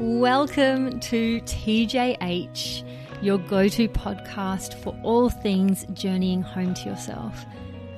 [0.00, 2.88] Welcome to TJH,
[3.20, 7.44] your go to podcast for all things journeying home to yourself.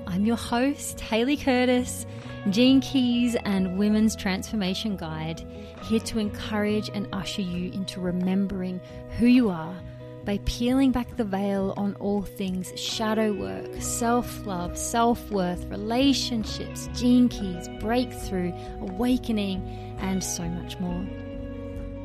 [0.08, 2.04] I'm your host, Hayley Curtis,
[2.50, 5.46] Gene Keys and Women's Transformation Guide,
[5.84, 8.80] here to encourage and usher you into remembering
[9.20, 9.76] who you are
[10.24, 16.88] by peeling back the veil on all things shadow work, self love, self worth, relationships,
[16.94, 21.06] gene keys, breakthrough, awakening, and so much more.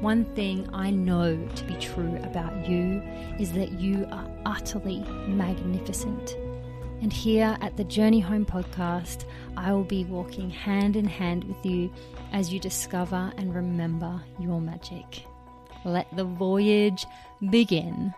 [0.01, 3.01] One thing I know to be true about you
[3.39, 6.37] is that you are utterly magnificent.
[7.01, 9.25] And here at the Journey Home podcast,
[9.55, 11.91] I will be walking hand in hand with you
[12.31, 15.25] as you discover and remember your magic.
[15.83, 17.05] Let the voyage
[17.49, 18.13] begin.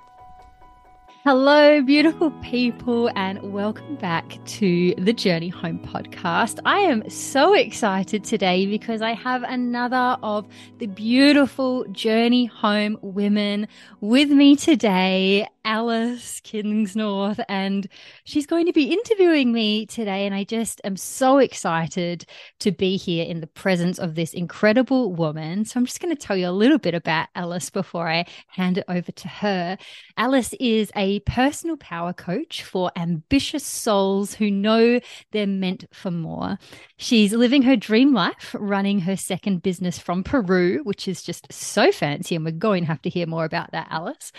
[1.25, 6.59] Hello, beautiful people, and welcome back to the Journey Home podcast.
[6.63, 13.67] I am so excited today because I have another of the beautiful Journey Home women
[13.99, 15.45] with me today.
[15.65, 17.88] Alice Kingsnorth, and
[18.23, 20.25] she's going to be interviewing me today.
[20.25, 22.25] And I just am so excited
[22.59, 25.66] to be here in the presence of this incredible woman.
[25.66, 28.77] So I'm just going to tell you a little bit about Alice before I hand
[28.77, 29.77] it over to her.
[30.17, 34.99] Alice is a personal power coach for ambitious souls who know
[35.31, 36.57] they're meant for more.
[36.97, 41.91] She's living her dream life, running her second business from Peru, which is just so
[41.91, 42.35] fancy.
[42.35, 44.31] And we're going to have to hear more about that, Alice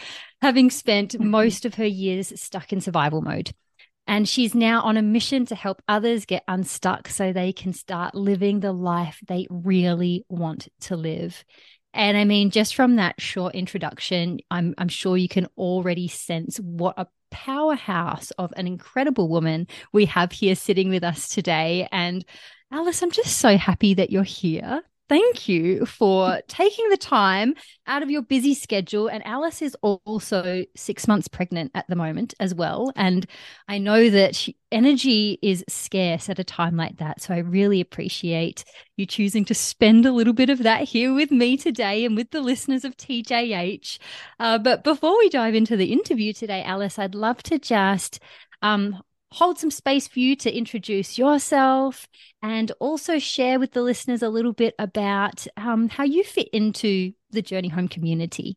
[0.42, 1.28] having spent mm-hmm.
[1.28, 3.52] most of her years stuck in survival mode.
[4.06, 8.14] And she's now on a mission to help others get unstuck so they can start
[8.14, 11.44] living the life they really want to live.
[11.92, 16.58] And I mean, just from that short introduction, I'm, I'm sure you can already sense
[16.58, 21.88] what a powerhouse of an incredible woman we have here sitting with us today.
[21.92, 22.24] And
[22.72, 27.52] Alice, I'm just so happy that you're here thank you for taking the time
[27.88, 29.08] out of your busy schedule.
[29.08, 32.92] And Alice is also six months pregnant at the moment as well.
[32.94, 33.26] And
[33.66, 37.20] I know that energy is scarce at a time like that.
[37.20, 38.64] So I really appreciate
[38.96, 42.30] you choosing to spend a little bit of that here with me today and with
[42.30, 43.98] the listeners of TJH.
[44.38, 48.20] Uh, but before we dive into the interview today, Alice, I'd love to just
[48.62, 49.02] um,
[49.32, 52.08] hold some space for you to introduce yourself
[52.42, 57.12] and also share with the listeners a little bit about um, how you fit into
[57.30, 58.56] the Journey Home community.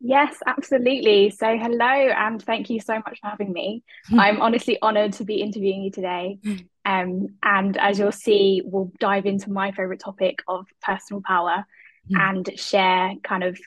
[0.00, 1.30] Yes, absolutely.
[1.30, 3.82] So, hello, and thank you so much for having me.
[4.16, 6.38] I'm honestly honored to be interviewing you today.
[6.88, 11.66] Um, and as you'll see, we'll dive into my favorite topic of personal power
[12.10, 12.18] mm.
[12.18, 13.58] and share kind of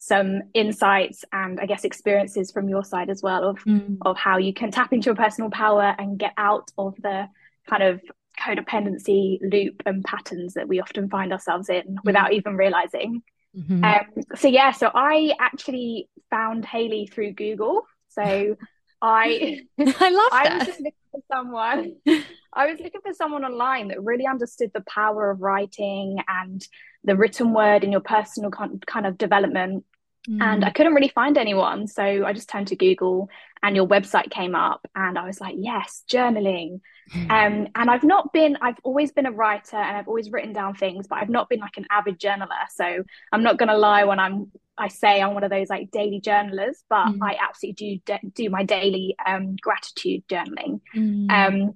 [0.00, 3.98] some insights and I guess experiences from your side as well of mm.
[4.02, 7.28] of how you can tap into your personal power and get out of the
[7.68, 8.00] kind of
[8.40, 11.96] codependency loop and patterns that we often find ourselves in mm.
[12.02, 13.22] without even realizing.
[13.54, 13.84] Mm-hmm.
[13.84, 17.82] Um, so yeah, so I actually found Hayley through Google.
[18.08, 18.56] So
[19.02, 20.58] I I love I that.
[20.58, 21.96] was just looking for someone.
[22.52, 26.66] I was looking for someone online that really understood the power of writing and
[27.04, 29.84] the written word in your personal con- kind of development
[30.28, 30.42] Mm.
[30.42, 31.86] And I couldn't really find anyone.
[31.86, 33.30] So I just turned to Google
[33.62, 36.80] and your website came up and I was like, yes, journaling.
[37.14, 37.30] Mm.
[37.30, 40.74] Um, and I've not been, I've always been a writer and I've always written down
[40.74, 42.68] things, but I've not been like an avid journaler.
[42.70, 45.90] So I'm not going to lie when I'm, I say I'm one of those like
[45.90, 47.18] daily journalers, but mm.
[47.22, 50.80] I absolutely do do my daily um, gratitude journaling.
[50.94, 51.30] Mm.
[51.30, 51.74] Um,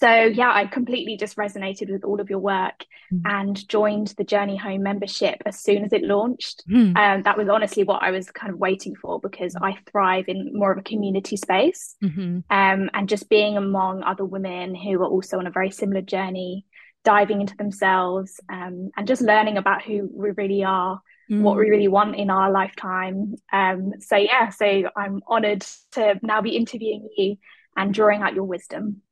[0.00, 3.20] so yeah i completely just resonated with all of your work mm.
[3.24, 6.96] and joined the journey home membership as soon as it launched mm.
[6.96, 10.50] um, that was honestly what i was kind of waiting for because i thrive in
[10.52, 12.38] more of a community space mm-hmm.
[12.50, 16.64] um, and just being among other women who are also on a very similar journey
[17.02, 21.00] diving into themselves um, and just learning about who we really are
[21.30, 21.40] mm.
[21.42, 26.40] what we really want in our lifetime um, so yeah so i'm honored to now
[26.40, 27.36] be interviewing you
[27.76, 29.02] and drawing out your wisdom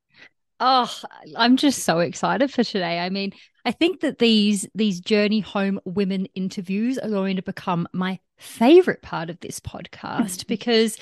[0.59, 0.93] Oh,
[1.37, 2.99] I'm just so excited for today.
[2.99, 3.31] I mean,
[3.65, 9.01] I think that these these journey home women interviews are going to become my favorite
[9.01, 10.47] part of this podcast mm-hmm.
[10.47, 10.97] because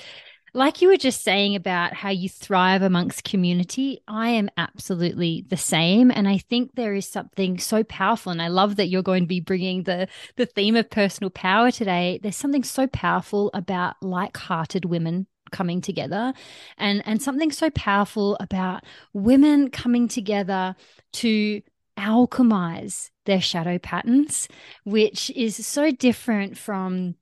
[0.54, 5.56] like you were just saying about how you thrive amongst community, I am absolutely the
[5.56, 9.24] same and I think there is something so powerful and I love that you're going
[9.24, 12.18] to be bringing the the theme of personal power today.
[12.22, 16.32] There's something so powerful about like-hearted women coming together
[16.76, 20.74] and and something so powerful about women coming together
[21.12, 21.60] to
[21.98, 24.48] alchemize their shadow patterns
[24.84, 27.14] which is so different from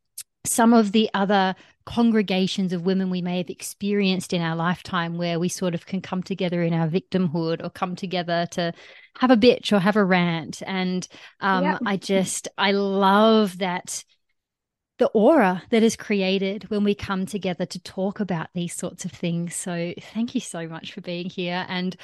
[0.44, 1.54] some of the other
[1.86, 6.00] congregations of women we may have experienced in our lifetime where we sort of can
[6.00, 8.72] come together in our victimhood or come together to
[9.18, 10.62] have a bitch or have a rant.
[10.66, 11.06] And
[11.40, 11.78] um, yep.
[11.86, 14.04] I just, I love that
[14.98, 19.12] the aura that is created when we come together to talk about these sorts of
[19.12, 19.54] things.
[19.54, 21.66] So thank you so much for being here.
[21.68, 21.96] And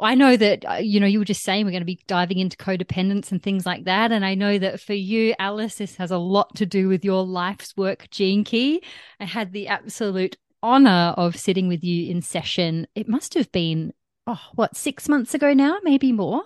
[0.00, 2.38] I know that, uh, you know, you were just saying we're going to be diving
[2.38, 4.12] into codependence and things like that.
[4.12, 7.22] And I know that for you, Alice, this has a lot to do with your
[7.22, 8.82] life's work, Gene Key.
[9.18, 12.86] I had the absolute honor of sitting with you in session.
[12.94, 13.92] It must have been,
[14.26, 16.44] oh, what, six months ago now, maybe more?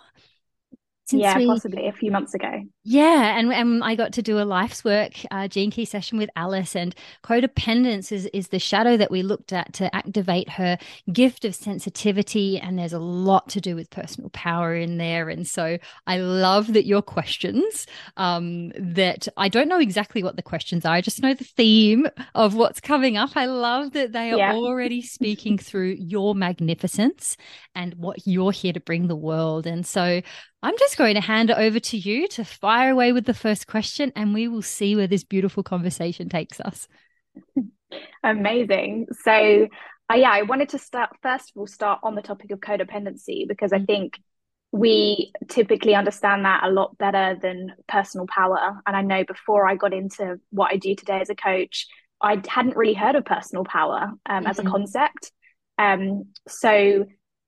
[1.06, 2.62] Since yeah, we, possibly a few months ago.
[2.83, 6.31] Yeah, and, and I got to do a life's work uh, gene key session with
[6.35, 10.79] Alice, and codependence is is the shadow that we looked at to activate her
[11.12, 15.29] gift of sensitivity, and there's a lot to do with personal power in there.
[15.29, 17.87] And so I love that your questions,
[18.17, 22.07] um, that I don't know exactly what the questions are, I just know the theme
[22.35, 23.37] of what's coming up.
[23.37, 24.55] I love that they are yeah.
[24.55, 27.37] already speaking through your magnificence
[27.75, 29.67] and what you're here to bring the world.
[29.67, 30.23] And so
[30.64, 33.66] I'm just going to hand it over to you to fire away with the first
[33.66, 36.88] question, and we will see where this beautiful conversation takes us.
[38.25, 39.08] Amazing.
[39.25, 39.69] So,
[40.11, 43.46] uh, yeah, I wanted to start first of all start on the topic of codependency
[43.46, 43.84] because I mm-hmm.
[43.84, 44.19] think
[44.72, 48.81] we typically understand that a lot better than personal power.
[48.87, 51.88] And I know before I got into what I do today as a coach,
[52.22, 54.46] I hadn't really heard of personal power um, mm-hmm.
[54.46, 54.70] as a mm-hmm.
[54.70, 55.31] concept.
[55.76, 57.05] Um, so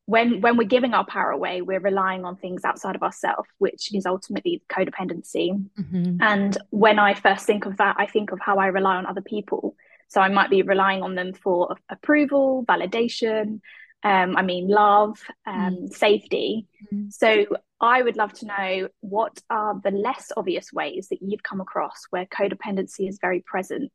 [0.06, 3.94] when when we're giving our power away we're relying on things outside of ourselves which
[3.94, 6.16] is ultimately codependency mm-hmm.
[6.20, 9.20] and when i first think of that i think of how i rely on other
[9.20, 9.76] people
[10.08, 13.60] so i might be relying on them for approval validation
[14.04, 15.86] um, i mean love um, mm-hmm.
[15.88, 17.08] safety mm-hmm.
[17.10, 17.44] so
[17.80, 22.04] i would love to know what are the less obvious ways that you've come across
[22.10, 23.92] where codependency is very present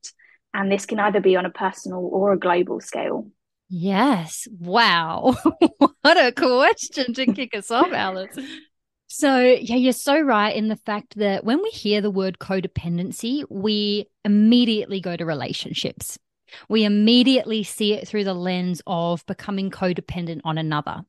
[0.54, 3.31] and this can either be on a personal or a global scale
[3.73, 4.50] Yes.
[4.59, 5.33] Wow.
[6.01, 8.38] what a question to kick us off, Alice.
[9.07, 13.45] So, yeah, you're so right in the fact that when we hear the word codependency,
[13.50, 16.19] we immediately go to relationships.
[16.68, 21.03] We immediately see it through the lens of becoming codependent on another.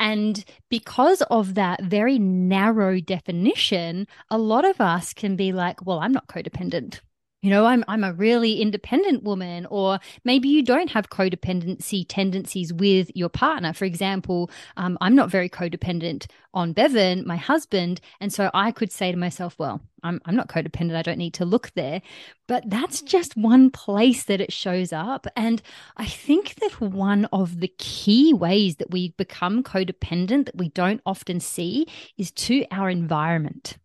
[0.00, 6.00] And because of that very narrow definition, a lot of us can be like, well,
[6.00, 7.00] I'm not codependent
[7.42, 12.72] you know i'm i'm a really independent woman or maybe you don't have codependency tendencies
[12.72, 13.72] with your partner.
[13.72, 18.92] For example um, i'm not very codependent on bevan my husband and so i could
[18.92, 22.02] say to myself well I'm, I'm not codependent i don't need to look there.
[22.46, 25.26] But that's just one place that it shows up.
[25.36, 25.62] And
[25.96, 31.00] i think that one of the key ways that we become codependent that we don't
[31.06, 31.86] often see
[32.18, 33.78] is to our environment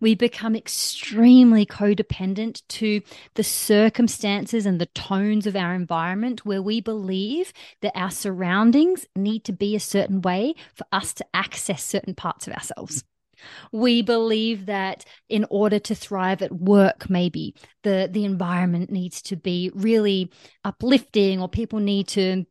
[0.00, 3.02] we become extremely codependent to
[3.34, 9.44] the circumstances and the tones of our environment where we believe that our surroundings need
[9.44, 13.04] to be a certain way for us to access certain parts of ourselves.
[13.72, 19.36] We believe that in order to thrive at work, maybe the, the environment needs to
[19.36, 20.30] be really
[20.64, 22.44] uplifting, or people need to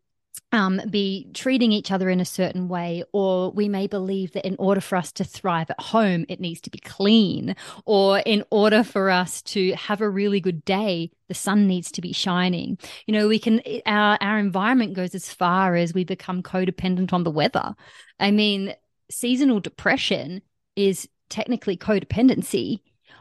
[0.51, 4.55] um, be treating each other in a certain way, or we may believe that in
[4.59, 7.55] order for us to thrive at home, it needs to be clean,
[7.85, 12.01] or in order for us to have a really good day, the sun needs to
[12.01, 12.77] be shining.
[13.05, 17.23] You know, we can, our, our environment goes as far as we become codependent on
[17.23, 17.75] the weather.
[18.19, 18.73] I mean,
[19.11, 20.41] seasonal depression
[20.75, 22.79] is technically codependency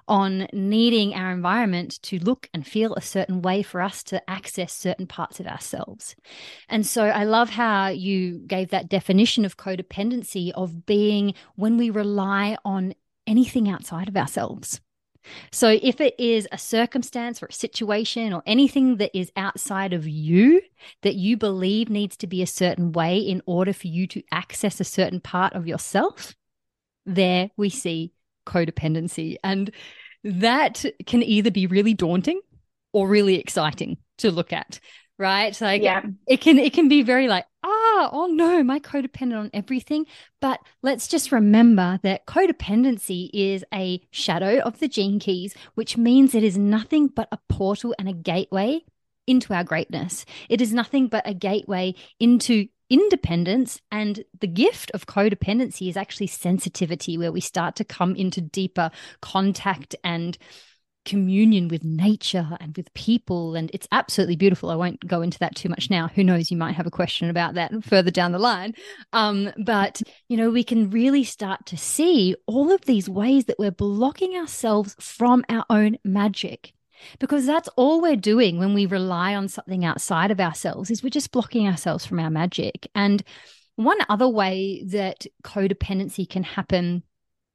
[0.08, 4.72] on needing our environment to look and feel a certain way for us to access
[4.72, 6.16] certain parts of ourselves.
[6.68, 11.90] And so I love how you gave that definition of codependency of being when we
[11.90, 12.94] rely on
[13.26, 14.80] anything outside of ourselves.
[15.52, 20.08] So, if it is a circumstance or a situation or anything that is outside of
[20.08, 20.62] you
[21.02, 24.80] that you believe needs to be a certain way in order for you to access
[24.80, 26.34] a certain part of yourself,
[27.04, 28.12] there we see
[28.48, 29.36] codependency.
[29.44, 29.70] And
[30.24, 32.40] that can either be really daunting
[32.92, 34.80] or really exciting to look at
[35.18, 36.02] right like yeah.
[36.26, 40.06] it can it can be very like ah oh no my codependent on everything
[40.40, 46.34] but let's just remember that codependency is a shadow of the gene keys which means
[46.34, 48.80] it is nothing but a portal and a gateway
[49.26, 55.06] into our greatness it is nothing but a gateway into independence and the gift of
[55.06, 58.90] codependency is actually sensitivity where we start to come into deeper
[59.20, 60.38] contact and
[61.08, 63.54] communion with nature and with people.
[63.54, 64.70] And it's absolutely beautiful.
[64.70, 66.08] I won't go into that too much now.
[66.08, 66.50] Who knows?
[66.50, 68.74] You might have a question about that further down the line.
[69.12, 73.58] Um, but you know we can really start to see all of these ways that
[73.58, 76.74] we're blocking ourselves from our own magic
[77.18, 81.10] because that's all we're doing when we rely on something outside of ourselves is we're
[81.10, 83.22] just blocking ourselves from our magic and
[83.76, 87.02] one other way that codependency can happen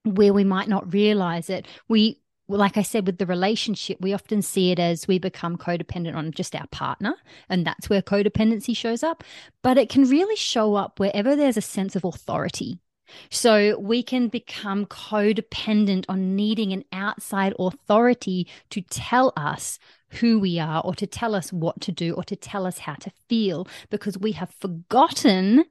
[0.03, 4.41] where we might not realize it we like I said, with the relationship, we often
[4.41, 7.15] see it as we become codependent on just our partner,
[7.49, 9.23] and that's where codependency shows up.
[9.61, 12.79] But it can really show up wherever there's a sense of authority.
[13.29, 19.79] So we can become codependent on needing an outside authority to tell us
[20.19, 22.93] who we are, or to tell us what to do, or to tell us how
[22.93, 25.65] to feel, because we have forgotten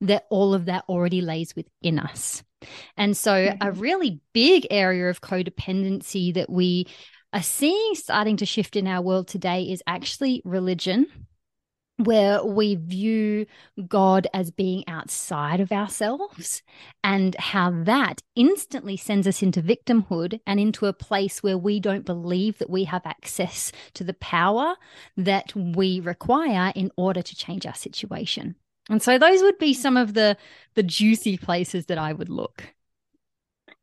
[0.00, 2.42] that all of that already lays within us.
[2.96, 3.68] And so, mm-hmm.
[3.68, 6.86] a really big area of codependency that we
[7.32, 11.06] are seeing starting to shift in our world today is actually religion,
[11.98, 13.44] where we view
[13.88, 16.62] God as being outside of ourselves,
[17.02, 22.06] and how that instantly sends us into victimhood and into a place where we don't
[22.06, 24.76] believe that we have access to the power
[25.16, 28.54] that we require in order to change our situation.
[28.88, 30.36] And so those would be some of the
[30.74, 32.74] the juicy places that I would look.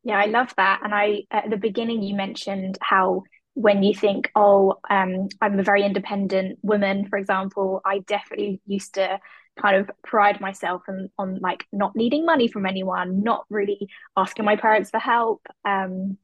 [0.03, 0.81] Yeah, I love that.
[0.84, 3.24] And I at the beginning you mentioned how
[3.55, 8.93] when you think, oh, um, I'm a very independent woman, for example, I definitely used
[8.95, 9.19] to
[9.59, 14.45] kind of pride myself on, on like not needing money from anyone, not really asking
[14.45, 15.41] my parents for help.
[15.63, 16.17] Um,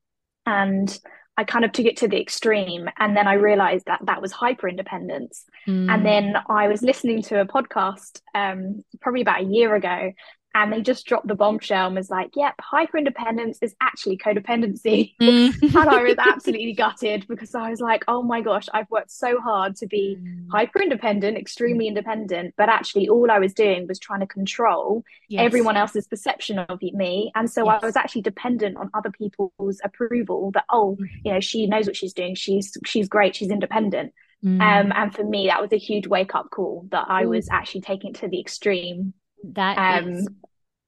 [0.46, 1.00] and
[1.38, 2.90] I kind of took it to the extreme.
[3.00, 5.46] And then I realized that that was hyper independence.
[5.66, 5.90] Mm.
[5.90, 10.12] And then I was listening to a podcast um, probably about a year ago,
[10.54, 15.14] and they just dropped the bombshell and was like, yep, hyper independence is actually codependency.
[15.22, 15.62] Mm.
[15.64, 19.40] and I was absolutely gutted because I was like, oh my gosh, I've worked so
[19.40, 20.48] hard to be mm.
[20.52, 22.56] hyper independent, extremely independent.
[22.58, 25.46] But actually, all I was doing was trying to control yes.
[25.46, 27.32] everyone else's perception of me.
[27.36, 27.80] And so yes.
[27.82, 31.08] I was actually dependent on other people's approval that, oh, mm.
[31.24, 32.36] you know, she knows what she's doing.
[32.36, 33.36] She's, she's great.
[33.36, 34.14] She's independent.
[34.44, 34.60] Mm.
[34.62, 37.82] Um, and for me, that was a huge wake up call that I was actually
[37.82, 40.28] taking it to the extreme that um, is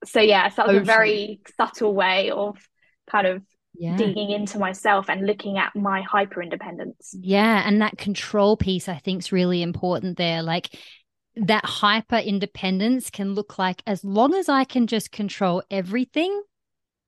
[0.05, 2.57] so yeah, so that was a very subtle way of
[3.10, 3.41] kind of
[3.74, 3.95] yeah.
[3.95, 7.15] digging into myself and looking at my hyper independence.
[7.19, 10.43] Yeah, and that control piece I think is really important there.
[10.43, 10.77] Like
[11.36, 16.43] that hyper independence can look like as long as I can just control everything,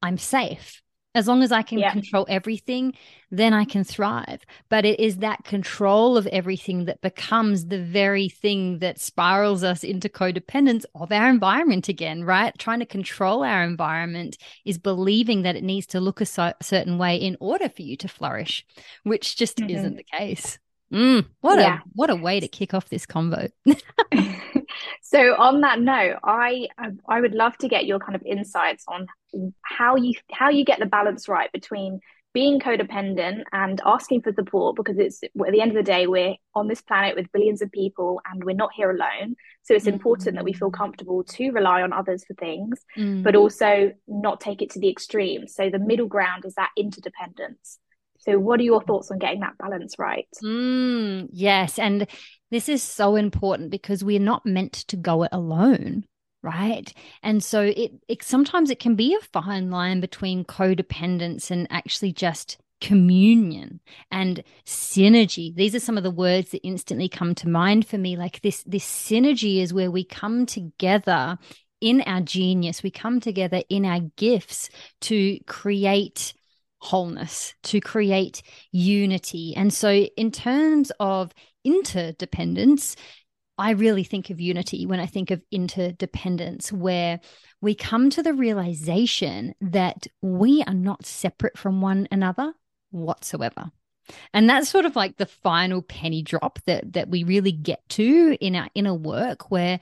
[0.01, 0.81] I'm safe.
[1.15, 1.91] As long as I can yeah.
[1.91, 2.93] control everything,
[3.31, 4.45] then I can thrive.
[4.69, 9.83] But it is that control of everything that becomes the very thing that spirals us
[9.83, 12.55] into codependence of our environment again, right?
[12.57, 16.97] Trying to control our environment is believing that it needs to look a so- certain
[16.97, 18.65] way in order for you to flourish,
[19.03, 19.69] which just mm-hmm.
[19.69, 20.59] isn't the case.
[20.93, 21.77] Mm, what yeah.
[21.77, 23.49] a what a way to kick off this convo.
[25.01, 26.67] so on that note, I
[27.07, 29.07] I would love to get your kind of insights on
[29.61, 31.99] how you how you get the balance right between
[32.35, 36.35] being codependent and asking for support because it's at the end of the day we're
[36.53, 39.93] on this planet with billions of people and we're not here alone so it's mm.
[39.93, 43.23] important that we feel comfortable to rely on others for things mm.
[43.23, 47.79] but also not take it to the extreme so the middle ground is that interdependence
[48.25, 50.27] so, what are your thoughts on getting that balance right?
[50.43, 51.77] Mm, yes.
[51.77, 52.07] And
[52.49, 56.05] this is so important because we're not meant to go it alone.
[56.41, 56.91] Right.
[57.23, 62.13] And so it, it sometimes it can be a fine line between codependence and actually
[62.13, 63.79] just communion
[64.11, 68.17] and synergy these are some of the words that instantly come to mind for me
[68.17, 71.37] like this this synergy is where we come together
[71.79, 76.33] in our genius we come together in our gifts to create
[76.85, 79.53] wholeness, to create unity.
[79.55, 82.95] And so, in terms of interdependence,
[83.57, 87.19] I really think of unity when I think of interdependence, where
[87.61, 92.53] we come to the realization that we are not separate from one another
[92.91, 93.71] whatsoever.
[94.33, 98.37] And that's sort of like the final penny drop that that we really get to
[98.39, 99.79] in our inner work where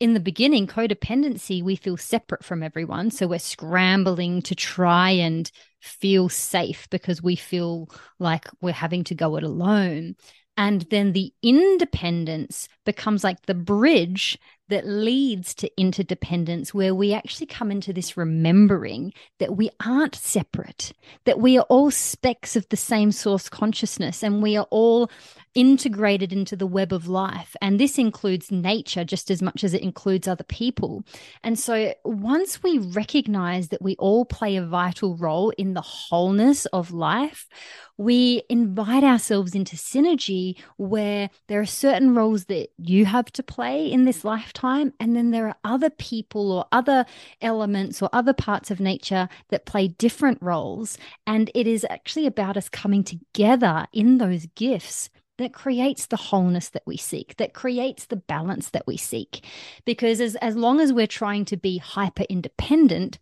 [0.00, 3.10] in the beginning, codependency, we feel separate from everyone.
[3.10, 9.14] So we're scrambling to try and feel safe because we feel like we're having to
[9.14, 10.16] go it alone.
[10.56, 14.38] And then the independence becomes like the bridge
[14.70, 20.92] that leads to interdependence, where we actually come into this remembering that we aren't separate,
[21.24, 25.10] that we are all specks of the same source consciousness, and we are all
[25.54, 27.56] integrated into the web of life.
[27.60, 31.04] And this includes nature just as much as it includes other people.
[31.42, 36.66] And so once we recognize that we all play a vital role in the wholeness
[36.66, 37.48] of life,
[37.96, 43.90] we invite ourselves into synergy where there are certain roles that you have to play
[43.90, 44.92] in this lifetime time.
[45.00, 47.06] And then there are other people or other
[47.40, 50.98] elements or other parts of nature that play different roles.
[51.26, 56.68] And it is actually about us coming together in those gifts that creates the wholeness
[56.68, 59.42] that we seek, that creates the balance that we seek.
[59.86, 63.18] Because as, as long as we're trying to be hyper independent,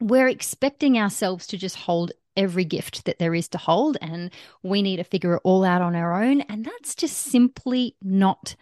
[0.00, 4.30] we're expecting ourselves to just hold every gift that there is to hold and
[4.62, 6.40] we need to figure it all out on our own.
[6.42, 8.54] And that's just simply not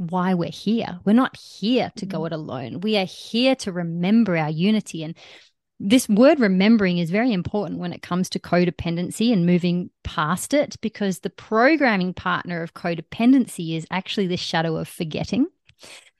[0.00, 0.98] why we're here.
[1.04, 2.26] We're not here to go mm-hmm.
[2.26, 2.80] it alone.
[2.80, 5.04] We are here to remember our unity.
[5.04, 5.14] And
[5.78, 10.76] this word remembering is very important when it comes to codependency and moving past it
[10.80, 15.46] because the programming partner of codependency is actually the shadow of forgetting.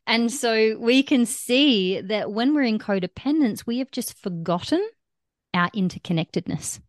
[0.07, 4.87] And so we can see that when we're in codependence, we have just forgotten
[5.55, 6.81] our interconnectedness.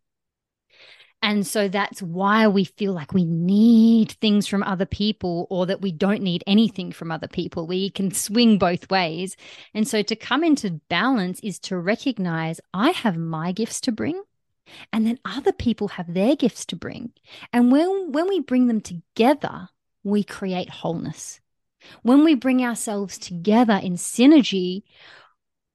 [1.22, 5.80] And so that's why we feel like we need things from other people or that
[5.80, 7.68] we don't need anything from other people.
[7.68, 9.36] We can swing both ways.
[9.72, 14.20] And so to come into balance is to recognize I have my gifts to bring
[14.92, 17.12] and then other people have their gifts to bring.
[17.52, 19.68] And when, when we bring them together,
[20.02, 21.40] we create wholeness.
[22.02, 24.82] When we bring ourselves together in synergy,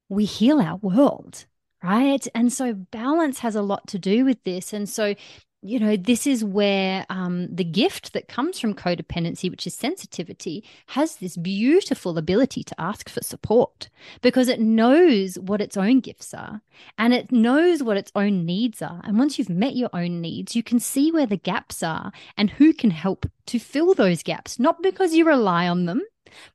[0.08, 1.46] we heal our world
[1.82, 2.26] right?
[2.34, 4.72] And so balance has a lot to do with this.
[4.72, 5.14] And so,
[5.62, 10.64] you know, this is where um, the gift that comes from codependency, which is sensitivity,
[10.86, 13.88] has this beautiful ability to ask for support
[14.22, 16.62] because it knows what its own gifts are
[16.96, 19.00] and it knows what its own needs are.
[19.04, 22.50] And once you've met your own needs, you can see where the gaps are and
[22.50, 26.02] who can help to fill those gaps, not because you rely on them,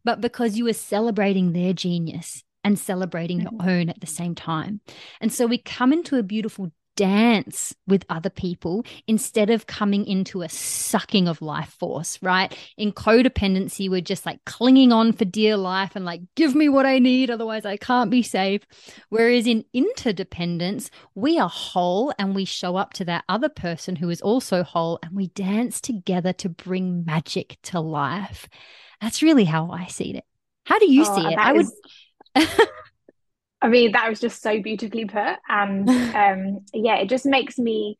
[0.05, 3.70] but because you are celebrating their genius and celebrating your mm-hmm.
[3.70, 4.82] own at the same time.
[5.22, 10.41] And so we come into a beautiful dance with other people instead of coming into
[10.41, 12.55] a sucking of life force, right?
[12.77, 16.86] In codependency, we're just like clinging on for dear life and like, give me what
[16.86, 18.62] I need, otherwise I can't be safe.
[19.10, 24.10] Whereas in interdependence, we are whole and we show up to that other person who
[24.10, 28.48] is also whole and we dance together to bring magic to life.
[29.01, 30.24] That's really how I see it.
[30.65, 31.38] How do you oh, see it?
[31.38, 31.65] I would.
[31.65, 31.82] Is-
[32.35, 35.37] I mean, that was just so beautifully put.
[35.47, 37.97] And um, yeah, it just makes me,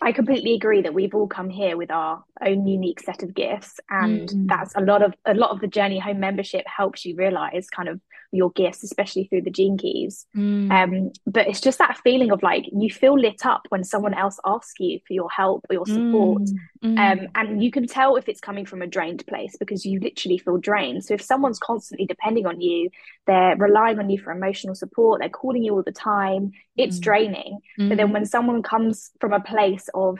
[0.00, 3.80] I completely agree that we've all come here with our own unique set of gifts.
[3.88, 4.48] And mm.
[4.48, 7.88] that's a lot of, a lot of the Journey Home membership helps you realize kind
[7.88, 8.00] of
[8.32, 10.26] your gifts, especially through the gene keys.
[10.34, 10.70] Mm.
[10.70, 14.38] Um, but it's just that feeling of like you feel lit up when someone else
[14.44, 16.42] asks you for your help or your support.
[16.82, 16.98] Mm.
[16.98, 17.28] Um, mm.
[17.34, 20.56] and you can tell if it's coming from a drained place because you literally feel
[20.56, 21.04] drained.
[21.04, 22.90] So if someone's constantly depending on you,
[23.26, 27.02] they're relying on you for emotional support, they're calling you all the time, it's mm.
[27.02, 27.58] draining.
[27.76, 28.12] But then mm.
[28.12, 30.18] when someone comes from a place of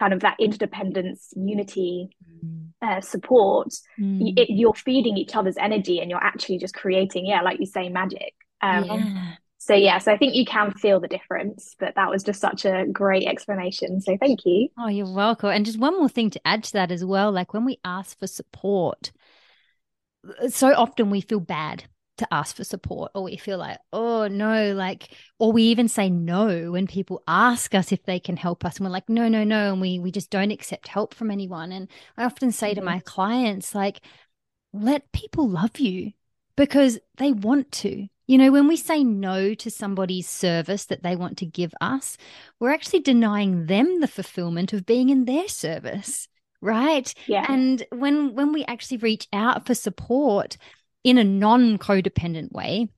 [0.00, 2.10] kind of that interdependence, unity,
[2.44, 2.61] mm.
[2.82, 3.68] Uh, support,
[3.98, 4.32] mm.
[4.36, 7.88] it, you're feeding each other's energy and you're actually just creating, yeah, like you say,
[7.88, 8.34] magic.
[8.60, 9.32] Um, yeah.
[9.58, 12.64] So, yeah, so I think you can feel the difference, but that was just such
[12.64, 14.00] a great explanation.
[14.00, 14.68] So, thank you.
[14.76, 15.50] Oh, you're welcome.
[15.50, 18.18] And just one more thing to add to that as well like when we ask
[18.18, 19.12] for support,
[20.48, 21.84] so often we feel bad
[22.18, 26.10] to ask for support or we feel like oh no like or we even say
[26.10, 29.44] no when people ask us if they can help us and we're like no no
[29.44, 31.72] no and we we just don't accept help from anyone.
[31.72, 32.80] And i often say mm-hmm.
[32.80, 34.00] to my clients like
[34.72, 36.12] let people love you
[36.56, 38.06] because they want to.
[38.26, 42.16] You know when we say no to somebody's service that they want to give us
[42.60, 46.28] we're actually denying them the fulfillment of being in their service
[46.62, 47.12] right?
[47.26, 47.44] Yeah.
[47.48, 50.56] And when when we actually reach out for support
[51.04, 52.88] in a non codependent way,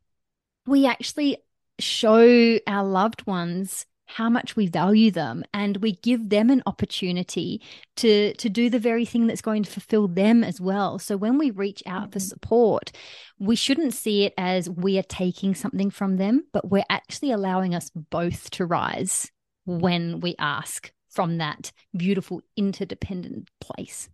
[0.66, 1.38] we actually
[1.78, 7.60] show our loved ones how much we value them and we give them an opportunity
[7.96, 10.98] to to do the very thing that's going to fulfill them as well.
[10.98, 12.28] So when we reach out for mm-hmm.
[12.28, 12.92] support
[13.38, 17.74] we shouldn't see it as we are taking something from them but we're actually allowing
[17.74, 19.30] us both to rise
[19.64, 24.10] when we ask from that beautiful interdependent place.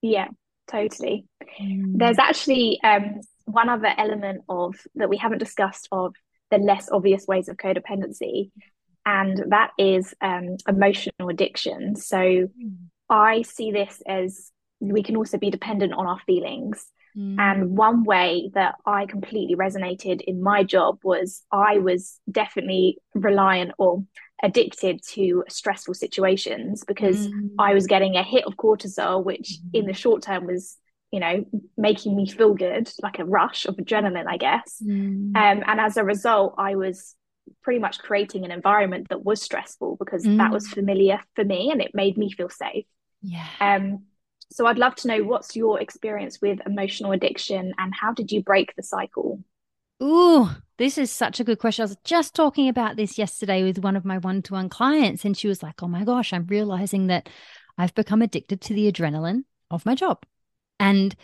[0.00, 0.28] Yeah
[0.70, 1.26] totally.
[1.60, 1.98] Mm.
[1.98, 6.14] There's actually um, one other element of that we haven't discussed of
[6.50, 8.50] the less obvious ways of codependency,
[9.04, 11.96] and that is um, emotional addiction.
[11.96, 12.76] So mm.
[13.08, 14.50] I see this as
[14.80, 16.84] we can also be dependent on our feelings.
[17.16, 17.36] Mm.
[17.38, 23.72] And one way that I completely resonated in my job was I was definitely reliant
[23.78, 24.04] or
[24.42, 27.50] addicted to stressful situations because mm.
[27.58, 29.80] I was getting a hit of cortisol, which mm.
[29.80, 30.76] in the short term was,
[31.10, 31.44] you know,
[31.76, 34.82] making me feel good, like a rush of adrenaline, I guess.
[34.84, 35.34] Mm.
[35.36, 37.14] Um, and as a result, I was
[37.62, 40.74] pretty much creating an environment that was stressful because that was mm.
[40.74, 42.84] familiar for me and it made me feel safe.
[43.22, 43.46] Yeah.
[43.60, 44.04] Um,
[44.50, 48.42] so I'd love to know what's your experience with emotional addiction and how did you
[48.42, 49.42] break the cycle?
[50.02, 51.82] Ooh, this is such a good question.
[51.82, 55.24] I was just talking about this yesterday with one of my one to one clients,
[55.24, 57.28] and she was like, Oh my gosh, I'm realizing that
[57.78, 60.24] I've become addicted to the adrenaline of my job.
[60.78, 61.16] And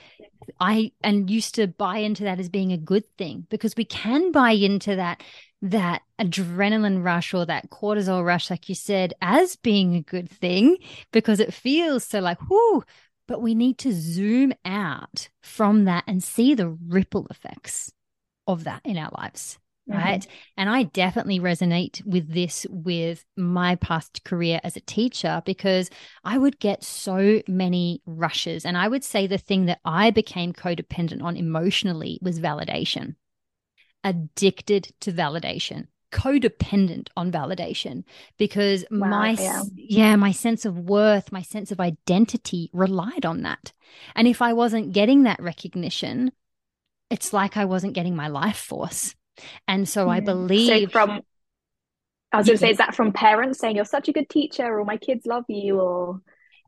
[0.60, 4.32] I and used to buy into that as being a good thing because we can
[4.32, 5.22] buy into that
[5.62, 10.78] that adrenaline rush or that cortisol rush, like you said, as being a good thing
[11.12, 12.82] because it feels so like, whoo,
[13.26, 17.92] but we need to zoom out from that and see the ripple effects
[18.46, 19.58] of that in our lives.
[19.88, 19.98] Mm-hmm.
[19.98, 20.26] Right.
[20.56, 25.90] And I definitely resonate with this with my past career as a teacher because
[26.22, 28.64] I would get so many rushes.
[28.64, 33.16] And I would say the thing that I became codependent on emotionally was validation,
[34.04, 38.04] addicted to validation codependent on validation
[38.38, 39.62] because wow, my yeah.
[39.74, 43.72] yeah my sense of worth my sense of identity relied on that
[44.14, 46.30] and if i wasn't getting that recognition
[47.12, 49.14] it's like I wasn't getting my life force.
[49.68, 50.24] And so I hmm.
[50.24, 51.20] believe so from
[52.32, 54.64] I was going to say, is that from parents saying you're such a good teacher,
[54.64, 56.22] or my kids love you, or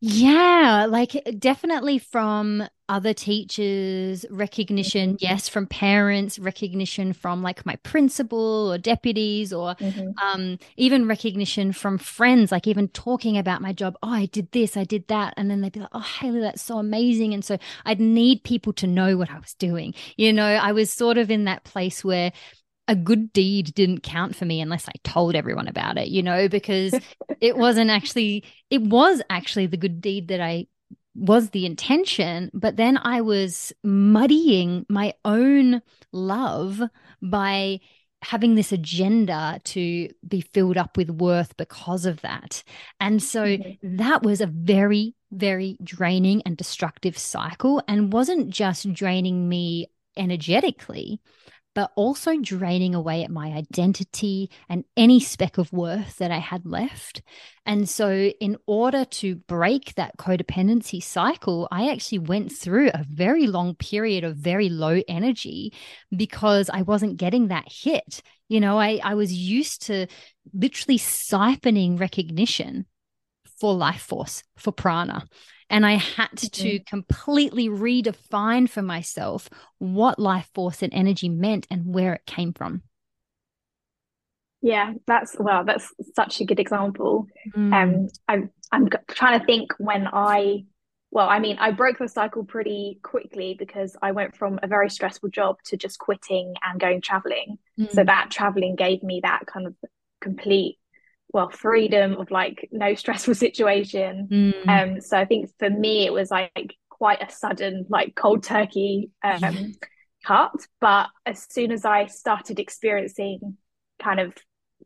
[0.06, 5.24] yeah, like definitely from other teachers, recognition, mm-hmm.
[5.24, 10.10] yes, from parents, recognition from like my principal or deputies, or mm-hmm.
[10.22, 13.96] um, even recognition from friends, like even talking about my job.
[14.02, 15.32] Oh, I did this, I did that.
[15.38, 17.32] And then they'd be like, oh, Hayley, that's so amazing.
[17.32, 19.94] And so I'd need people to know what I was doing.
[20.18, 22.30] You know, I was sort of in that place where
[22.86, 26.48] a good deed didn't count for me unless I told everyone about it, you know,
[26.48, 26.94] because
[27.40, 30.66] it wasn't actually, it was actually the good deed that I
[31.14, 35.80] was the intention, but then I was muddying my own
[36.12, 36.82] love
[37.22, 37.80] by
[38.22, 42.64] having this agenda to be filled up with worth because of that.
[42.98, 43.96] And so mm-hmm.
[43.96, 51.20] that was a very, very draining and destructive cycle and wasn't just draining me energetically,
[51.74, 56.64] but also draining away at my identity and any speck of worth that I had
[56.64, 57.22] left.
[57.66, 58.10] And so,
[58.40, 64.24] in order to break that codependency cycle, I actually went through a very long period
[64.24, 65.72] of very low energy
[66.14, 68.22] because I wasn't getting that hit.
[68.48, 70.06] You know, I, I was used to
[70.52, 72.86] literally siphoning recognition
[73.58, 75.26] for life force, for prana.
[75.70, 76.84] And I had to mm-hmm.
[76.84, 79.48] completely redefine for myself
[79.78, 82.82] what life force and energy meant and where it came from.
[84.64, 87.26] Yeah, that's well, that's such a good example.
[87.54, 87.72] Mm.
[87.74, 90.64] Um, I'm I'm trying to think when I,
[91.10, 94.88] well, I mean, I broke the cycle pretty quickly because I went from a very
[94.88, 97.58] stressful job to just quitting and going traveling.
[97.78, 97.92] Mm.
[97.92, 99.74] So that traveling gave me that kind of
[100.22, 100.78] complete
[101.34, 104.68] well freedom of like no stressful situation mm.
[104.68, 109.10] um so i think for me it was like quite a sudden like cold turkey
[109.22, 109.74] um
[110.24, 113.58] cut but as soon as i started experiencing
[114.02, 114.32] kind of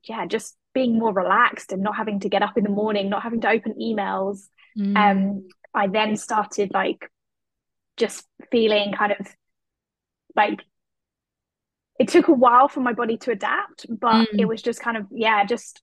[0.04, 3.22] yeah just being more relaxed and not having to get up in the morning not
[3.22, 4.96] having to open emails mm.
[4.96, 7.08] um i then started like
[7.96, 9.26] just feeling kind of
[10.34, 10.64] like
[12.00, 14.40] it took a while for my body to adapt but mm.
[14.40, 15.82] it was just kind of yeah just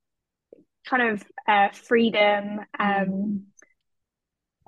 [0.85, 2.61] kind of uh, freedom.
[2.79, 3.45] Um,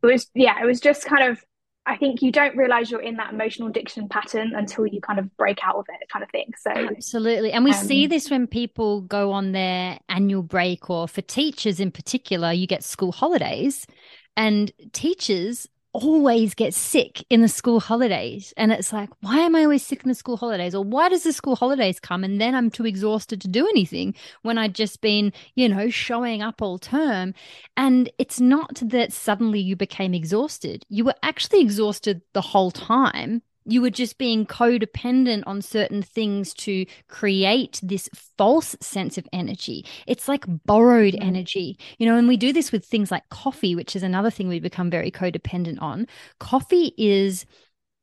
[0.04, 1.44] it was yeah, it was just kind of.
[1.90, 5.38] I think you don't realize you're in that emotional addiction pattern until you kind of
[5.38, 6.52] break out of it, kind of thing.
[6.58, 11.08] So absolutely, and we um, see this when people go on their annual break, or
[11.08, 13.88] for teachers in particular, you get school holidays,
[14.36, 18.54] and teachers always get sick in the school holidays.
[18.56, 20.76] And it's like, why am I always sick in the school holidays?
[20.76, 24.14] Or why does the school holidays come and then I'm too exhausted to do anything
[24.44, 27.34] when I'd just been, you know, showing up all term?
[27.76, 30.86] And it's not that suddenly you became exhausted.
[30.88, 36.54] You were actually exhausted the whole time you were just being codependent on certain things
[36.54, 39.86] to create this false sense of energy.
[40.08, 41.22] It's like borrowed mm.
[41.22, 44.48] energy, you know, and we do this with things like coffee, which is another thing
[44.48, 46.08] we become very codependent on.
[46.40, 47.46] Coffee is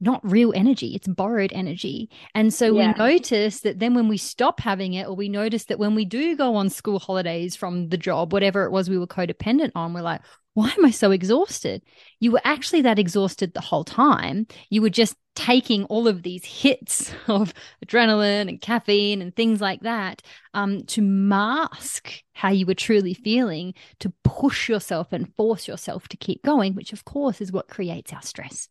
[0.05, 2.11] not real energy, it's borrowed energy.
[2.35, 2.93] And so yeah.
[2.93, 6.05] we notice that then when we stop having it, or we notice that when we
[6.05, 9.93] do go on school holidays from the job, whatever it was we were codependent on,
[9.93, 10.21] we're like,
[10.55, 11.83] why am I so exhausted?
[12.21, 14.47] You were actually that exhausted the whole time.
[14.71, 17.53] You were just taking all of these hits of
[17.85, 20.23] adrenaline and caffeine and things like that
[20.55, 26.17] um, to mask how you were truly feeling, to push yourself and force yourself to
[26.17, 28.69] keep going, which of course is what creates our stress.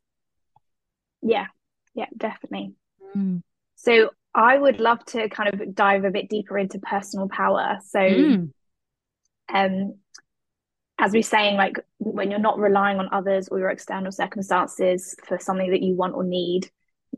[1.23, 1.47] Yeah,
[1.93, 2.73] yeah, definitely.
[3.15, 3.41] Mm.
[3.75, 7.79] So I would love to kind of dive a bit deeper into personal power.
[7.85, 8.51] So, mm.
[9.53, 9.95] um,
[10.97, 15.39] as we're saying, like when you're not relying on others or your external circumstances for
[15.39, 16.69] something that you want or need,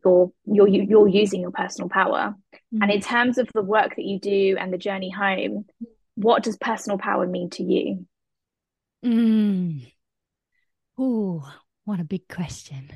[0.03, 2.35] you're you're you're using your personal power.
[2.73, 2.83] Mm.
[2.83, 5.65] And in terms of the work that you do and the journey home,
[6.15, 8.05] what does personal power mean to you?
[9.05, 9.91] Mm.
[10.97, 11.49] Oh,
[11.83, 12.89] what a big question.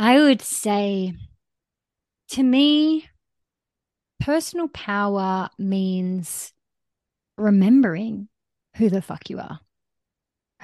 [0.00, 1.12] I would say
[2.30, 3.06] to me,
[4.18, 6.54] personal power means
[7.36, 8.28] remembering
[8.76, 9.60] who the fuck you are.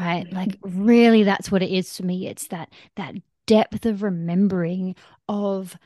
[0.01, 0.25] Right?
[0.25, 0.37] Mm-hmm.
[0.37, 2.27] Like really that's what it is for me.
[2.27, 3.15] It's that that
[3.47, 4.97] depth of remembering
[5.29, 5.77] of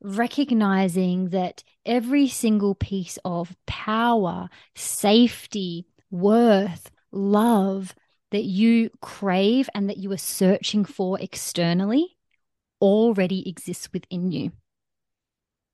[0.00, 7.92] recognizing that every single piece of power, safety, worth, love
[8.30, 12.16] that you crave and that you are searching for externally
[12.80, 14.52] already exists within you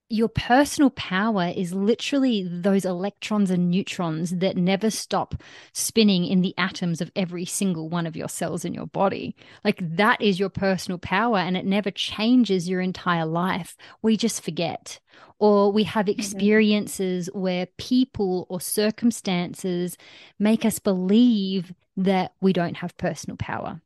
[0.09, 5.35] your personal power is literally those electrons and neutrons that never stop
[5.73, 9.35] spinning in the atoms of every single one of your cells in your body.
[9.65, 13.77] Like that is your personal power and it never changes your entire life.
[14.01, 15.01] We just forget.
[15.41, 16.21] Or we have mm-hmm.
[16.21, 17.41] experiences mm-hmm.
[17.41, 19.99] where people or circumstances
[20.39, 23.81] make us believe that we don't have personal power.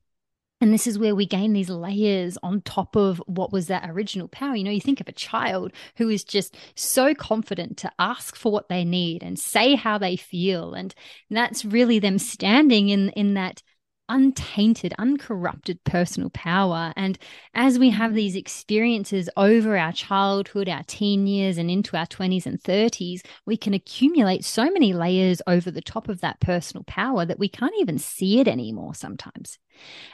[0.60, 4.28] And this is where we gain these layers on top of what was that original
[4.28, 4.54] power.
[4.54, 8.52] You know, you think of a child who is just so confident to ask for
[8.52, 10.74] what they need and say how they feel.
[10.74, 10.94] And
[11.30, 13.62] that's really them standing in, in that
[14.10, 16.92] untainted, uncorrupted personal power.
[16.96, 17.18] And
[17.54, 18.16] as we have mm.
[18.16, 23.56] these experiences over our childhood, our teen years, and into our 20s and 30s, we
[23.56, 27.72] can accumulate so many layers over the top of that personal power that we can't
[27.78, 29.58] even see it anymore sometimes.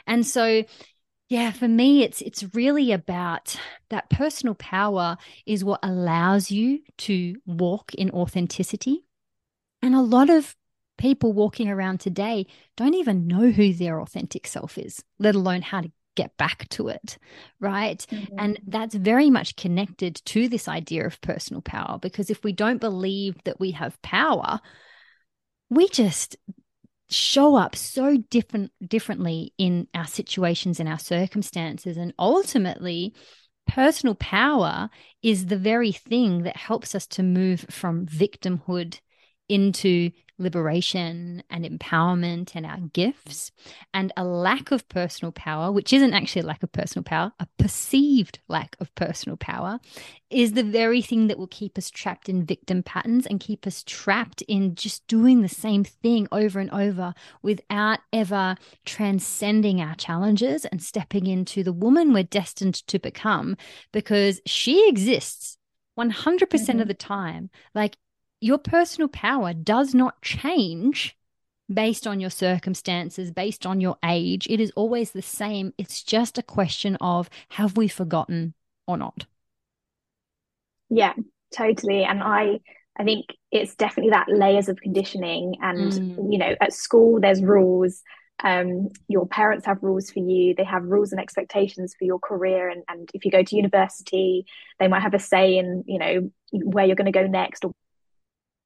[0.05, 0.63] And so,
[1.27, 7.35] yeah, for me, it's it's really about that personal power is what allows you to
[7.45, 9.03] walk in authenticity.
[9.81, 10.55] And a lot of
[10.97, 15.81] people walking around today don't even know who their authentic self is, let alone how
[15.81, 17.17] to get back to it,
[17.59, 18.05] right?
[18.09, 18.35] Mm-hmm.
[18.39, 22.81] And that's very much connected to this idea of personal power because if we don't
[22.81, 24.59] believe that we have power,
[25.69, 26.35] we just
[27.09, 33.13] show up so different differently in our situations and our circumstances and ultimately
[33.67, 34.89] personal power
[35.21, 38.99] is the very thing that helps us to move from victimhood
[39.47, 43.51] into liberation and empowerment and our gifts,
[43.93, 47.47] and a lack of personal power, which isn't actually a lack of personal power, a
[47.57, 49.79] perceived lack of personal power,
[50.29, 53.83] is the very thing that will keep us trapped in victim patterns and keep us
[53.83, 60.65] trapped in just doing the same thing over and over without ever transcending our challenges
[60.65, 63.55] and stepping into the woman we're destined to become
[63.91, 65.57] because she exists
[65.97, 66.79] 100% mm-hmm.
[66.79, 67.49] of the time.
[67.73, 67.97] Like
[68.39, 71.17] your personal power does not change
[71.71, 74.47] based on your circumstances, based on your age.
[74.49, 75.73] It is always the same.
[75.77, 78.53] It's just a question of have we forgotten
[78.87, 79.25] or not?
[80.89, 81.13] Yeah,
[81.55, 82.03] totally.
[82.03, 82.59] And I
[82.99, 86.31] I think it's definitely that layers of conditioning and mm.
[86.31, 88.01] you know, at school there's rules.
[88.43, 92.69] Um, your parents have rules for you, they have rules and expectations for your career
[92.69, 94.45] and, and if you go to university,
[94.79, 97.73] they might have a say in, you know, where you're going to go next or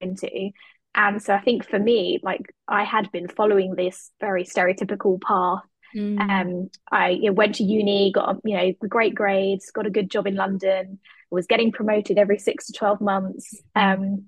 [0.02, 0.52] into.
[0.94, 5.64] And so I think for me, like I had been following this very stereotypical path.
[5.96, 6.20] Mm.
[6.20, 10.10] Um, I you know, went to uni, got you know great grades, got a good
[10.10, 13.62] job in London, was getting promoted every six to twelve months.
[13.76, 13.94] Mm.
[13.94, 14.26] Um,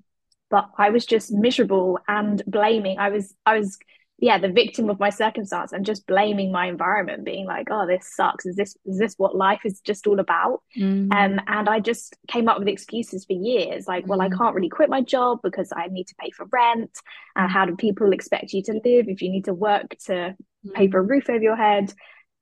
[0.49, 2.99] but I was just miserable and blaming.
[2.99, 3.77] I was I was
[4.19, 8.13] yeah the victim of my circumstance and just blaming my environment being like oh this
[8.15, 11.12] sucks is this is this what life is just all about mm.
[11.13, 14.08] um, and i just came up with excuses for years like mm.
[14.08, 14.38] well i mm.
[14.38, 16.91] can't really quit my job because i need to pay for rent
[17.36, 20.73] and how do people expect you to live if you need to work to mm.
[20.73, 21.93] pay for a roof over your head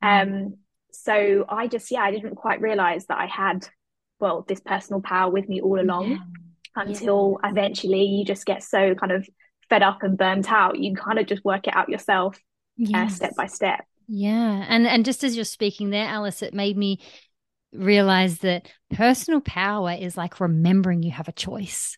[0.04, 0.22] mm.
[0.22, 0.56] um
[0.92, 3.68] so i just yeah i didn't quite realize that i had
[4.20, 6.18] well this personal power with me all along yeah.
[6.76, 7.50] until yeah.
[7.50, 9.28] eventually you just get so kind of
[9.72, 12.40] fed up and burnt out, you kind of just work it out yourself uh,
[12.76, 13.14] yes.
[13.14, 13.86] uh, step by step.
[14.08, 14.66] Yeah.
[14.68, 17.00] And and just as you're speaking there, Alice, it made me
[17.74, 21.98] realize that personal power is like remembering you have a choice.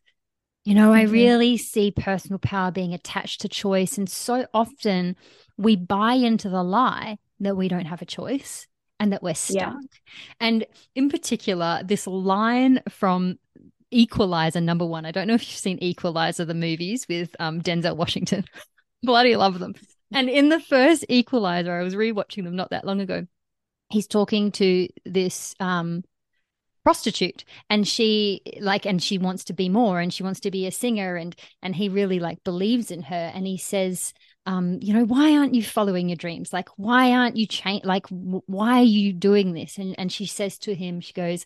[0.63, 1.09] You know, mm-hmm.
[1.09, 3.97] I really see personal power being attached to choice.
[3.97, 5.15] And so often
[5.57, 8.67] we buy into the lie that we don't have a choice
[8.99, 9.55] and that we're stuck.
[9.55, 9.73] Yeah.
[10.39, 13.39] And in particular, this line from
[13.93, 15.05] Equalizer number one.
[15.05, 18.45] I don't know if you've seen Equalizer, the movies with um, Denzel Washington.
[19.03, 19.75] Bloody love them.
[20.11, 23.25] And in the first Equalizer, I was rewatching them not that long ago.
[23.89, 26.03] He's talking to this um,
[26.83, 30.67] prostitute and she like and she wants to be more and she wants to be
[30.67, 34.13] a singer and and he really like believes in her and he says
[34.45, 36.51] um, you know, why aren't you following your dreams?
[36.51, 37.85] Like, why aren't you change?
[37.85, 39.77] Like, w- why are you doing this?
[39.77, 41.45] And and she says to him, she goes,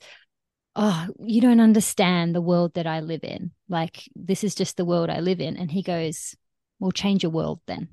[0.77, 3.51] "Oh, you don't understand the world that I live in.
[3.67, 6.35] Like, this is just the world I live in." And he goes,
[6.79, 7.89] "Well, change your world then.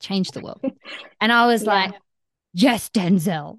[0.00, 0.62] Change the world."
[1.20, 1.72] and I was yeah.
[1.72, 1.94] like,
[2.52, 3.58] "Yes, Denzel."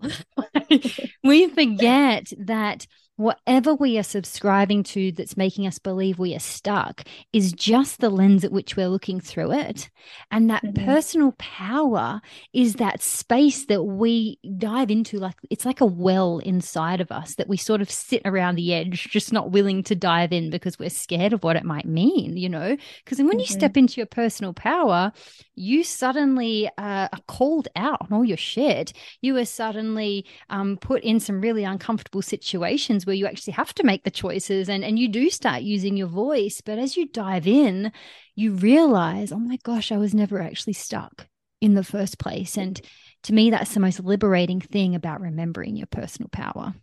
[1.24, 7.04] we forget that whatever we are subscribing to that's making us believe we are stuck
[7.34, 9.90] is just the lens at which we're looking through it.
[10.30, 10.86] And that mm-hmm.
[10.86, 12.22] personal power
[12.54, 17.36] is that space that we dive into, like it's like a well inside of us
[17.36, 20.78] that we sort of sit around the edge, just not willing to dive in because
[20.78, 22.78] we're scared of what it might mean, you know?
[23.04, 23.40] Because when mm-hmm.
[23.40, 25.12] you step into your personal power,
[25.56, 28.94] you suddenly uh, are called out on all your shit.
[29.22, 33.84] You are suddenly um, put in some really uncomfortable situations where you actually have to
[33.84, 36.62] make the choices and, and you do start using your voice.
[36.62, 37.92] But as you dive in,
[38.36, 41.28] you realize, oh my gosh, I was never actually stuck
[41.62, 42.58] in the first place.
[42.58, 42.80] And
[43.24, 46.76] to me, that's the most liberating thing about remembering your personal power.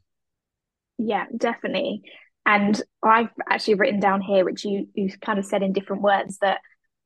[0.99, 2.03] Yeah, definitely.
[2.47, 6.39] And I've actually written down here, which you you kind of said in different words,
[6.39, 6.59] that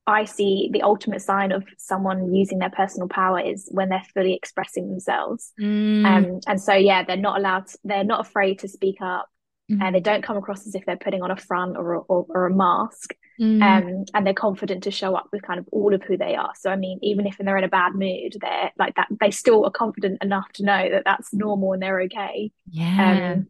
[0.09, 4.35] I see the ultimate sign of someone using their personal power is when they're fully
[4.35, 5.53] expressing themselves.
[5.61, 6.07] Mm.
[6.07, 9.29] Um, and so, yeah, they're not allowed, to, they're not afraid to speak up
[9.71, 9.83] mm.
[9.83, 12.47] and they don't come across as if they're putting on a front or, or, or
[12.47, 13.15] a mask.
[13.39, 13.63] Mm.
[13.63, 16.53] Um, and they're confident to show up with kind of all of who they are.
[16.59, 19.67] So, I mean, even if they're in a bad mood, they're like that, they still
[19.67, 22.51] are confident enough to know that that's normal and they're okay.
[22.71, 23.35] Yeah.
[23.35, 23.47] Um,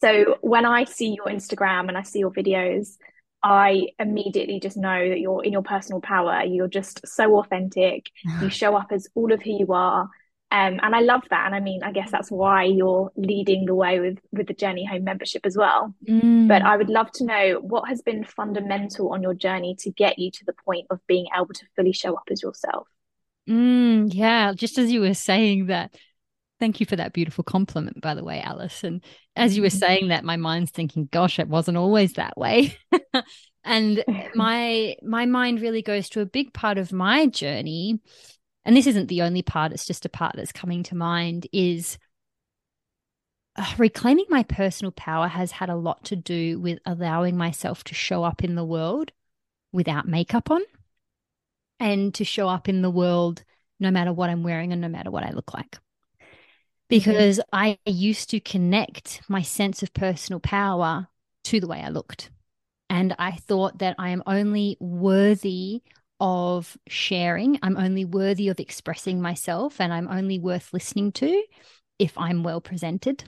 [0.00, 2.96] so when I see your Instagram and I see your videos,
[3.42, 6.44] I immediately just know that you're in your personal power.
[6.44, 8.06] You're just so authentic.
[8.40, 10.08] you show up as all of who you are.
[10.52, 11.46] Um, and I love that.
[11.46, 14.84] And I mean, I guess that's why you're leading the way with with the Journey
[14.84, 15.94] Home membership as well.
[16.06, 16.46] Mm.
[16.46, 20.18] But I would love to know what has been fundamental on your journey to get
[20.18, 22.86] you to the point of being able to fully show up as yourself.
[23.48, 25.94] Mm, yeah, just as you were saying that,
[26.62, 28.84] Thank you for that beautiful compliment, by the way, Alice.
[28.84, 29.02] And
[29.34, 29.78] as you were mm-hmm.
[29.78, 32.78] saying that, my mind's thinking, gosh, it wasn't always that way.
[33.64, 34.04] and
[34.36, 37.98] my my mind really goes to a big part of my journey.
[38.64, 41.98] And this isn't the only part, it's just a part that's coming to mind is
[43.56, 47.94] uh, reclaiming my personal power has had a lot to do with allowing myself to
[47.94, 49.10] show up in the world
[49.72, 50.62] without makeup on
[51.80, 53.42] and to show up in the world
[53.80, 55.81] no matter what I'm wearing and no matter what I look like.
[56.92, 57.10] Mm-hmm.
[57.10, 57.40] because.
[57.52, 61.08] I used to connect my sense of personal power
[61.44, 62.30] to the way I looked.
[62.88, 65.82] And I thought that I am only worthy
[66.20, 71.42] of sharing, I'm only worthy of expressing myself, and I'm only worth listening to
[71.98, 73.24] if I'm well presented.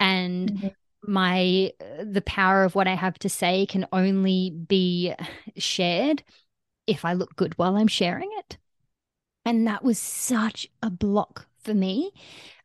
[0.00, 0.68] And mm-hmm
[1.02, 5.14] my the power of what i have to say can only be
[5.56, 6.22] shared
[6.86, 8.58] if i look good while i'm sharing it
[9.44, 12.12] and that was such a block for me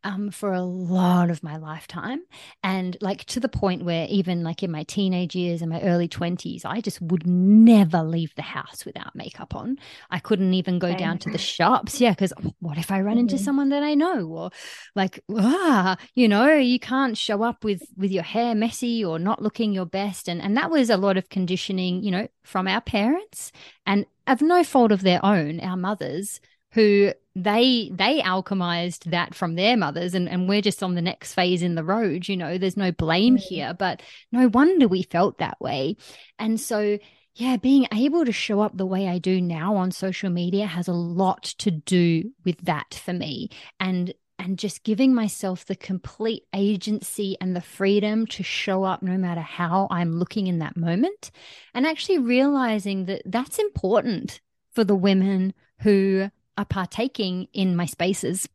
[0.06, 2.20] um, for a lot of my lifetime.
[2.62, 6.06] And like to the point where even like in my teenage years and my early
[6.06, 9.78] 20s, I just would never leave the house without makeup on.
[10.08, 12.00] I couldn't even go down to the shops.
[12.00, 12.14] Yeah.
[12.14, 13.20] Cause what if I run mm-hmm.
[13.22, 14.28] into someone that I know?
[14.28, 14.50] Or
[14.94, 19.42] like, ah, you know, you can't show up with, with your hair messy or not
[19.42, 20.28] looking your best.
[20.28, 23.50] And, and that was a lot of conditioning, you know, from our parents
[23.84, 26.40] and of no fault of their own, our mothers
[26.72, 31.34] who they they alchemized that from their mothers and, and we're just on the next
[31.34, 33.54] phase in the road you know there's no blame mm-hmm.
[33.54, 34.00] here but
[34.32, 35.94] no wonder we felt that way
[36.38, 36.98] and so
[37.34, 40.88] yeah being able to show up the way i do now on social media has
[40.88, 46.44] a lot to do with that for me and and just giving myself the complete
[46.54, 51.30] agency and the freedom to show up no matter how i'm looking in that moment
[51.74, 54.40] and actually realizing that that's important
[54.72, 58.48] for the women who are partaking in my spaces.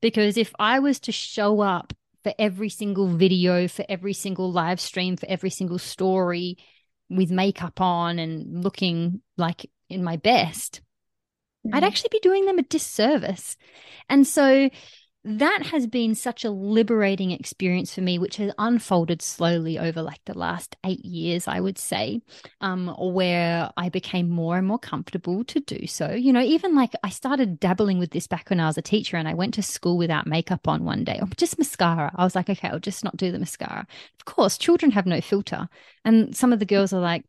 [0.00, 4.80] Because if I was to show up for every single video, for every single live
[4.80, 6.58] stream, for every single story
[7.10, 10.80] with makeup on and looking like in my best,
[11.66, 11.74] mm.
[11.74, 13.56] I'd actually be doing them a disservice.
[14.08, 14.70] And so
[15.28, 20.24] that has been such a liberating experience for me, which has unfolded slowly over like
[20.24, 22.22] the last eight years, I would say,
[22.62, 26.12] um, where I became more and more comfortable to do so.
[26.12, 29.18] You know, even like I started dabbling with this back when I was a teacher
[29.18, 32.10] and I went to school without makeup on one day, or just mascara.
[32.14, 33.86] I was like, okay, I'll just not do the mascara.
[34.18, 35.68] Of course, children have no filter.
[36.06, 37.26] And some of the girls are like,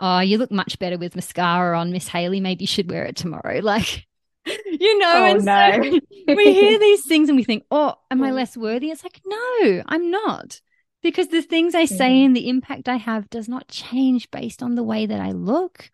[0.00, 2.40] oh, you look much better with mascara on, Miss Hayley.
[2.40, 3.60] Maybe you should wear it tomorrow.
[3.68, 4.07] Like,
[4.66, 5.82] you know, oh, and no.
[5.82, 8.90] so we hear these things and we think, oh, am I less worthy?
[8.90, 10.60] It's like, no, I'm not.
[11.02, 14.74] Because the things I say and the impact I have does not change based on
[14.74, 15.90] the way that I look.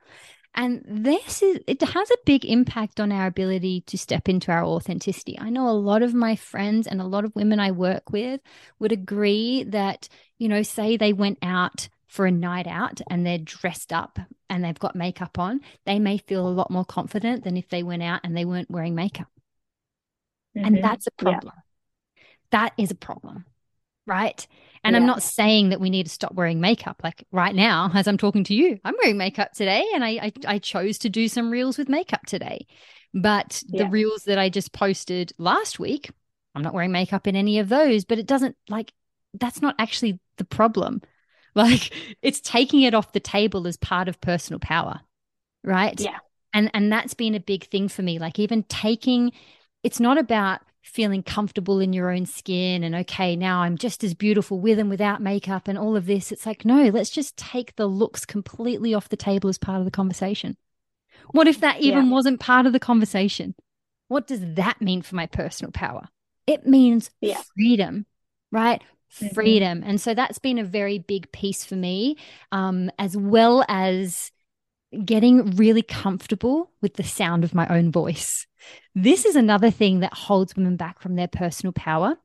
[0.55, 4.64] And this is, it has a big impact on our ability to step into our
[4.64, 5.38] authenticity.
[5.38, 8.40] I know a lot of my friends and a lot of women I work with
[8.78, 13.38] would agree that, you know, say they went out for a night out and they're
[13.38, 14.20] dressed up
[14.55, 17.82] and they've got makeup on, they may feel a lot more confident than if they
[17.82, 19.26] went out and they weren't wearing makeup.
[20.57, 20.66] Mm-hmm.
[20.66, 21.52] And that's a problem.
[22.16, 22.22] Yeah.
[22.52, 23.46] That is a problem.
[24.07, 24.46] Right.
[24.84, 25.00] And yeah.
[25.00, 27.00] I'm not saying that we need to stop wearing makeup.
[27.02, 30.32] Like right now, as I'm talking to you, I'm wearing makeup today and I, I,
[30.46, 32.68] I chose to do some reels with makeup today.
[33.12, 33.82] But yeah.
[33.82, 36.12] the reels that I just posted last week,
[36.55, 38.92] I'm not wearing makeup in any of those, but it doesn't like
[39.32, 41.02] that's not actually the problem.
[41.57, 45.00] Like it's taking it off the table as part of personal power.
[45.62, 45.98] Right.
[46.00, 46.18] Yeah.
[46.52, 48.18] And and that's been a big thing for me.
[48.18, 49.30] Like even taking
[49.84, 54.12] it's not about feeling comfortable in your own skin and okay now i'm just as
[54.12, 57.74] beautiful with and without makeup and all of this it's like no let's just take
[57.76, 60.59] the looks completely off the table as part of the conversation
[61.30, 62.12] what if that even yeah.
[62.12, 63.55] wasn't part of the conversation
[64.09, 66.07] what does that mean for my personal power
[66.46, 67.40] it means yeah.
[67.57, 68.05] freedom
[68.52, 68.82] right
[69.16, 69.34] mm-hmm.
[69.34, 72.16] freedom and so that's been a very big piece for me
[72.52, 74.30] um, as well as
[75.05, 78.46] getting really comfortable with the sound of my own voice
[78.94, 82.16] this is another thing that holds women back from their personal power.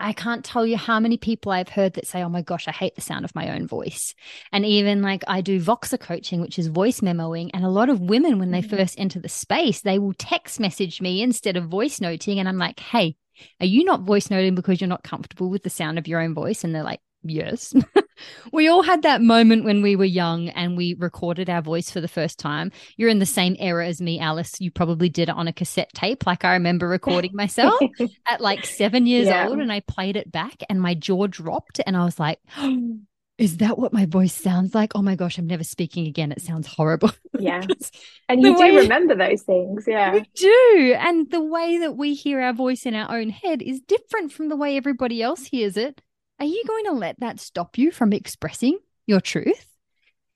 [0.00, 2.72] I can't tell you how many people I've heard that say, Oh my gosh, I
[2.72, 4.14] hate the sound of my own voice.
[4.52, 7.50] And even like I do Voxer coaching, which is voice memoing.
[7.54, 8.76] And a lot of women, when they mm-hmm.
[8.76, 12.38] first enter the space, they will text message me instead of voice noting.
[12.38, 13.16] And I'm like, Hey,
[13.60, 16.34] are you not voice noting because you're not comfortable with the sound of your own
[16.34, 16.64] voice?
[16.64, 17.74] And they're like, Yes.
[18.52, 22.00] we all had that moment when we were young and we recorded our voice for
[22.00, 22.72] the first time.
[22.96, 24.60] You're in the same era as me, Alice.
[24.60, 26.26] You probably did it on a cassette tape.
[26.26, 27.80] Like I remember recording myself
[28.26, 29.48] at like seven years yeah.
[29.48, 32.40] old and I played it back and my jaw dropped and I was like,
[33.38, 34.92] is that what my voice sounds like?
[34.94, 36.32] Oh my gosh, I'm never speaking again.
[36.32, 37.10] It sounds horrible.
[37.38, 37.64] Yeah.
[38.28, 39.84] and you do remember those things.
[39.86, 40.12] Yeah.
[40.12, 40.96] We do.
[40.98, 44.48] And the way that we hear our voice in our own head is different from
[44.48, 46.02] the way everybody else hears it
[46.40, 49.66] are you going to let that stop you from expressing your truth?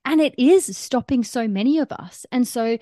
[0.05, 2.27] And it is stopping so many of us.
[2.31, 2.79] And so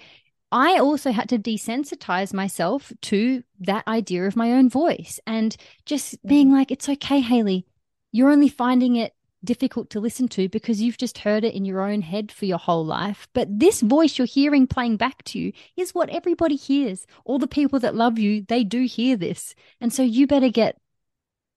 [0.50, 5.56] I also had to desensitize myself to that idea of my own voice and
[5.86, 7.64] just being like, it's okay, Hayley.
[8.10, 9.14] You're only finding it
[9.44, 12.58] difficult to listen to because you've just heard it in your own head for your
[12.58, 13.28] whole life.
[13.32, 17.06] But this voice you're hearing playing back to you is what everybody hears.
[17.24, 19.54] All the people that love you, they do hear this.
[19.80, 20.76] And so you better get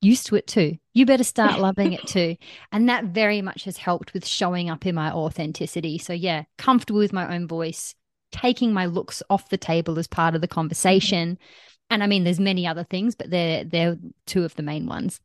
[0.06, 0.78] used to it too.
[0.94, 2.36] You better start loving it too.
[2.72, 5.98] And that very much has helped with showing up in my authenticity.
[5.98, 7.96] So, yeah, comfortable with my own voice,
[8.32, 11.38] taking my looks off the table as part of the conversation.
[11.90, 15.20] And I mean, there's many other things, but they're, they're two of the main ones.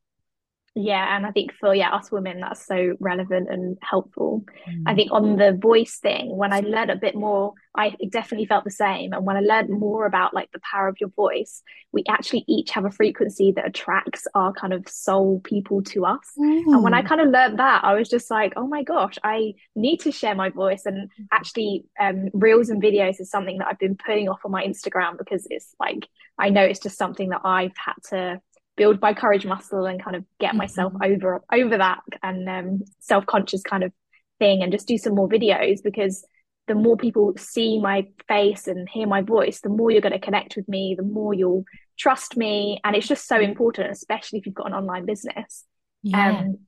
[0.77, 4.45] Yeah, and I think for yeah us women that's so relevant and helpful.
[4.69, 4.85] Mm.
[4.87, 8.63] I think on the voice thing, when I learned a bit more, I definitely felt
[8.63, 9.13] the same.
[9.13, 11.63] And when I learned more about like the power of your voice,
[11.93, 16.31] we actually each have a frequency that attracts our kind of soul people to us.
[16.39, 16.67] Mm.
[16.67, 17.09] And when I mm.
[17.09, 20.37] kind of learned that, I was just like, oh my gosh, I need to share
[20.37, 20.87] my voice.
[20.87, 24.65] And actually, um, reels and videos is something that I've been putting off on my
[24.65, 26.07] Instagram because it's like
[26.39, 28.41] I know it's just something that I've had to
[28.81, 31.13] build my courage muscle and kind of get myself mm-hmm.
[31.13, 33.93] over over that and um, self-conscious kind of
[34.39, 36.25] thing and just do some more videos because
[36.67, 40.19] the more people see my face and hear my voice the more you're going to
[40.19, 41.67] connect with me the more you'll
[41.99, 45.67] trust me and it's just so important especially if you've got an online business
[46.03, 46.39] yeah.
[46.39, 46.61] Um,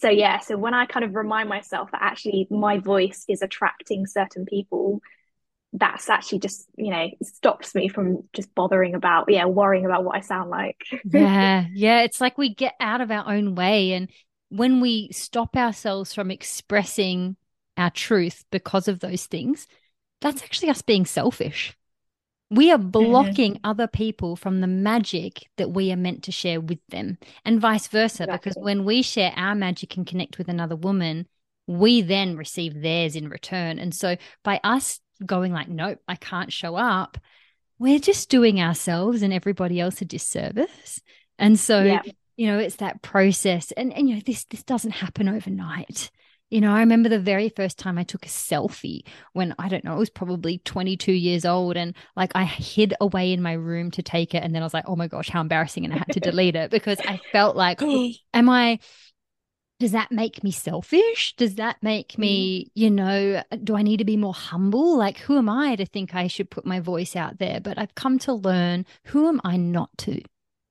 [0.00, 4.06] so yeah so when i kind of remind myself that actually my voice is attracting
[4.06, 5.00] certain people
[5.72, 10.16] that's actually just you know stops me from just bothering about yeah worrying about what
[10.16, 14.10] i sound like yeah yeah it's like we get out of our own way and
[14.48, 17.36] when we stop ourselves from expressing
[17.76, 19.66] our truth because of those things
[20.20, 21.76] that's actually us being selfish
[22.50, 23.70] we are blocking mm-hmm.
[23.70, 27.88] other people from the magic that we are meant to share with them and vice
[27.88, 28.38] versa exactly.
[28.38, 31.26] because when we share our magic and connect with another woman
[31.66, 36.52] we then receive theirs in return and so by us going like, nope, I can't
[36.52, 37.18] show up,
[37.78, 41.00] we're just doing ourselves and everybody else a disservice.
[41.38, 42.02] And so, yeah.
[42.36, 43.72] you know, it's that process.
[43.72, 46.10] And, and, you know, this, this doesn't happen overnight.
[46.50, 49.02] You know, I remember the very first time I took a selfie
[49.34, 53.32] when I don't know, I was probably 22 years old and like I hid away
[53.32, 54.42] in my room to take it.
[54.42, 55.84] And then I was like, oh my gosh, how embarrassing.
[55.84, 57.82] And I had to delete it because I felt like,
[58.32, 58.78] am I,
[59.78, 61.34] does that make me selfish?
[61.36, 62.70] Does that make me, mm.
[62.74, 64.96] you know, do I need to be more humble?
[64.96, 67.60] Like, who am I to think I should put my voice out there?
[67.60, 70.20] But I've come to learn who am I not to?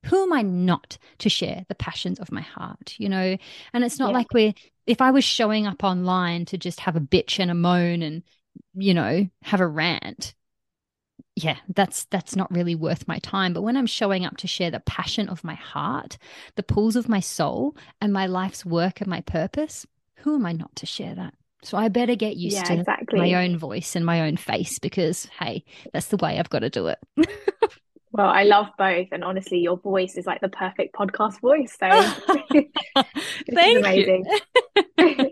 [0.08, 3.38] Who am I not to share the passions of my heart, you know?
[3.74, 4.18] And it's not yeah.
[4.18, 4.54] like we're,
[4.86, 8.24] if I was showing up online to just have a bitch and a moan and
[8.74, 10.34] you know, have a rant,
[11.38, 13.54] yeah, that's that's not really worth my time.
[13.54, 16.18] But when I'm showing up to share the passion of my heart,
[16.56, 19.86] the pulls of my soul, and my life's work and my purpose,
[20.16, 21.36] who am I not to share that?
[21.62, 23.20] So I better get used yeah, to exactly.
[23.20, 25.64] my own voice and my own face because hey,
[25.94, 27.00] that's the way I've got to do it.
[28.18, 31.78] Well, I love both, and honestly, your voice is like the perfect podcast voice.
[31.80, 31.88] So
[33.54, 34.26] Thank amazing.
[34.98, 35.32] You.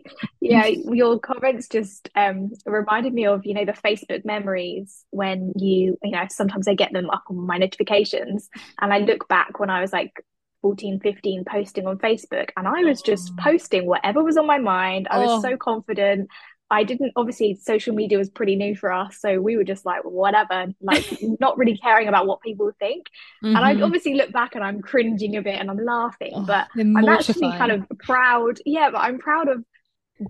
[0.49, 5.97] Yeah, your comments just um, reminded me of you know the Facebook memories when you
[6.03, 9.69] you know sometimes I get them up on my notifications, and I look back when
[9.69, 10.13] I was like
[10.61, 13.43] 14, 15 posting on Facebook, and I was just oh.
[13.43, 15.07] posting whatever was on my mind.
[15.09, 15.41] I was oh.
[15.41, 16.29] so confident.
[16.71, 20.03] I didn't obviously social media was pretty new for us, so we were just like
[20.03, 21.05] whatever, like
[21.39, 23.07] not really caring about what people think.
[23.43, 23.55] Mm-hmm.
[23.55, 26.67] And I obviously look back and I'm cringing a bit and I'm laughing, oh, but
[26.75, 28.59] I'm actually kind of proud.
[28.65, 29.63] Yeah, but I'm proud of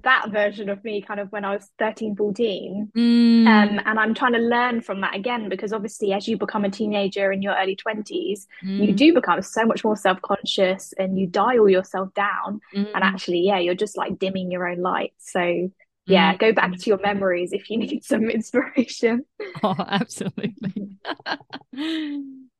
[0.04, 2.92] that version of me kind of when I was 13, 14.
[2.96, 3.48] Mm.
[3.48, 6.72] Um, and I'm trying to learn from that again because obviously as you become a
[6.72, 8.88] teenager in your early 20s, mm.
[8.88, 12.62] you do become so much more self-conscious and you dial yourself down.
[12.74, 12.92] Mm.
[12.96, 15.14] And actually, yeah, you're just like dimming your own light.
[15.18, 15.70] So
[16.08, 16.40] yeah, mm.
[16.40, 19.26] go back to your memories if you need some inspiration.
[19.62, 20.98] Oh, absolutely.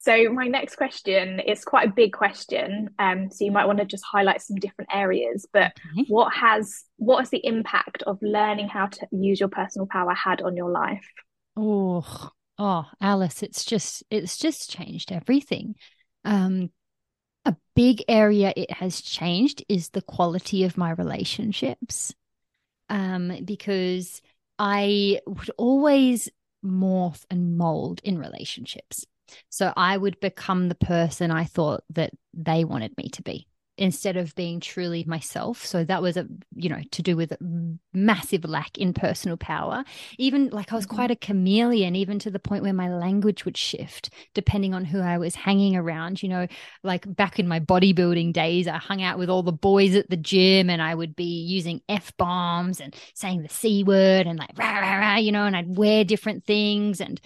[0.00, 2.88] so my next question is quite a big question.
[2.98, 5.46] Um, so you might want to just highlight some different areas.
[5.52, 6.06] But okay.
[6.08, 10.40] what has what has the impact of learning how to use your personal power had
[10.40, 11.06] on your life?
[11.54, 15.74] Oh, oh, Alice, it's just it's just changed everything.
[16.24, 16.70] Um,
[17.44, 22.14] a big area it has changed is the quality of my relationships
[22.88, 24.22] um, because
[24.58, 26.30] I would always
[26.64, 29.04] morph and mold in relationships.
[29.48, 33.46] So I would become the person I thought that they wanted me to be
[33.80, 35.64] instead of being truly myself.
[35.64, 37.38] So that was a, you know, to do with a
[37.94, 39.84] massive lack in personal power.
[40.18, 40.96] Even like I was mm-hmm.
[40.96, 45.00] quite a chameleon, even to the point where my language would shift depending on who
[45.00, 46.22] I was hanging around.
[46.22, 46.46] You know,
[46.82, 50.16] like back in my bodybuilding days, I hung out with all the boys at the
[50.18, 54.50] gym and I would be using F bombs and saying the C word and like
[54.58, 57.18] rah, rah, rah, you know, and I'd wear different things and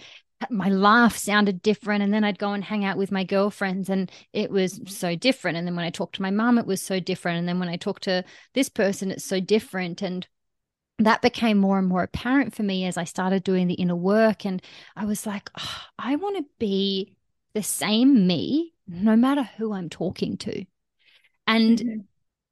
[0.51, 4.11] my laugh sounded different and then I'd go and hang out with my girlfriends and
[4.33, 5.57] it was so different.
[5.57, 7.39] And then when I talked to my mom it was so different.
[7.39, 8.23] And then when I talked to
[8.53, 10.01] this person it's so different.
[10.01, 10.27] And
[10.99, 14.45] that became more and more apparent for me as I started doing the inner work.
[14.45, 14.61] And
[14.95, 17.15] I was like oh, I want to be
[17.53, 20.65] the same me no matter who I'm talking to.
[21.47, 21.99] And mm-hmm.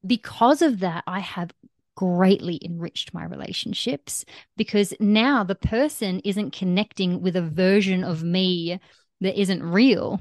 [0.06, 1.52] because of that I have
[1.96, 4.24] greatly enriched my relationships
[4.56, 8.78] because now the person isn't connecting with a version of me
[9.20, 10.20] that isn't real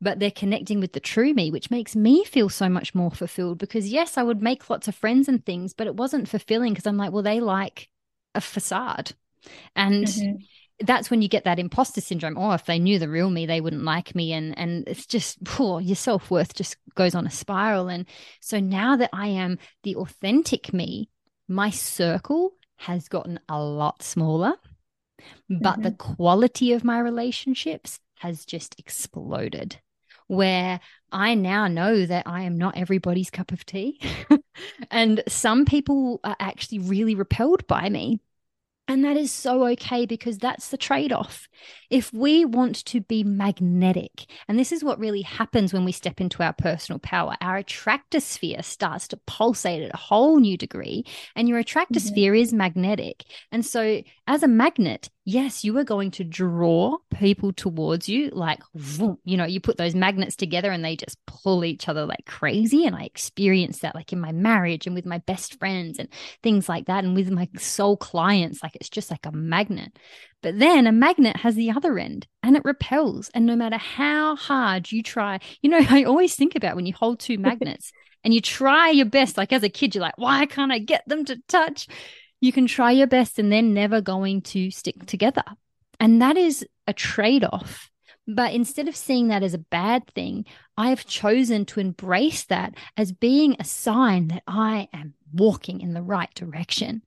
[0.00, 3.58] but they're connecting with the true me, which makes me feel so much more fulfilled.
[3.58, 6.86] Because yes, I would make lots of friends and things, but it wasn't fulfilling because
[6.86, 7.88] I'm like, well, they like
[8.34, 9.12] a facade.
[9.74, 10.36] And mm-hmm.
[10.80, 12.38] That's when you get that imposter syndrome.
[12.38, 14.32] Oh, if they knew the real me, they wouldn't like me.
[14.32, 17.88] And and it's just poor, your self-worth just goes on a spiral.
[17.88, 18.06] And
[18.40, 21.10] so now that I am the authentic me,
[21.48, 24.54] my circle has gotten a lot smaller,
[25.48, 25.82] but mm-hmm.
[25.82, 29.78] the quality of my relationships has just exploded.
[30.28, 33.98] Where I now know that I am not everybody's cup of tea.
[34.90, 38.20] and some people are actually really repelled by me
[38.88, 41.46] and that is so okay because that's the trade off.
[41.90, 46.20] If we want to be magnetic, and this is what really happens when we step
[46.20, 51.04] into our personal power, our attractor sphere starts to pulsate at a whole new degree,
[51.36, 52.08] and your attractor mm-hmm.
[52.08, 53.24] sphere is magnetic.
[53.52, 58.60] And so, as a magnet, yes, you are going to draw people towards you like,
[59.24, 62.86] you know, you put those magnets together and they just pull each other like crazy.
[62.86, 66.08] And I experience that like in my marriage and with my best friends and
[66.42, 67.04] things like that.
[67.04, 69.98] And with my soul clients, like it's just like a magnet.
[70.42, 73.30] But then a magnet has the other end and it repels.
[73.34, 76.94] And no matter how hard you try, you know, I always think about when you
[76.94, 77.92] hold two magnets
[78.24, 81.02] and you try your best, like as a kid, you're like, why can't I get
[81.06, 81.86] them to touch?
[82.40, 85.42] you can try your best and they're never going to stick together.
[86.00, 87.90] And that is a trade off.
[88.26, 90.44] But instead of seeing that as a bad thing,
[90.76, 95.94] I have chosen to embrace that as being a sign that I am walking in
[95.94, 97.02] the right direction.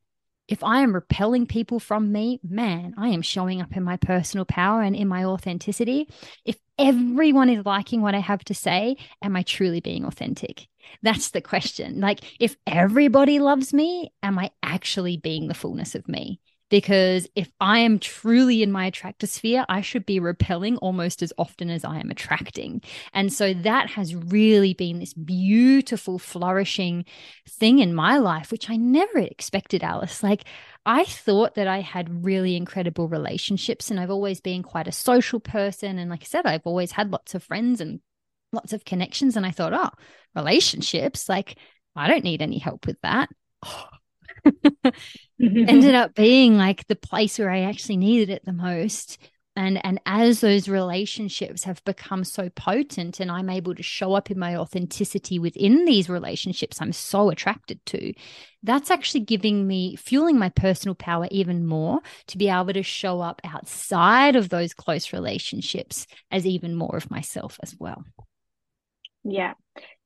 [0.52, 4.44] If I am repelling people from me, man, I am showing up in my personal
[4.44, 6.10] power and in my authenticity.
[6.44, 10.68] If everyone is liking what I have to say, am I truly being authentic?
[11.02, 12.02] That's the question.
[12.02, 16.42] Like, if everybody loves me, am I actually being the fullness of me?
[16.72, 21.34] Because if I am truly in my attractor sphere, I should be repelling almost as
[21.38, 22.82] often as I am attracting.
[23.14, 27.06] And so that has really been this beautiful, flourishing
[27.48, 30.24] thing in my life, which I never expected, Alice.
[30.24, 30.46] Like,
[30.86, 35.40] I thought that I had really incredible relationships and I've always been quite a social
[35.42, 36.00] person.
[36.00, 38.00] And like I said, I've always had lots of friends and
[38.54, 39.36] lots of connections.
[39.38, 39.90] And I thought, oh,
[40.36, 41.58] relationships, like
[41.96, 43.30] I don't need any help with that.
[43.66, 43.88] Oh,
[45.40, 49.18] ended up being like the place where I actually needed it the most.
[49.56, 54.32] And and as those relationships have become so potent and i'm able to show up
[54.32, 58.14] in my authenticity within these relationships i'm so attracted to
[58.64, 63.20] that's actually giving me fueling my personal power even more to be able to show
[63.20, 68.04] up outside of those close relationships as even more of myself as well.
[69.24, 69.54] Yeah.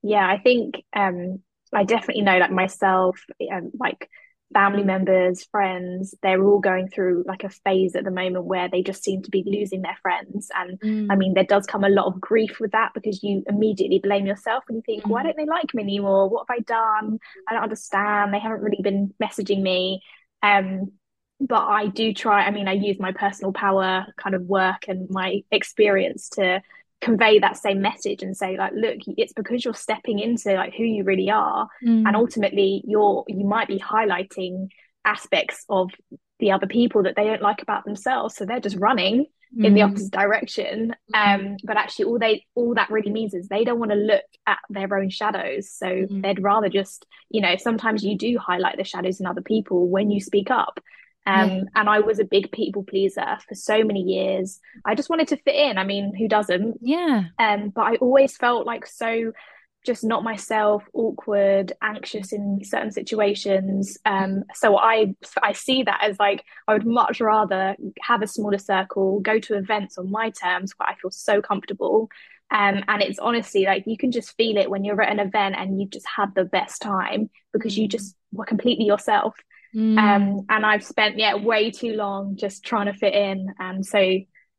[0.01, 1.39] Yeah i think um
[1.73, 3.19] i definitely know like myself
[3.51, 4.09] um, like
[4.53, 8.83] family members, friends, they're all going through like a phase at the moment where they
[8.83, 10.49] just seem to be losing their friends.
[10.55, 11.07] And mm.
[11.09, 14.25] I mean, there does come a lot of grief with that because you immediately blame
[14.25, 15.09] yourself and you think, mm.
[15.09, 16.29] why don't they like me anymore?
[16.29, 17.19] What have I done?
[17.47, 18.33] I don't understand.
[18.33, 20.01] They haven't really been messaging me.
[20.41, 20.91] Um,
[21.39, 25.09] but I do try, I mean, I use my personal power kind of work and
[25.09, 26.61] my experience to
[27.01, 30.83] convey that same message and say like look it's because you're stepping into like who
[30.83, 32.03] you really are mm.
[32.05, 34.67] and ultimately you're you might be highlighting
[35.03, 35.91] aspects of
[36.39, 39.25] the other people that they don't like about themselves so they're just running
[39.55, 39.65] mm.
[39.65, 39.89] in the mm.
[39.89, 41.35] opposite direction mm.
[41.35, 44.23] um but actually all they all that really means is they don't want to look
[44.47, 46.21] at their own shadows so mm.
[46.23, 50.09] they'd rather just you know sometimes you do highlight the shadows in other people when
[50.09, 50.79] you speak up
[51.25, 51.63] um, yeah.
[51.75, 54.59] And I was a big people pleaser for so many years.
[54.85, 55.77] I just wanted to fit in.
[55.77, 56.77] I mean, who doesn't?
[56.81, 57.25] Yeah.
[57.39, 59.31] Um, but I always felt like so
[59.85, 63.97] just not myself, awkward, anxious in certain situations.
[64.05, 68.57] Um, so I I see that as like I would much rather have a smaller
[68.57, 72.09] circle, go to events on my terms where I feel so comfortable.
[72.51, 75.55] Um, and it's honestly like you can just feel it when you're at an event
[75.57, 77.91] and you just had the best time because you mm.
[77.91, 79.35] just were completely yourself.
[79.75, 79.97] Mm.
[79.97, 83.99] Um, and I've spent yeah way too long just trying to fit in, and so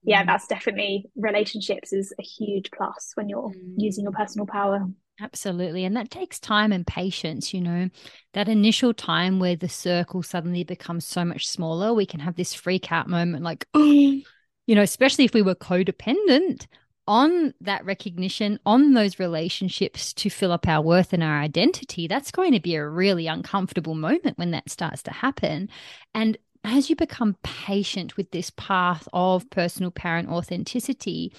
[0.03, 0.27] yeah, mm.
[0.27, 3.75] that's definitely relationships is a huge plus when you're mm.
[3.77, 4.87] using your personal power.
[5.21, 5.85] Absolutely.
[5.85, 7.89] And that takes time and patience, you know,
[8.35, 12.53] that initial time where the circle suddenly becomes so much smaller, we can have this
[12.53, 14.25] freak out moment like, you
[14.69, 16.67] know, especially if we were codependent
[17.07, 22.31] on that recognition, on those relationships to fill up our worth and our identity, that's
[22.31, 25.69] going to be a really uncomfortable moment when that starts to happen.
[26.15, 31.33] And as you become patient with this path of personal parent authenticity,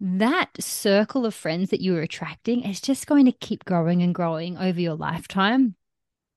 [0.00, 4.14] that circle of friends that you are attracting is just going to keep growing and
[4.14, 5.76] growing over your lifetime.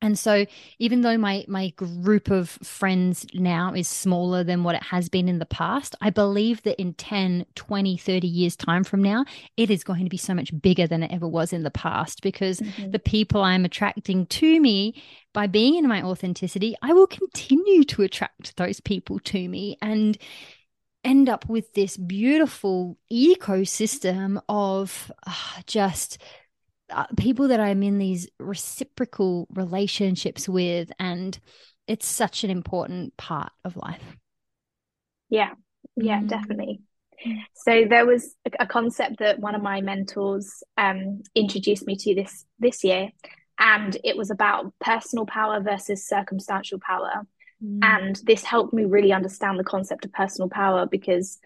[0.01, 0.45] And so
[0.77, 5.27] even though my my group of friends now is smaller than what it has been
[5.27, 9.25] in the past, I believe that in 10, 20, 30 years time from now,
[9.55, 12.21] it is going to be so much bigger than it ever was in the past
[12.21, 12.91] because mm-hmm.
[12.91, 15.01] the people I'm attracting to me
[15.33, 20.17] by being in my authenticity, I will continue to attract those people to me and
[21.03, 26.19] end up with this beautiful ecosystem of uh, just
[27.17, 31.37] people that I'm in these reciprocal relationships with, and
[31.87, 34.17] it's such an important part of life.
[35.29, 35.51] Yeah,
[35.95, 36.27] yeah, mm.
[36.27, 36.81] definitely.
[37.55, 42.45] So there was a concept that one of my mentors um, introduced me to this
[42.59, 43.09] this year,
[43.57, 47.25] and it was about personal power versus circumstantial power.
[47.63, 47.79] Mm.
[47.81, 51.39] And this helped me really understand the concept of personal power because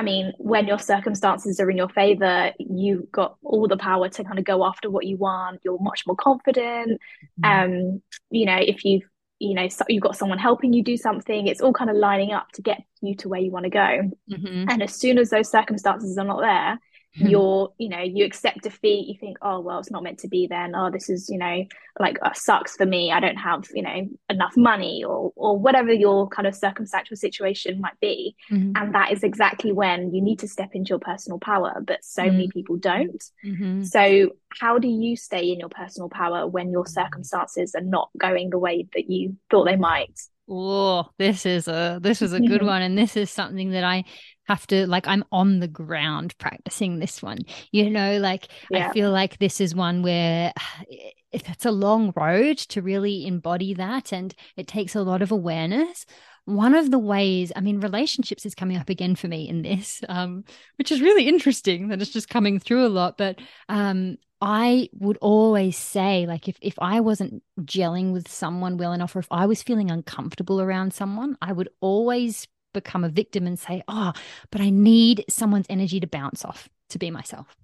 [0.00, 4.24] I mean, when your circumstances are in your favor, you've got all the power to
[4.24, 5.60] kind of go after what you want.
[5.62, 6.98] You're much more confident.
[7.42, 7.44] Mm-hmm.
[7.44, 9.02] Um, you know, if you've
[9.40, 12.32] you know so you've got someone helping you do something, it's all kind of lining
[12.32, 14.10] up to get you to where you want to go.
[14.30, 14.70] Mm-hmm.
[14.70, 16.78] And as soon as those circumstances are not there.
[17.14, 20.46] You're you know you accept defeat you think oh well it's not meant to be
[20.46, 21.64] then oh this is you know
[21.98, 25.92] like uh, sucks for me i don't have you know enough money or or whatever
[25.92, 28.72] your kind of circumstantial situation might be mm-hmm.
[28.76, 32.22] and that is exactly when you need to step into your personal power but so
[32.22, 32.32] mm-hmm.
[32.32, 33.82] many people don't mm-hmm.
[33.82, 34.30] so
[34.60, 38.58] how do you stay in your personal power when your circumstances are not going the
[38.58, 40.20] way that you thought they might
[40.52, 44.02] Oh, this is a this is a good one, and this is something that I
[44.50, 45.06] have to like.
[45.06, 47.38] I'm on the ground practicing this one.
[47.70, 48.88] You know, like yeah.
[48.88, 50.52] I feel like this is one where
[51.32, 56.04] it's a long road to really embody that, and it takes a lot of awareness.
[56.46, 60.02] One of the ways, I mean, relationships is coming up again for me in this,
[60.08, 60.44] um,
[60.76, 63.16] which is really interesting that it's just coming through a lot.
[63.16, 63.38] But
[63.68, 69.14] um, I would always say, like, if, if I wasn't gelling with someone well enough,
[69.14, 73.58] or if I was feeling uncomfortable around someone, I would always become a victim and
[73.58, 74.12] say, oh,
[74.50, 77.56] but I need someone's energy to bounce off to be myself.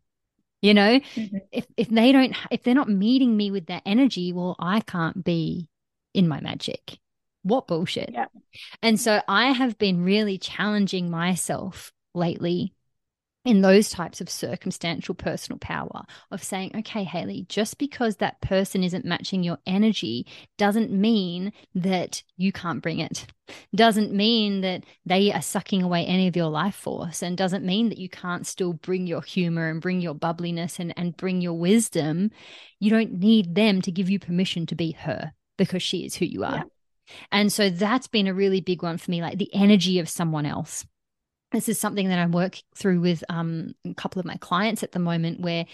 [0.62, 1.36] You know, mm-hmm.
[1.52, 5.22] if, if they don't, if they're not meeting me with that energy, well, I can't
[5.22, 5.68] be
[6.14, 6.98] in my magic
[7.42, 8.10] What bullshit?
[8.12, 8.26] Yeah.
[8.82, 12.72] And so I have been really challenging myself lately
[13.46, 18.82] in those types of circumstantial personal power of saying, okay, Hayley, just because that person
[18.82, 20.26] isn't matching your energy
[20.58, 23.26] doesn't mean that you can't bring it,
[23.74, 27.88] doesn't mean that they are sucking away any of your life force, and doesn't mean
[27.88, 31.54] that you can't still bring your humor and bring your bubbliness and, and bring your
[31.54, 32.32] wisdom.
[32.80, 36.24] You don't need them to give you permission to be her because she is who
[36.24, 36.56] you are.
[36.56, 36.62] Yeah.
[37.30, 40.44] And so that's been a really big one for me, like the energy of someone
[40.46, 40.84] else
[41.56, 44.92] this is something that I'm working through with um, a couple of my clients at
[44.92, 45.64] the moment where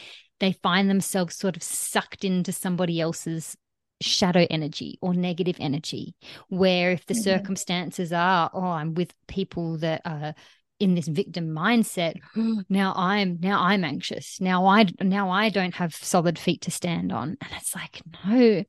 [0.41, 3.57] they find themselves sort of sucked into somebody else's
[4.01, 6.15] shadow energy or negative energy
[6.49, 7.23] where if the mm-hmm.
[7.23, 10.35] circumstances are oh i'm with people that are
[10.81, 12.15] in this victim mindset
[12.69, 14.41] now i'm now i'm anxious.
[14.41, 17.37] Now i now i don't have solid feet to stand on.
[17.41, 18.65] And it's like no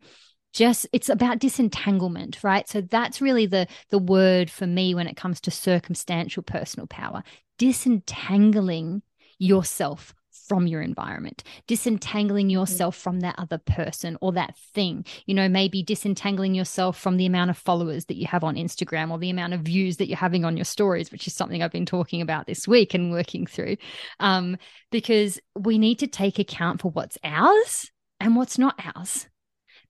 [0.54, 5.18] just it's about disentanglement right so that's really the the word for me when it
[5.18, 7.24] comes to circumstantial personal power
[7.58, 9.02] disentangling
[9.40, 10.14] yourself
[10.48, 12.60] from your environment, disentangling mm-hmm.
[12.60, 15.06] yourself from that other person or that thing.
[15.26, 19.12] You know, maybe disentangling yourself from the amount of followers that you have on Instagram
[19.12, 21.72] or the amount of views that you're having on your stories, which is something I've
[21.72, 23.78] been talking about this week and working through.
[24.20, 24.58] Um,
[24.92, 29.28] because we need to take account for what's ours and what's not ours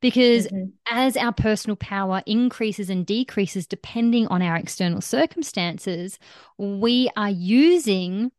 [0.04, 0.66] because mm-hmm.
[0.92, 6.20] as our personal power increases and decreases depending on our external circumstances,
[6.58, 8.30] we are using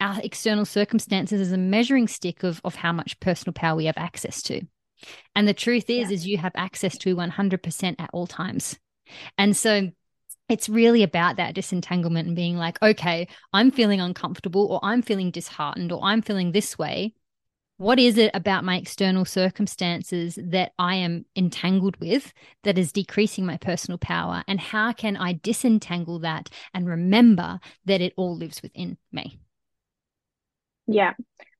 [0.00, 3.98] our external circumstances as a measuring stick of, of how much personal power we have
[3.98, 4.62] access to.
[5.36, 6.14] And the truth is, yeah.
[6.14, 8.78] is you have access to 100% at all times.
[9.36, 9.90] And so
[10.48, 15.30] it's really about that disentanglement and being like, okay, I'm feeling uncomfortable or I'm feeling
[15.30, 17.12] disheartened or I'm feeling this way
[17.80, 23.46] what is it about my external circumstances that I am entangled with that is decreasing
[23.46, 24.44] my personal power?
[24.46, 29.38] And how can I disentangle that and remember that it all lives within me?
[30.88, 31.14] Yeah,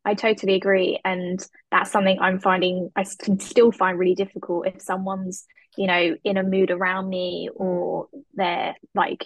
[0.04, 1.00] I totally agree.
[1.06, 1.40] And
[1.70, 5.46] that's something I'm finding, I can still find really difficult if someone's,
[5.78, 9.24] you know, in a mood around me or they're like,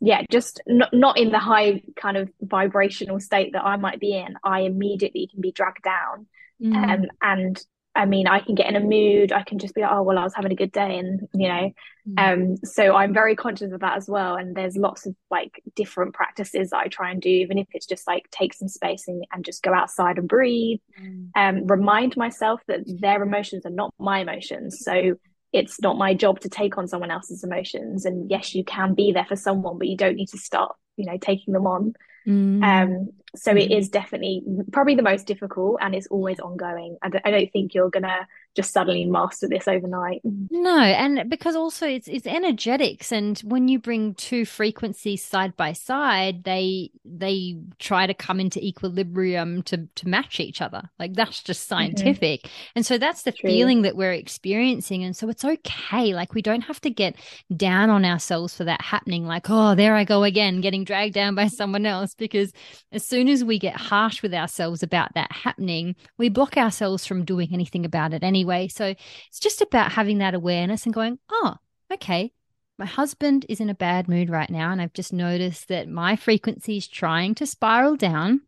[0.00, 4.12] yeah, just not, not in the high kind of vibrational state that I might be
[4.12, 6.26] in, I immediately can be dragged down.
[6.62, 6.74] Mm.
[6.74, 9.32] Um, and I mean, I can get in a mood.
[9.32, 10.98] I can just be like, oh, well, I was having a good day.
[10.98, 11.72] And, you know,
[12.06, 12.18] mm.
[12.18, 14.36] um, so I'm very conscious of that as well.
[14.36, 17.86] And there's lots of like different practices that I try and do, even if it's
[17.86, 20.80] just like take some space and, and just go outside and breathe.
[21.02, 21.30] Mm.
[21.34, 24.80] Um, remind myself that their emotions are not my emotions.
[24.82, 25.14] So
[25.56, 29.12] it's not my job to take on someone else's emotions and yes you can be
[29.12, 31.94] there for someone but you don't need to start you know taking them on
[32.26, 32.62] mm.
[32.62, 33.62] um so mm.
[33.62, 34.42] it is definitely
[34.72, 38.28] probably the most difficult and it's always ongoing I don't, I don't think you're gonna
[38.56, 40.22] just suddenly master this overnight.
[40.24, 45.74] No, and because also it's it's energetics, and when you bring two frequencies side by
[45.74, 50.82] side, they they try to come into equilibrium to to match each other.
[50.98, 51.76] Like that's just mm-hmm.
[51.76, 52.72] scientific, mm-hmm.
[52.76, 53.50] and so that's the True.
[53.50, 56.14] feeling that we're experiencing, and so it's okay.
[56.14, 57.16] Like we don't have to get
[57.54, 59.26] down on ourselves for that happening.
[59.26, 62.14] Like oh, there I go again, getting dragged down by someone else.
[62.14, 62.52] Because
[62.90, 67.24] as soon as we get harsh with ourselves about that happening, we block ourselves from
[67.24, 68.68] doing anything about it anyway anyway.
[68.68, 68.94] So
[69.28, 71.56] it's just about having that awareness and going, oh,
[71.92, 72.32] okay,
[72.78, 74.70] my husband is in a bad mood right now.
[74.70, 78.42] And I've just noticed that my frequency is trying to spiral down,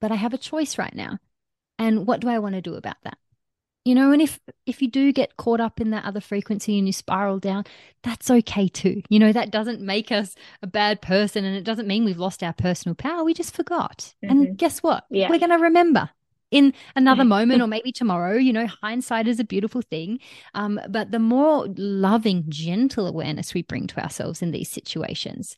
[0.00, 1.18] but I have a choice right now.
[1.78, 3.18] And what do I want to do about that?
[3.84, 6.88] You know, and if if you do get caught up in that other frequency and
[6.88, 7.64] you spiral down,
[8.02, 9.02] that's okay too.
[9.08, 12.42] You know, that doesn't make us a bad person and it doesn't mean we've lost
[12.42, 13.22] our personal power.
[13.22, 14.12] We just forgot.
[14.24, 14.30] Mm-hmm.
[14.30, 15.04] And guess what?
[15.08, 15.30] Yeah.
[15.30, 16.10] We're going to remember
[16.50, 18.36] in another moment or maybe tomorrow.
[18.36, 20.20] You know, hindsight is a beautiful thing.
[20.54, 25.56] Um, but the more loving, gentle awareness we bring to ourselves in these situations,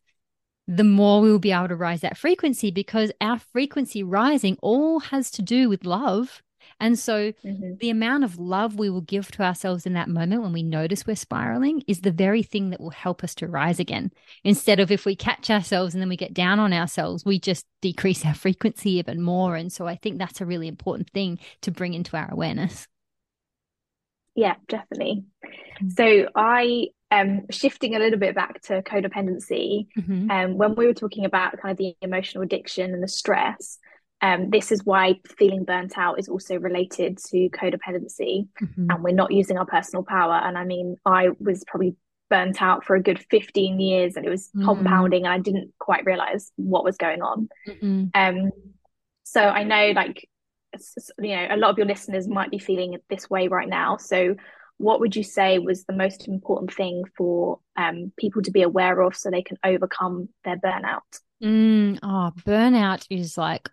[0.67, 5.01] the more we will be able to rise that frequency because our frequency rising all
[5.01, 6.43] has to do with love
[6.81, 7.75] and so mm-hmm.
[7.81, 11.07] the amount of love we will give to ourselves in that moment when we notice
[11.07, 14.13] we're spiraling is the very thing that will help us to rise again.
[14.45, 17.67] Instead of if we catch ourselves and then we get down on ourselves, we just
[17.83, 19.57] decrease our frequency even more.
[19.57, 22.87] And so I think that's a really important thing to bring into our awareness.
[24.37, 25.25] Yeah, definitely.
[25.83, 25.89] Mm-hmm.
[25.91, 30.31] So I um shifting a little bit back to codependency mm-hmm.
[30.31, 33.79] um when we were talking about kind of the emotional addiction and the stress
[34.21, 38.91] um, this is why feeling burnt out is also related to codependency mm-hmm.
[38.91, 41.95] and we're not using our personal power and i mean i was probably
[42.31, 44.65] burnt out for a good 15 years and it was mm-hmm.
[44.65, 48.05] compounding and i didn't quite realize what was going on mm-hmm.
[48.15, 48.51] um
[49.25, 50.29] so i know like
[51.19, 54.35] you know a lot of your listeners might be feeling this way right now so
[54.79, 59.01] what would you say was the most important thing for um, people to be aware
[59.01, 61.01] of so they can overcome their burnout?
[61.43, 63.69] Mm, oh, burnout is like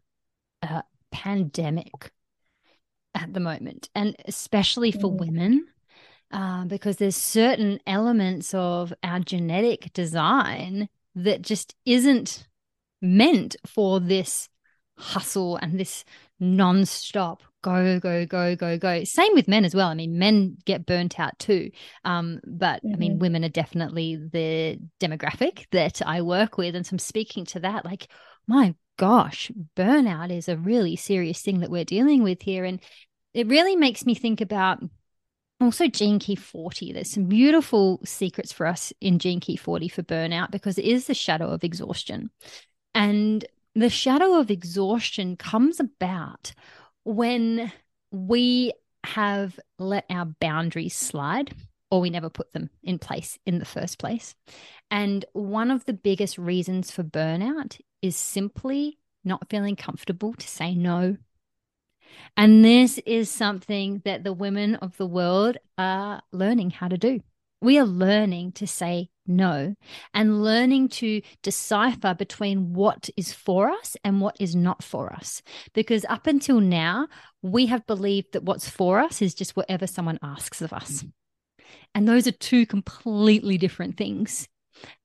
[0.65, 2.11] a pandemic
[3.13, 5.17] at the moment, and especially for mm.
[5.17, 5.67] women,
[6.31, 12.47] uh, because there's certain elements of our genetic design that just isn't
[13.01, 14.49] meant for this
[14.97, 16.03] hustle and this
[16.39, 20.85] non-stop go go go go go same with men as well i mean men get
[20.85, 21.69] burnt out too
[22.03, 22.93] um, but mm-hmm.
[22.93, 23.21] i mean mm-hmm.
[23.21, 27.83] women are definitely the demographic that i work with and so i'm speaking to that
[27.83, 28.07] like
[28.47, 32.65] my gosh burnout is a really serious thing that we're dealing with here.
[32.65, 32.79] And
[33.33, 34.81] it really makes me think about
[35.61, 40.03] also gene key 40 there's some beautiful secrets for us in gene key 40 for
[40.03, 42.29] burnout because it is the shadow of exhaustion.
[42.93, 46.53] And the shadow of exhaustion comes about
[47.03, 47.71] when
[48.11, 48.73] we
[49.03, 51.53] have let our boundaries slide
[51.91, 54.35] or we never put them in place in the first place.
[54.89, 60.75] And one of the biggest reasons for burnout is simply not feeling comfortable to say
[60.75, 61.17] no.
[62.37, 67.21] And this is something that the women of the world are learning how to do.
[67.61, 69.75] We are learning to say no
[70.13, 75.41] and learning to decipher between what is for us and what is not for us.
[75.73, 77.07] Because up until now,
[77.41, 81.05] we have believed that what's for us is just whatever someone asks of us.
[81.95, 84.47] And those are two completely different things.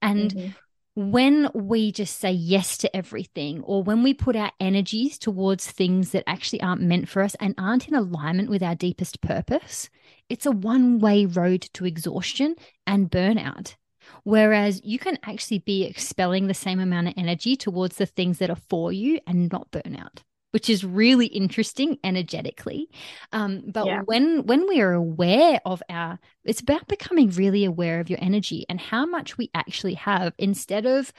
[0.03, 0.49] And mm-hmm
[0.95, 6.11] when we just say yes to everything, or when we put our energies towards things
[6.11, 9.89] that actually aren't meant for us and aren't in alignment with our deepest purpose,
[10.29, 13.77] it's a one way road to exhaustion and burnout.
[14.25, 18.51] Whereas you can actually be expelling the same amount of energy towards the things that
[18.51, 20.23] are for you and not burnout
[20.53, 22.89] which is really interesting energetically.
[23.33, 24.03] Um, but yeah.
[24.05, 28.67] when when we are aware of our, it's about becoming really aware of your energy
[28.69, 31.13] and how much we actually have instead of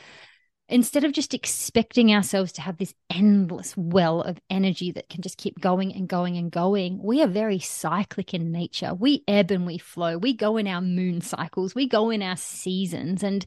[0.72, 5.38] instead of just expecting ourselves to have this endless well of energy that can just
[5.38, 8.94] keep going and going and going, we are very cyclic in nature.
[8.94, 10.18] We ebb and we flow.
[10.18, 11.76] We go in our moon cycles.
[11.76, 13.22] We go in our seasons.
[13.22, 13.46] And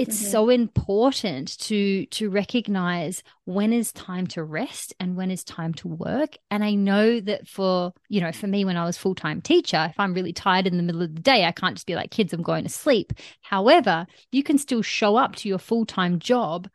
[0.00, 0.30] it's mm-hmm.
[0.30, 5.88] so important to to recognize when is time to rest and when is time to
[5.88, 9.86] work and i know that for you know for me when i was full-time teacher
[9.90, 12.10] if i'm really tired in the middle of the day i can't just be like
[12.10, 16.66] kids i'm going to sleep however you can still show up to your full-time job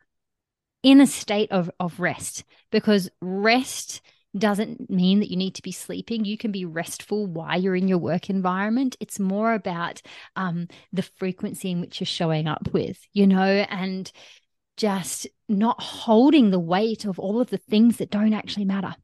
[0.84, 4.02] in a state of of rest because rest
[4.38, 6.24] doesn't mean that you need to be sleeping.
[6.24, 8.96] You can be restful while you're in your work environment.
[9.00, 10.02] It's more about
[10.36, 14.10] um, the frequency in which you're showing up with, you know, and
[14.76, 18.94] just not holding the weight of all of the things that don't actually matter.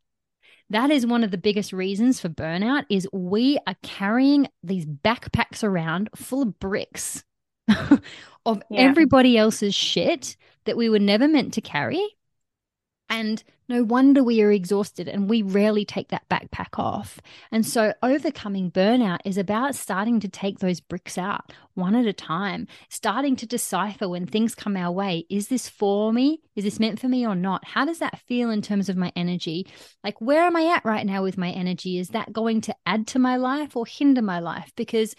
[0.70, 5.62] That is one of the biggest reasons for burnout is we are carrying these backpacks
[5.62, 7.24] around full of bricks
[7.68, 8.80] of yeah.
[8.80, 12.03] everybody else's shit that we were never meant to carry
[13.12, 17.20] and no wonder we are exhausted and we rarely take that backpack off.
[17.50, 22.14] And so, overcoming burnout is about starting to take those bricks out one at a
[22.14, 26.40] time, starting to decipher when things come our way is this for me?
[26.56, 27.66] Is this meant for me or not?
[27.66, 29.66] How does that feel in terms of my energy?
[30.02, 31.98] Like, where am I at right now with my energy?
[31.98, 34.72] Is that going to add to my life or hinder my life?
[34.74, 35.14] Because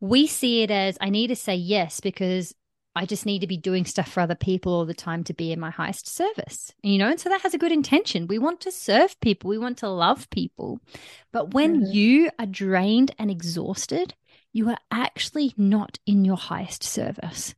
[0.00, 2.54] we see it as I need to say yes because
[2.94, 5.52] I just need to be doing stuff for other people all the time to be
[5.52, 6.72] in my highest service.
[6.82, 8.28] You know, and so that has a good intention.
[8.28, 10.80] We want to serve people, we want to love people.
[11.32, 11.92] But when mm-hmm.
[11.92, 14.14] you are drained and exhausted,
[14.52, 17.54] you are actually not in your highest service.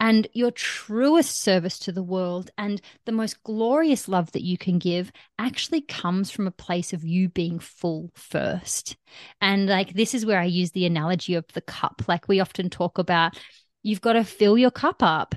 [0.00, 4.78] And your truest service to the world and the most glorious love that you can
[4.78, 8.96] give actually comes from a place of you being full first.
[9.40, 12.02] And like, this is where I use the analogy of the cup.
[12.06, 13.36] Like, we often talk about,
[13.88, 15.34] you've got to fill your cup up.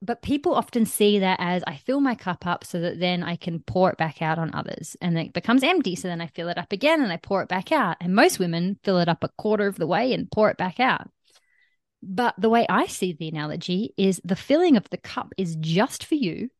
[0.00, 3.34] But people often see that as I fill my cup up so that then I
[3.34, 5.96] can pour it back out on others and it becomes empty.
[5.96, 7.96] So then I fill it up again and I pour it back out.
[8.00, 10.78] And most women fill it up a quarter of the way and pour it back
[10.78, 11.08] out.
[12.00, 16.04] But the way I see the analogy is the filling of the cup is just
[16.04, 16.50] for you.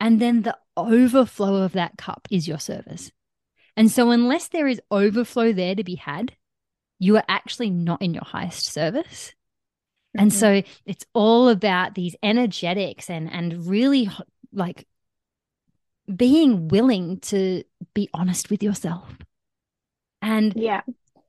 [0.00, 3.12] And then the overflow of that cup is your service.
[3.76, 6.32] And so, unless there is overflow there to be had,
[6.98, 9.34] you are actually not in your highest service.
[10.16, 10.38] And mm-hmm.
[10.38, 14.10] so it's all about these energetics and and really
[14.52, 14.86] like
[16.14, 17.62] being willing to
[17.94, 19.16] be honest with yourself.
[20.22, 20.82] And yeah.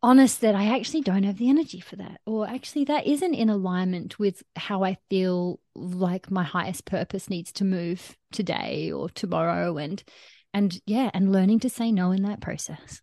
[0.04, 3.50] honest that I actually don't have the energy for that or actually that isn't in
[3.50, 9.78] alignment with how I feel like my highest purpose needs to move today or tomorrow
[9.78, 10.04] and
[10.54, 13.02] and yeah, and learning to say no in that process.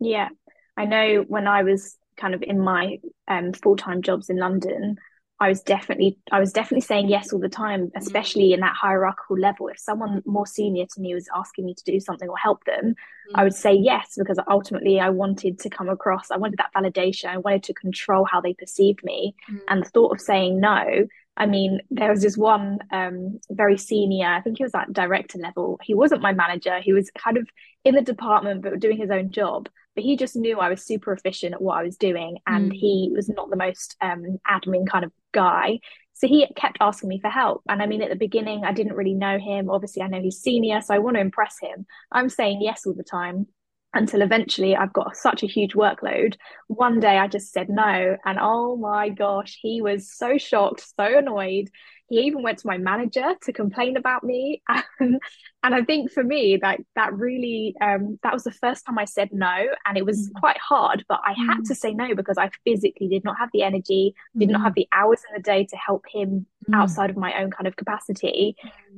[0.00, 0.28] Yeah.
[0.76, 2.98] I know when I was kind of in my
[3.28, 4.96] um, full-time jobs in London,
[5.40, 7.90] I was definitely I was definitely saying yes all the time, mm.
[7.96, 9.68] especially in that hierarchical level.
[9.68, 12.94] If someone more senior to me was asking me to do something or help them,
[12.94, 13.32] mm.
[13.34, 17.26] I would say yes because ultimately I wanted to come across, I wanted that validation,
[17.26, 19.34] I wanted to control how they perceived me.
[19.50, 19.60] Mm.
[19.68, 21.06] And the thought of saying no,
[21.36, 25.38] I mean, there was this one um, very senior, I think he was at director
[25.38, 25.80] level.
[25.82, 27.48] He wasn't my manager, he was kind of
[27.84, 31.12] in the department but doing his own job but he just knew I was super
[31.12, 32.74] efficient at what I was doing and mm.
[32.74, 35.80] he was not the most um, admin kind of guy.
[36.14, 37.62] So he kept asking me for help.
[37.68, 39.68] And I mean, at the beginning, I didn't really know him.
[39.68, 41.86] Obviously, I know he's senior, so I want to impress him.
[42.12, 43.48] I'm saying yes all the time
[43.94, 46.36] until eventually I've got such a huge workload.
[46.66, 48.16] One day I just said no.
[48.24, 51.70] And oh my gosh, he was so shocked, so annoyed.
[52.08, 54.62] He even went to my manager to complain about me.
[55.00, 55.20] And,
[55.64, 59.06] and I think for me, that that really um, that was the first time I
[59.06, 59.66] said no.
[59.86, 60.40] And it was mm.
[60.40, 61.46] quite hard, but I mm.
[61.46, 64.40] had to say no because I physically did not have the energy, mm.
[64.40, 64.64] did not mm.
[64.64, 66.76] have the hours in the day to help him mm.
[66.76, 68.56] outside of my own kind of capacity.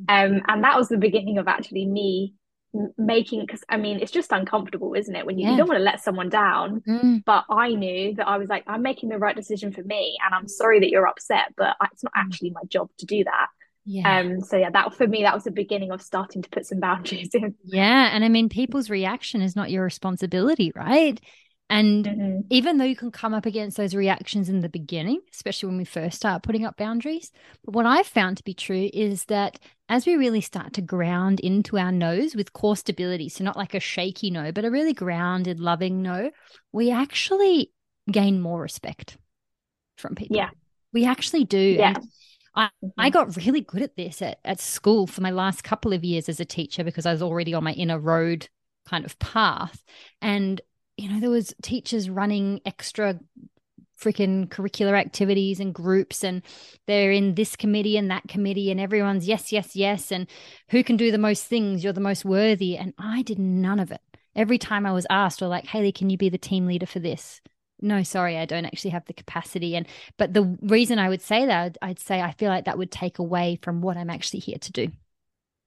[0.09, 0.36] Mm.
[0.36, 2.34] Um, and that was the beginning of actually me
[2.98, 5.26] making because I mean it's just uncomfortable, isn't it?
[5.26, 5.52] When you, yeah.
[5.52, 6.82] you don't want to let someone down.
[6.86, 7.24] Mm.
[7.24, 10.34] But I knew that I was like, I'm making the right decision for me, and
[10.34, 12.20] I'm sorry that you're upset, but it's not mm.
[12.20, 13.46] actually my job to do that.
[13.84, 14.18] Yeah.
[14.18, 14.40] Um.
[14.40, 17.30] So yeah, that for me, that was the beginning of starting to put some boundaries
[17.34, 17.54] in.
[17.64, 21.20] Yeah, and I mean, people's reaction is not your responsibility, right?
[21.68, 22.40] And mm-hmm.
[22.50, 25.84] even though you can come up against those reactions in the beginning, especially when we
[25.84, 27.32] first start putting up boundaries,
[27.64, 29.58] but what I've found to be true is that
[29.88, 33.74] as we really start to ground into our noes with core stability, so not like
[33.74, 36.30] a shaky no, but a really grounded, loving no,
[36.72, 37.72] we actually
[38.10, 39.18] gain more respect
[39.98, 40.36] from people.
[40.36, 40.50] Yeah.
[40.92, 41.58] We actually do.
[41.58, 41.94] Yeah.
[41.96, 42.08] And
[42.54, 42.88] I, mm-hmm.
[42.96, 46.28] I got really good at this at, at school for my last couple of years
[46.28, 48.48] as a teacher because I was already on my inner road
[48.88, 49.82] kind of path.
[50.22, 50.60] And
[50.97, 53.18] you know, there was teachers running extra
[54.01, 56.42] freaking curricular activities and groups and
[56.86, 60.26] they're in this committee and that committee and everyone's yes yes yes and
[60.68, 62.76] who can do the most things you're the most worthy.
[62.76, 64.03] And i did none of it.
[64.34, 66.99] Every time i was asked or like Hayley can you be the team leader for
[66.99, 67.40] this?
[67.80, 69.74] No sorry i don't actually have the capacity.
[69.76, 69.86] And
[70.18, 73.18] but the reason i would say that i'd say i feel like that would take
[73.18, 74.88] away from what i'm actually here to do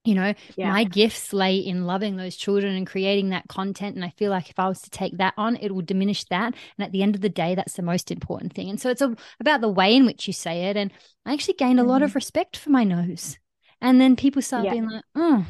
[0.06, 0.72] you know yeah.
[0.72, 3.96] my gifts lay in loving those children and creating that content.
[3.96, 6.54] And i feel like if i was to take that on it will diminish that.
[6.78, 8.70] And at the end of the day that's the most important thing.
[8.70, 10.78] And so it's a, about the way in which you say it.
[10.78, 10.92] And
[11.26, 12.18] i actually gained a lot of mm-hmm.
[12.18, 13.38] respect for my noes
[13.82, 14.72] and then people start yeah.
[14.72, 15.46] being like oh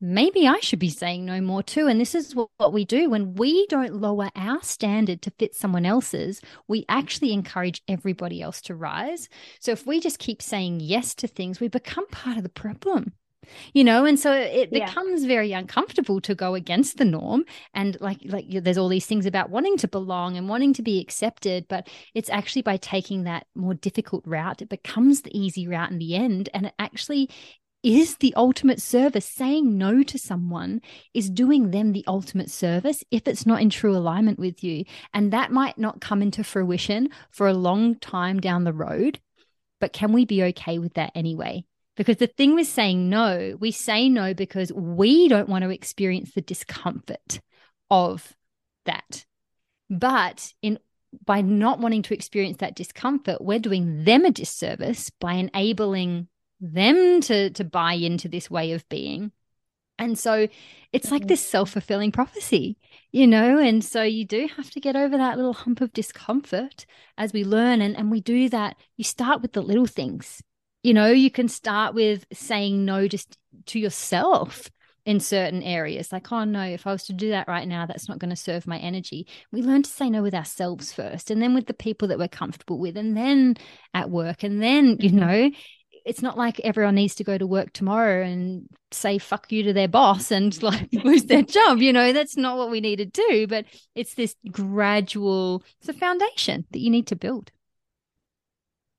[0.00, 1.86] maybe i should be saying no more too.
[1.86, 3.10] And this is what, what we do.
[3.10, 8.60] When we don't lower our standard to fit someone else's we actually encourage everybody else
[8.62, 9.28] to rise.
[9.60, 13.12] So if we just keep saying yes to things we become part of the problem
[13.72, 14.86] you know and so it yeah.
[14.86, 19.26] becomes very uncomfortable to go against the norm and like like there's all these things
[19.26, 23.46] about wanting to belong and wanting to be accepted but it's actually by taking that
[23.54, 27.28] more difficult route it becomes the easy route in the end and it actually
[27.82, 29.24] is the ultimate service.
[29.24, 30.80] Saying no to someone
[31.14, 34.84] is doing them the ultimate service if it's not in true alignment with you.
[35.14, 39.20] And that might not come into fruition for a long time down the road.
[39.80, 41.64] But can we be okay with that anyway?
[41.98, 46.30] Because the thing with saying no, we say no because we don't want to experience
[46.30, 47.40] the discomfort
[47.90, 48.36] of
[48.84, 49.26] that.
[49.90, 50.78] But in
[51.24, 56.28] by not wanting to experience that discomfort, we're doing them a disservice by enabling
[56.60, 59.32] them to to buy into this way of being.
[59.98, 60.46] And so
[60.92, 61.28] it's like mm-hmm.
[61.30, 62.78] this self-fulfilling prophecy,
[63.10, 66.86] you know, and so you do have to get over that little hump of discomfort
[67.16, 68.76] as we learn and and we do that.
[68.96, 70.44] You start with the little things
[70.82, 74.70] you know, you can start with saying no just to yourself
[75.04, 76.12] in certain areas.
[76.12, 78.36] Like, oh no, if I was to do that right now, that's not going to
[78.36, 79.26] serve my energy.
[79.50, 82.28] We learn to say no with ourselves first, and then with the people that we're
[82.28, 83.56] comfortable with, and then
[83.94, 84.42] at work.
[84.42, 85.18] And then, you mm-hmm.
[85.18, 85.50] know,
[86.04, 89.72] it's not like everyone needs to go to work tomorrow and say fuck you to
[89.72, 91.78] their boss and like lose their job.
[91.78, 93.46] You know, that's not what we need to do.
[93.46, 93.64] But
[93.94, 97.50] it's this gradual, it's a foundation that you need to build.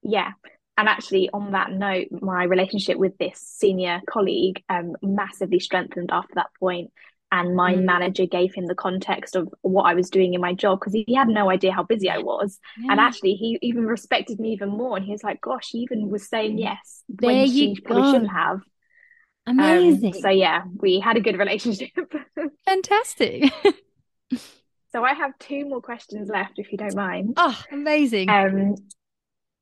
[0.02, 0.32] Yeah
[0.80, 6.36] and actually on that note my relationship with this senior colleague um, massively strengthened after
[6.36, 6.90] that point.
[7.34, 7.84] and my mm.
[7.84, 11.14] manager gave him the context of what I was doing in my job because he
[11.14, 12.60] had no idea how busy I was.
[12.82, 12.92] Yeah.
[12.92, 14.96] And actually, he even respected me even more.
[14.96, 18.32] And he was like, "Gosh, he even was saying yes there when she probably shouldn't
[18.32, 18.62] have."
[19.46, 20.16] Amazing.
[20.16, 21.90] Um, so yeah, we had a good relationship.
[22.66, 23.52] Fantastic.
[24.92, 27.34] so I have two more questions left, if you don't mind.
[27.36, 28.30] Oh, amazing.
[28.30, 28.76] Um,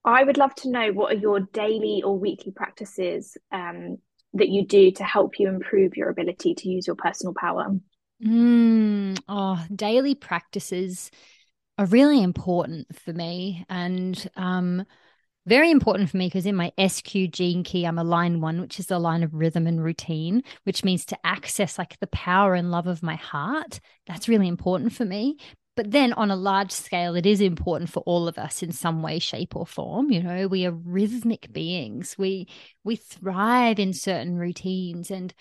[0.08, 3.98] I would love to know what are your daily or weekly practices um,
[4.34, 7.68] that you do to help you improve your ability to use your personal power.
[8.24, 11.12] Mm, oh, daily practices.
[11.78, 14.86] are really important for me and um,
[15.46, 18.80] very important for me because in my SQ gene key, I'm a line one, which
[18.80, 22.72] is the line of rhythm and routine, which means to access like the power and
[22.72, 23.80] love of my heart.
[24.08, 25.38] That's really important for me.
[25.78, 29.04] But then on a large scale, it is important for all of us in some
[29.04, 30.12] way, shape, or form.
[30.12, 32.16] You know, we are rhythmic beings.
[32.18, 32.48] We
[32.84, 35.12] we thrive in certain routines.
[35.12, 35.36] And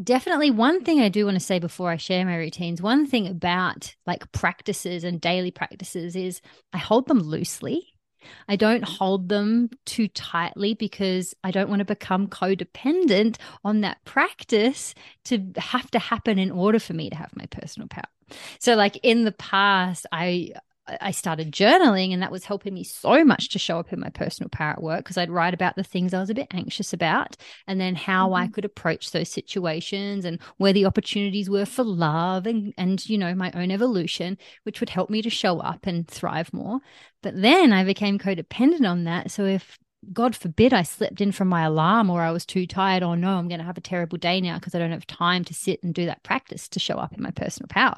[0.00, 3.26] definitely one thing I do want to say before I share my routines, one thing
[3.26, 6.40] about like practices and daily practices is
[6.72, 7.92] I hold them loosely.
[8.46, 14.04] I don't hold them too tightly because I don't want to become codependent on that
[14.04, 14.94] practice
[15.24, 18.04] to have to happen in order for me to have my personal power.
[18.58, 20.52] So, like in the past, I
[21.00, 24.08] I started journaling, and that was helping me so much to show up in my
[24.10, 26.92] personal power at work because I'd write about the things I was a bit anxious
[26.92, 28.42] about and then how mm-hmm.
[28.42, 33.18] I could approach those situations and where the opportunities were for love and, and, you
[33.18, 36.80] know, my own evolution, which would help me to show up and thrive more.
[37.22, 39.30] But then I became codependent on that.
[39.30, 39.78] So if
[40.12, 43.02] God forbid I slept in from my alarm or I was too tired.
[43.02, 45.44] Oh no, I'm going to have a terrible day now because I don't have time
[45.44, 47.96] to sit and do that practice to show up in my personal power.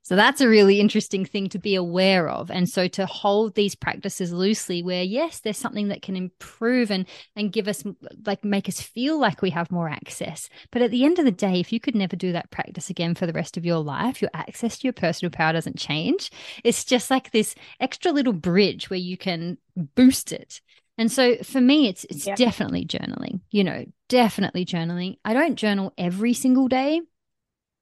[0.00, 2.50] So that's a really interesting thing to be aware of.
[2.50, 7.06] And so to hold these practices loosely where yes, there's something that can improve and
[7.36, 7.84] and give us
[8.26, 10.48] like make us feel like we have more access.
[10.70, 13.14] But at the end of the day, if you could never do that practice again
[13.14, 16.30] for the rest of your life, your access to your personal power doesn't change.
[16.64, 20.60] It's just like this extra little bridge where you can boost it
[20.98, 22.34] and so for me, it's it's yeah.
[22.34, 23.40] definitely journaling.
[23.50, 25.16] You know, definitely journaling.
[25.24, 27.00] I don't journal every single day.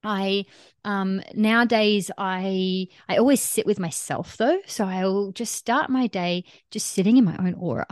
[0.02, 0.46] I
[0.84, 4.60] um nowadays I I always sit with myself though.
[4.66, 7.86] So I'll just start my day just sitting in my own aura.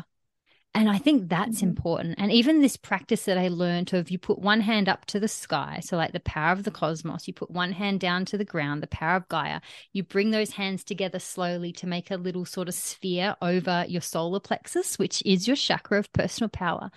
[0.78, 1.70] And I think that's mm-hmm.
[1.70, 2.14] important.
[2.18, 5.26] And even this practice that I learned of you put one hand up to the
[5.26, 8.44] sky, so like the power of the cosmos, you put one hand down to the
[8.44, 9.60] ground, the power of Gaia,
[9.92, 14.00] you bring those hands together slowly to make a little sort of sphere over your
[14.00, 16.92] solar plexus, which is your chakra of personal power.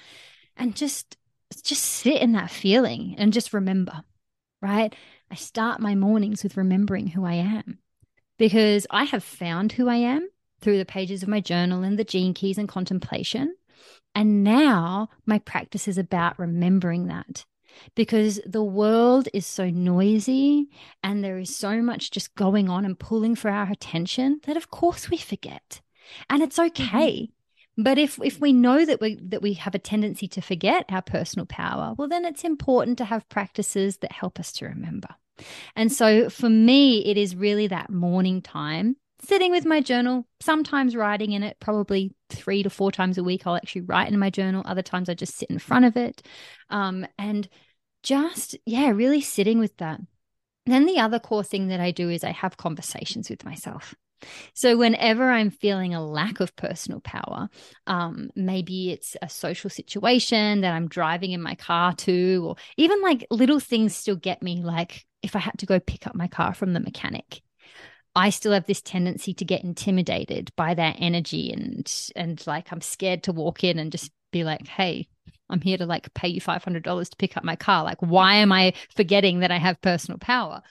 [0.55, 1.17] And just
[1.63, 4.03] just sit in that feeling and just remember,
[4.61, 4.95] right?
[5.31, 7.79] I start my mornings with remembering who I am
[8.37, 10.29] because I have found who I am
[10.61, 13.55] through the pages of my journal and the gene keys and contemplation.
[14.13, 17.45] And now my practice is about remembering that
[17.95, 20.67] because the world is so noisy
[21.03, 24.69] and there is so much just going on and pulling for our attention that of
[24.69, 25.81] course we forget.
[26.29, 26.67] And it's mm-hmm.
[26.67, 27.11] okay.
[27.21, 27.83] Mm-hmm.
[27.83, 31.01] But if if we know that we that we have a tendency to forget our
[31.01, 35.09] personal power, well then it's important to have practices that help us to remember.
[35.75, 40.95] And so for me it is really that morning time sitting with my journal, sometimes
[40.95, 43.45] writing in it, probably three to four times a week.
[43.45, 44.63] I'll actually write in my journal.
[44.65, 46.21] Other times I just sit in front of it.
[46.69, 47.47] Um, and
[48.03, 49.99] just, yeah, really sitting with that.
[50.65, 53.95] Then the other core thing that I do is I have conversations with myself.
[54.53, 57.49] So, whenever I'm feeling a lack of personal power,
[57.87, 63.01] um, maybe it's a social situation that I'm driving in my car to, or even
[63.01, 66.27] like little things still get me, like if I had to go pick up my
[66.27, 67.41] car from the mechanic
[68.15, 72.81] I still have this tendency to get intimidated by that energy and and like I'm
[72.81, 75.07] scared to walk in and just be like, "Hey,
[75.49, 77.83] I'm here to like pay you $500 to pick up my car.
[77.83, 80.61] Like why am I forgetting that I have personal power?"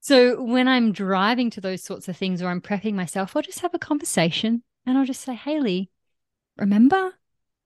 [0.00, 3.60] So when I'm driving to those sorts of things or I'm prepping myself, I'll just
[3.60, 5.90] have a conversation and I'll just say, "Hayley,
[6.58, 7.14] remember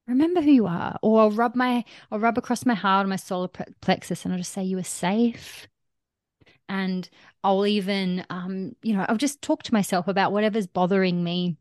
[0.07, 3.17] remember who you are." Or I'll rub my I'll rub across my heart, and my
[3.17, 3.49] solar
[3.81, 5.67] plexus and I'll just say you are safe
[6.69, 7.09] and
[7.45, 11.57] I'll even, um, you know, I'll just talk to myself about whatever's bothering me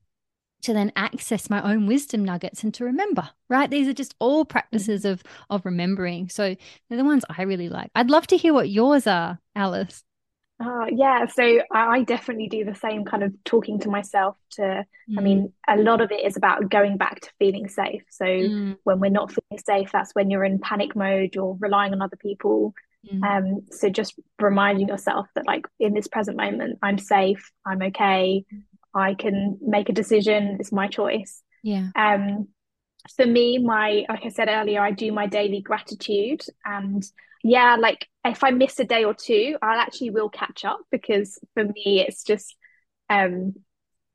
[0.62, 4.44] to then access my own wisdom nuggets and to remember right these are just all
[4.44, 6.56] practices of of remembering so
[6.90, 10.04] they're the ones i really like i'd love to hear what yours are alice
[10.58, 14.38] uh, yeah, so I definitely do the same kind of talking to myself.
[14.52, 15.18] To, mm.
[15.18, 15.78] I mean, mm.
[15.80, 18.04] a lot of it is about going back to feeling safe.
[18.10, 18.78] So mm.
[18.86, 22.16] when we're not feeling safe, that's when you're in panic mode, you're relying on other
[22.16, 22.74] people,
[23.12, 23.24] Mm.
[23.24, 28.46] Um, so just reminding yourself that like in this present moment, I'm safe, I'm okay,
[28.94, 31.42] I can make a decision, it's my choice.
[31.64, 31.90] Yeah.
[31.96, 32.48] Um
[33.16, 37.04] for me, my like I said earlier, I do my daily gratitude and
[37.44, 41.38] yeah, like if I miss a day or two, I'll actually will catch up because
[41.54, 42.56] for me it's just
[43.10, 43.54] um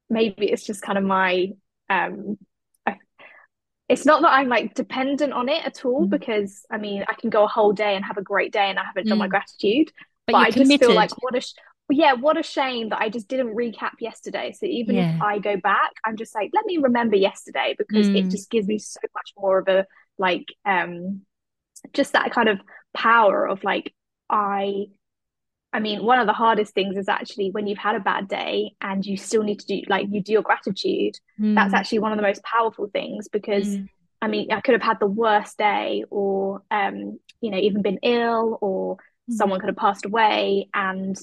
[0.09, 1.53] maybe it's just kind of my
[1.89, 2.39] um
[3.91, 6.11] it's not that I'm like dependent on it at all mm.
[6.11, 8.79] because I mean I can go a whole day and have a great day and
[8.79, 9.09] I haven't mm.
[9.09, 9.31] done my mm.
[9.31, 9.93] gratitude
[10.27, 10.81] but, but I committed.
[10.81, 11.55] just feel like what a sh-
[11.91, 15.17] yeah what a shame that I just didn't recap yesterday so even yeah.
[15.17, 18.17] if I go back I'm just like let me remember yesterday because mm.
[18.17, 19.87] it just gives me so much more of a
[20.19, 21.23] like um
[21.93, 22.61] just that kind of
[22.95, 23.93] power of like
[24.29, 24.87] I
[25.73, 28.73] I mean, one of the hardest things is actually when you've had a bad day
[28.81, 31.17] and you still need to do like you do your gratitude.
[31.39, 31.55] Mm.
[31.55, 33.89] That's actually one of the most powerful things because mm.
[34.21, 37.99] I mean, I could have had the worst day or um, you know, even been
[38.03, 39.35] ill or mm.
[39.35, 41.17] someone could have passed away and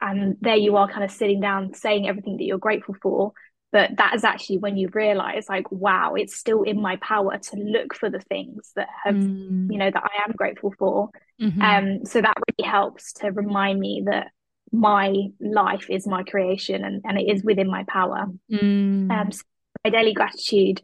[0.00, 3.32] and there you are kind of sitting down saying everything that you're grateful for
[3.72, 7.56] but that is actually when you realize like wow it's still in my power to
[7.56, 9.70] look for the things that have mm.
[9.70, 11.60] you know that i am grateful for mm-hmm.
[11.60, 14.28] um so that really helps to remind me that
[14.74, 19.10] my life is my creation and, and it is within my power mm.
[19.10, 19.42] um so
[19.84, 20.80] my daily gratitude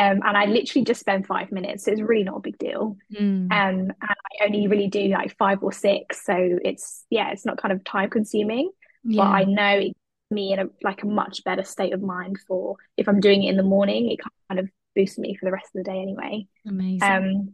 [0.00, 1.84] um, and I literally just spend five minutes.
[1.84, 2.96] So it's really not a big deal.
[3.12, 3.50] Mm.
[3.50, 6.24] Um, and I only really do like five or six.
[6.24, 8.70] So it's, yeah, it's not kind of time consuming,
[9.02, 9.24] yeah.
[9.24, 9.96] but I know it
[10.30, 13.50] me in a like a much better state of mind for if I'm doing it
[13.50, 16.46] in the morning, it kind of boosts me for the rest of the day anyway.
[16.66, 17.02] Amazing.
[17.02, 17.52] Um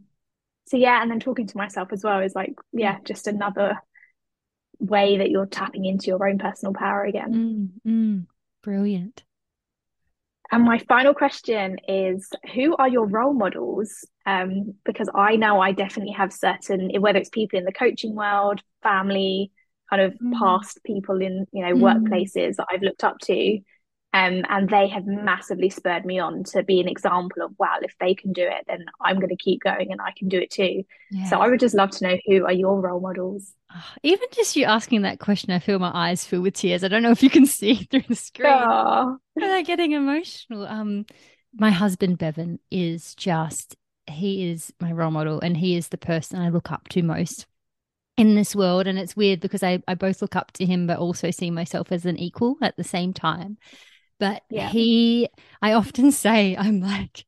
[0.67, 3.77] so yeah, and then talking to myself as well is like, yeah, just another
[4.79, 7.71] way that you're tapping into your own personal power again.
[7.85, 8.25] Mm, mm,
[8.63, 9.23] brilliant.
[10.51, 14.05] And my final question is who are your role models?
[14.25, 18.61] Um, because I know I definitely have certain, whether it's people in the coaching world,
[18.83, 19.51] family,
[19.89, 20.37] kind of mm.
[20.37, 21.81] past people in you know mm.
[21.81, 23.59] workplaces that I've looked up to
[24.13, 27.93] um, and they have massively spurred me on to be an example of wow if
[27.99, 30.51] they can do it then I'm going to keep going and I can do it
[30.51, 31.29] too yeah.
[31.29, 34.55] so I would just love to know who are your role models ah, even just
[34.55, 37.23] you asking that question I feel my eyes fill with tears I don't know if
[37.23, 39.17] you can see through the screen oh.
[39.35, 41.05] they're getting emotional um
[41.53, 43.75] my husband Bevan is just
[44.07, 47.47] he is my role model and he is the person I look up to most
[48.17, 50.99] in this world and it's weird because I, I both look up to him but
[50.99, 53.57] also see myself as an equal at the same time.
[54.19, 54.69] But yeah.
[54.69, 55.29] he
[55.61, 57.25] i often say i'm like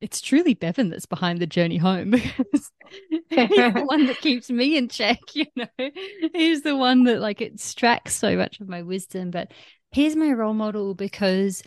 [0.00, 2.10] it's truly bevan that's behind the journey home.
[2.10, 2.70] Because
[3.10, 5.90] he's the one that keeps me in check you know?
[6.32, 9.30] He's the one that like extracts so much of my wisdom.
[9.30, 9.52] But
[9.90, 11.62] he's my role model because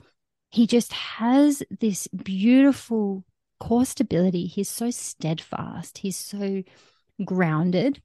[0.50, 3.26] he just has this beautiful
[3.60, 4.48] core stability.
[4.48, 6.00] He's so steadfast.
[6.00, 6.64] He's so
[7.24, 8.02] grounded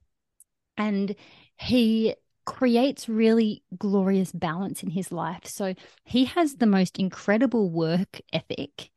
[0.77, 1.15] and
[1.57, 5.45] he creates really glorious balance in his life.
[5.45, 5.73] So
[6.05, 8.89] he has the most incredible work ethic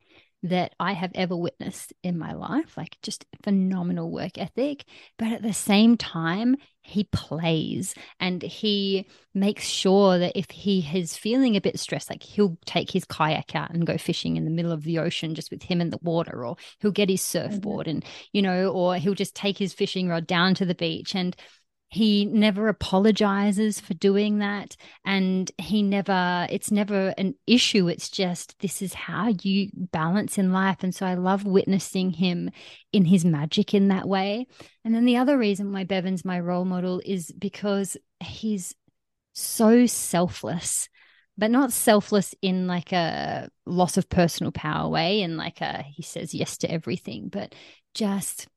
[0.43, 4.85] that I have ever witnessed in my life, like just phenomenal work ethic.
[5.17, 9.05] But at the same time, he plays and he
[9.35, 13.53] makes sure that if he is feeling a bit stressed, like he'll take his kayak
[13.53, 15.99] out and go fishing in the middle of the ocean just with him in the
[16.01, 17.51] water, or he'll get his mm-hmm.
[17.51, 17.97] surfboard mm-hmm.
[17.97, 21.35] and, you know, or he'll just take his fishing rod down to the beach and
[21.91, 24.77] he never apologizes for doing that.
[25.03, 27.89] And he never it's never an issue.
[27.89, 30.77] It's just this is how you balance in life.
[30.83, 32.49] And so i love witnessing him
[32.93, 34.47] in his magic in that way.
[34.85, 38.73] And then the other reason why bevan's my role model is because he's
[39.33, 40.87] so selfless
[41.37, 46.03] but not selfless in like a loss of personal power way and like a he
[46.03, 47.55] says yes to everything but
[47.95, 48.47] just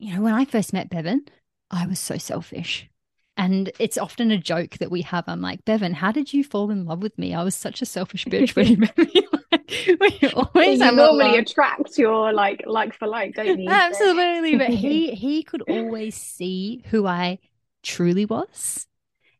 [0.00, 1.24] you know when i first met bevan
[1.70, 2.88] I was so selfish.
[3.36, 5.24] And it's often a joke that we have.
[5.28, 7.34] I'm like, Bevan, how did you fall in love with me?
[7.34, 9.28] I was such a selfish bitch when you met me.
[10.00, 13.70] we always you normally attract your like like for like, don't you?
[13.70, 14.56] Absolutely.
[14.56, 17.38] but he he could always see who I
[17.84, 18.86] truly was.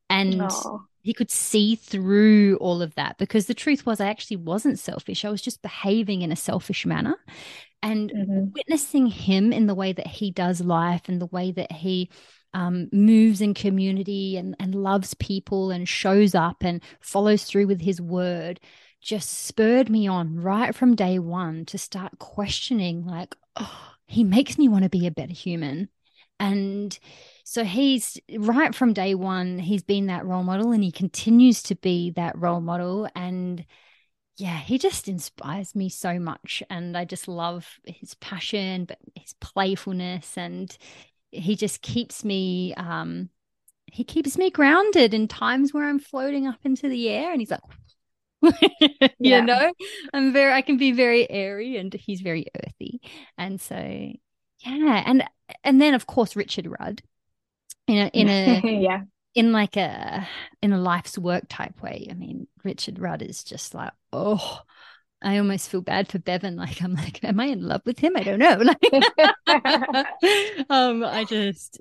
[0.09, 0.81] And Aww.
[1.03, 5.25] he could see through all of that because the truth was I actually wasn't selfish.
[5.25, 7.17] I was just behaving in a selfish manner
[7.83, 8.45] and mm-hmm.
[8.55, 12.11] witnessing him in the way that he does life and the way that he
[12.55, 17.81] um, moves in community and, and loves people and shows up and follows through with
[17.81, 18.61] his word
[19.01, 24.59] just spurred me on right from day one to start questioning like oh he makes
[24.59, 25.89] me want to be a better human
[26.41, 26.99] and
[27.45, 31.77] so he's right from day one he's been that role model and he continues to
[31.77, 33.65] be that role model and
[34.39, 36.63] yeah, he just inspires me so much.
[36.71, 40.39] And I just love his passion, but his playfulness.
[40.39, 40.75] And
[41.33, 43.31] he just keeps me, um,
[43.87, 47.33] he keeps me grounded in times where I'm floating up into the air.
[47.33, 47.61] And he's like,
[48.63, 49.41] you yeah.
[49.41, 49.73] know,
[50.15, 53.01] I'm very, I can be very airy and he's very earthy.
[53.37, 55.03] And so, yeah.
[55.05, 55.25] And,
[55.65, 57.03] and then of course, Richard Rudd
[57.89, 58.29] in a, in
[58.65, 59.01] a, yeah
[59.39, 60.27] in like a
[60.63, 62.09] in a life's work type way.
[62.11, 64.63] I mean, Richard Rudd is just like, oh,
[65.23, 66.57] I almost feel bad for Bevan.
[66.59, 68.17] Like I'm like, am I in love with him?
[68.17, 68.57] I don't know.
[68.65, 68.83] Like,
[70.71, 71.81] um, I just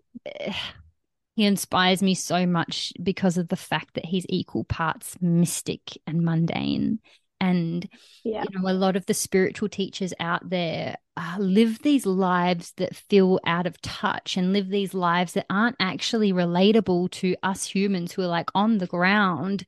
[1.35, 6.21] he inspires me so much because of the fact that he's equal parts mystic and
[6.21, 6.99] mundane.
[7.39, 7.87] And,
[8.23, 8.43] yeah.
[8.43, 12.95] you know, a lot of the spiritual teachers out there uh, live these lives that
[12.95, 18.11] feel out of touch and live these lives that aren't actually relatable to us humans
[18.11, 19.65] who are like on the ground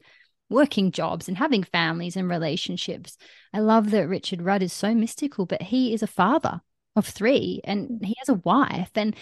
[0.49, 3.17] working jobs and having families and relationships.
[3.53, 6.61] I love that Richard Rudd is so mystical, but he is a father
[6.95, 8.91] of three and he has a wife.
[8.95, 9.15] And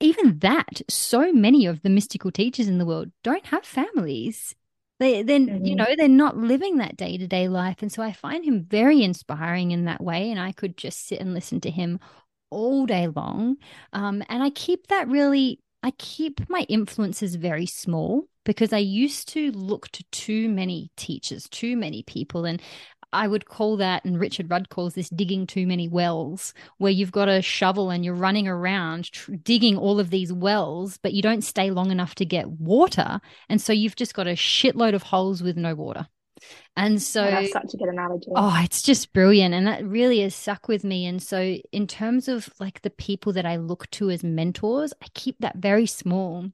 [0.00, 4.54] even that, so many of the mystical teachers in the world don't have families.
[5.00, 5.64] They then, mm-hmm.
[5.64, 7.82] you know, they're not living that day to day life.
[7.82, 10.30] And so I find him very inspiring in that way.
[10.30, 11.98] And I could just sit and listen to him
[12.50, 13.56] all day long.
[13.92, 19.28] Um, and I keep that really, I keep my influences very small because I used
[19.30, 22.44] to look to too many teachers, too many people.
[22.44, 22.62] And
[23.14, 27.12] I would call that, and Richard Rudd calls this digging too many wells, where you've
[27.12, 31.22] got a shovel and you're running around tr- digging all of these wells, but you
[31.22, 33.20] don't stay long enough to get water.
[33.48, 36.08] And so you've just got a shitload of holes with no water.
[36.76, 38.26] And so oh, that's such a good analogy.
[38.34, 39.54] Oh, it's just brilliant.
[39.54, 41.06] And that really has stuck with me.
[41.06, 45.06] And so, in terms of like the people that I look to as mentors, I
[45.14, 46.48] keep that very small.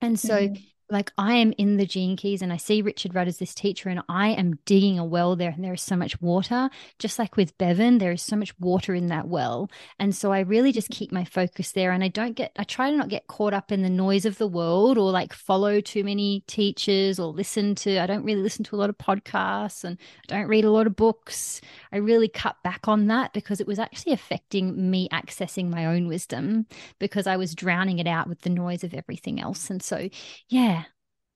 [0.00, 3.28] And so, mm like I am in the gene keys and I see Richard Rudd
[3.28, 6.20] as this teacher and I am digging a well there and there is so much
[6.20, 6.70] water.
[6.98, 9.70] Just like with Bevan, there is so much water in that well.
[9.98, 12.90] And so I really just keep my focus there and I don't get, I try
[12.90, 16.04] to not get caught up in the noise of the world or like follow too
[16.04, 19.98] many teachers or listen to, I don't really listen to a lot of podcasts and
[20.30, 21.60] I don't read a lot of books.
[21.92, 26.08] I really cut back on that because it was actually affecting me accessing my own
[26.08, 26.66] wisdom
[26.98, 29.68] because I was drowning it out with the noise of everything else.
[29.68, 30.08] And so,
[30.48, 30.77] yeah,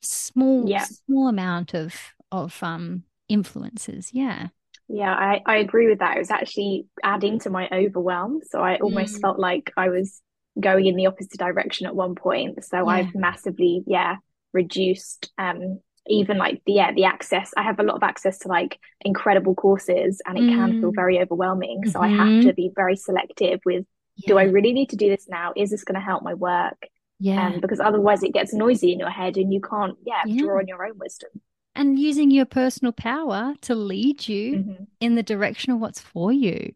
[0.02, 0.84] small yeah.
[0.84, 1.94] small amount of
[2.30, 4.48] of um influences yeah
[4.88, 8.76] yeah I, I agree with that it was actually adding to my overwhelm so i
[8.76, 9.20] almost mm.
[9.20, 10.20] felt like i was
[10.60, 12.86] going in the opposite direction at one point so yeah.
[12.86, 14.16] i've massively yeah
[14.52, 18.48] reduced um even like the yeah the access i have a lot of access to
[18.48, 20.54] like incredible courses and it mm.
[20.54, 20.96] can feel mm.
[20.96, 22.20] very overwhelming so mm-hmm.
[22.20, 22.48] i have mm-hmm.
[22.48, 23.84] to be very selective with
[24.16, 24.28] yeah.
[24.28, 26.88] do i really need to do this now is this going to help my work
[27.22, 27.46] yeah.
[27.46, 30.42] Um, because otherwise it gets noisy in your head and you can't, yeah, yeah.
[30.42, 31.30] draw on your own wisdom.
[31.76, 34.84] And using your personal power to lead you mm-hmm.
[35.00, 36.74] in the direction of what's for you.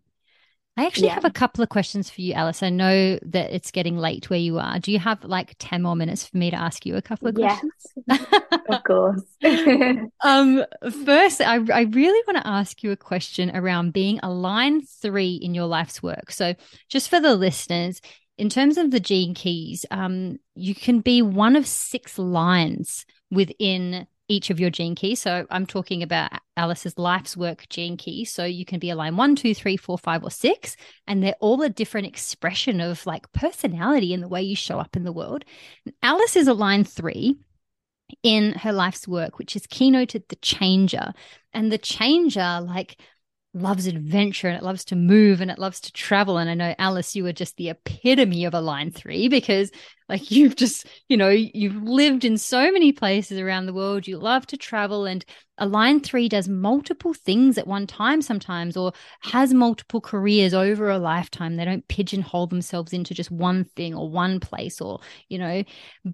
[0.78, 1.14] I actually yeah.
[1.14, 2.62] have a couple of questions for you, Alice.
[2.62, 4.78] I know that it's getting late where you are.
[4.78, 7.34] Do you have like 10 more minutes for me to ask you a couple of
[7.34, 7.72] questions?
[8.68, 9.22] Of course.
[10.20, 10.64] um,
[11.04, 15.34] first, I, I really want to ask you a question around being a line three
[15.34, 16.30] in your life's work.
[16.30, 16.54] So,
[16.88, 18.02] just for the listeners,
[18.38, 24.06] in terms of the gene keys, um, you can be one of six lines within
[24.28, 25.20] each of your gene keys.
[25.20, 28.24] So I'm talking about Alice's life's work gene key.
[28.24, 30.76] So you can be a line one, two, three, four, five, or six,
[31.06, 34.96] and they're all a different expression of like personality in the way you show up
[34.96, 35.44] in the world.
[36.02, 37.36] Alice is a line three
[38.22, 41.12] in her life's work, which is keynoted the changer.
[41.52, 43.00] And the changer, like
[43.56, 46.38] loves adventure and it loves to move and it loves to travel.
[46.38, 49.70] And I know, Alice, you are just the epitome of a line three because
[50.08, 54.06] like you've just, you know, you've lived in so many places around the world.
[54.06, 55.24] You love to travel and
[55.58, 60.90] a line three does multiple things at one time sometimes or has multiple careers over
[60.90, 61.56] a lifetime.
[61.56, 65.64] They don't pigeonhole themselves into just one thing or one place or, you know.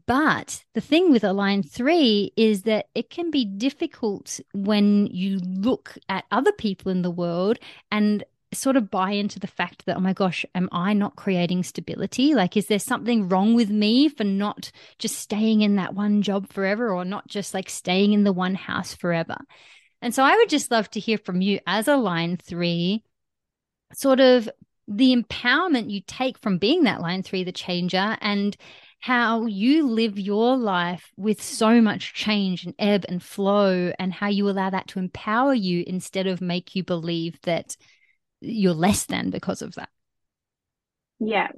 [0.06, 5.38] But the thing with a line three is that it can be difficult when you
[5.38, 7.58] look at other people in the world
[7.90, 8.22] and
[8.54, 12.34] sort of buy into the fact that, oh my gosh, am I not creating stability?
[12.34, 16.48] Like, is there something wrong with me for not just staying in that one job
[16.48, 19.36] forever or not just like staying in the one house forever?
[20.00, 23.04] And so I would just love to hear from you as a line three,
[23.94, 24.48] sort of
[24.88, 28.56] the empowerment you take from being that line three, the changer, and
[28.98, 34.28] how you live your life with so much change and ebb and flow, and how
[34.28, 37.76] you allow that to empower you instead of make you believe that
[38.42, 39.88] you're less than because of that.
[41.20, 41.48] Yeah.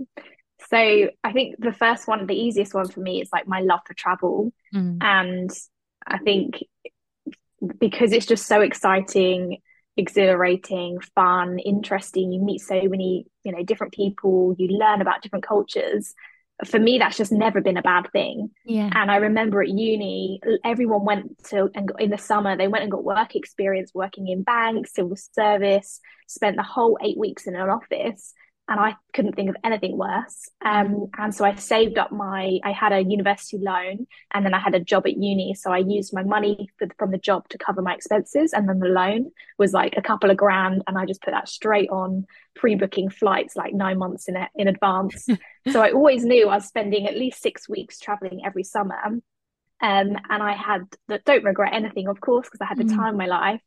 [0.71, 3.81] So i think the first one the easiest one for me is like my love
[3.87, 4.53] for travel.
[4.75, 4.99] Mm.
[5.01, 5.51] and
[6.07, 6.63] i think
[7.79, 9.59] because it's just so exciting
[9.97, 15.47] exhilarating fun interesting you meet so many you know different people you learn about different
[15.47, 16.15] cultures
[16.65, 18.51] for me that's just never been a bad thing.
[18.65, 18.91] Yeah.
[18.95, 22.93] And i remember at uni everyone went to and in the summer they went and
[22.93, 27.69] got work experience working in banks civil service spent the whole eight weeks in an
[27.69, 28.35] office
[28.67, 30.49] and I couldn't think of anything worse.
[30.65, 34.59] Um, and so I saved up my, I had a university loan and then I
[34.59, 35.55] had a job at uni.
[35.55, 38.55] So I used my money for, from the job to cover my expenses.
[38.55, 40.83] And then the loan was like a couple of grand.
[40.87, 42.25] And I just put that straight on
[42.55, 45.29] pre booking flights like nine months in, in advance.
[45.71, 48.99] so I always knew I was spending at least six weeks traveling every summer.
[49.05, 49.21] Um,
[50.31, 50.85] and I had,
[51.27, 52.97] don't regret anything, of course, because I had the mm.
[52.97, 53.61] time of my life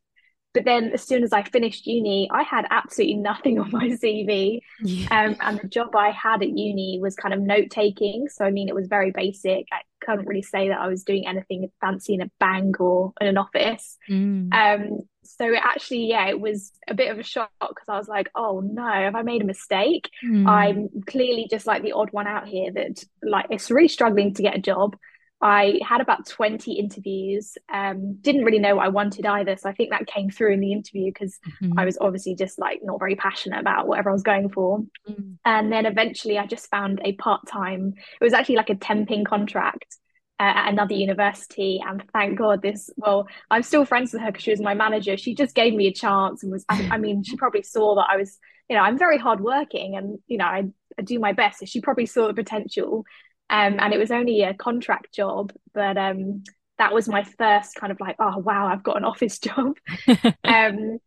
[0.58, 4.58] but then as soon as I finished uni, I had absolutely nothing on my CV.
[4.82, 5.06] Yeah.
[5.08, 8.26] Um, and the job I had at uni was kind of note taking.
[8.28, 9.66] So, I mean, it was very basic.
[9.70, 13.28] I couldn't really say that I was doing anything fancy in a bank or in
[13.28, 13.98] an office.
[14.10, 14.52] Mm.
[14.52, 18.08] Um, so it actually, yeah, it was a bit of a shock because I was
[18.08, 20.10] like, oh no, have I made a mistake?
[20.26, 20.48] Mm.
[20.48, 24.42] I'm clearly just like the odd one out here that like it's really struggling to
[24.42, 24.96] get a job.
[25.40, 29.56] I had about 20 interviews, um, didn't really know what I wanted either.
[29.56, 31.78] So I think that came through in the interview because mm-hmm.
[31.78, 34.80] I was obviously just like not very passionate about whatever I was going for.
[35.08, 35.36] Mm.
[35.44, 39.24] And then eventually I just found a part time, it was actually like a temping
[39.24, 39.96] contract.
[40.40, 44.44] Uh, at another university and thank god this well i'm still friends with her because
[44.44, 47.24] she was my manager she just gave me a chance and was I, I mean
[47.24, 48.38] she probably saw that i was
[48.70, 51.80] you know i'm very hardworking and you know I, I do my best so she
[51.80, 53.04] probably saw the potential
[53.50, 56.44] um, and it was only a contract job, but um,
[56.78, 59.76] that was my first kind of like, oh wow, I've got an office job.
[60.44, 60.98] um,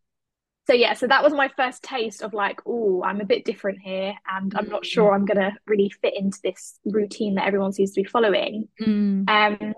[0.68, 3.80] so yeah, so that was my first taste of like, oh, I'm a bit different
[3.82, 7.92] here, and I'm not sure I'm gonna really fit into this routine that everyone seems
[7.94, 8.68] to be following.
[8.82, 9.30] Mm.
[9.30, 9.74] Um,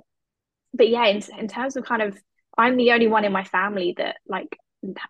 [0.73, 2.17] but yeah, in, in terms of kind of,
[2.57, 4.57] I'm the only one in my family that like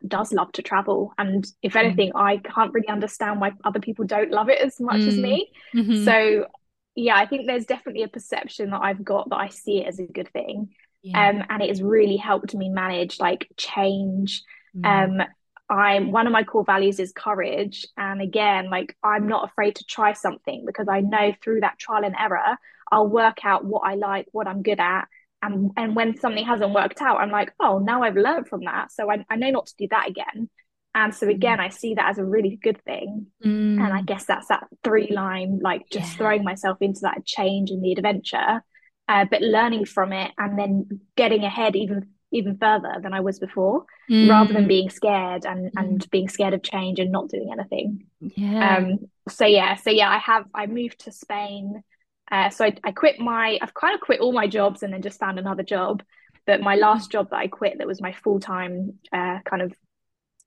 [0.08, 1.84] does love to travel and if mm.
[1.84, 2.22] anything mm.
[2.22, 5.08] i can't really understand why other people don't love it as much mm.
[5.08, 6.06] as me mm-hmm.
[6.06, 6.46] so
[6.96, 10.00] yeah, I think there's definitely a perception that I've got that I see it as
[10.00, 10.70] a good thing.
[11.02, 11.30] Yeah.
[11.30, 14.44] Um, and it has really helped me manage like change.
[14.76, 15.22] Mm.
[15.22, 15.28] Um,
[15.70, 17.88] I'm one of my core values is courage.
[17.98, 22.06] And again, like I'm not afraid to try something because I know through that trial
[22.06, 22.58] and error,
[22.92, 25.08] I'll work out what I like, what I'm good at.
[25.42, 28.92] And, and when something hasn't worked out, I'm like, oh, now I've learned from that.
[28.92, 30.50] So I, I know not to do that again.
[30.96, 31.66] And so again, mm.
[31.66, 33.28] I see that as a really good thing.
[33.44, 33.84] Mm.
[33.84, 36.18] And I guess that's that three line, like just yeah.
[36.18, 38.64] throwing myself into that change and the adventure,
[39.08, 43.38] uh, but learning from it and then getting ahead even even further than I was
[43.38, 44.28] before, mm.
[44.28, 45.72] rather than being scared and mm.
[45.76, 48.06] and being scared of change and not doing anything.
[48.20, 48.78] Yeah.
[48.78, 49.00] Um.
[49.30, 49.76] So yeah.
[49.76, 50.46] So yeah, I have.
[50.54, 51.84] I moved to Spain.
[52.32, 53.58] Uh, so I, I quit my.
[53.62, 56.04] I've kind of quit all my jobs and then just found another job.
[56.46, 59.74] But my last job that I quit, that was my full time uh, kind of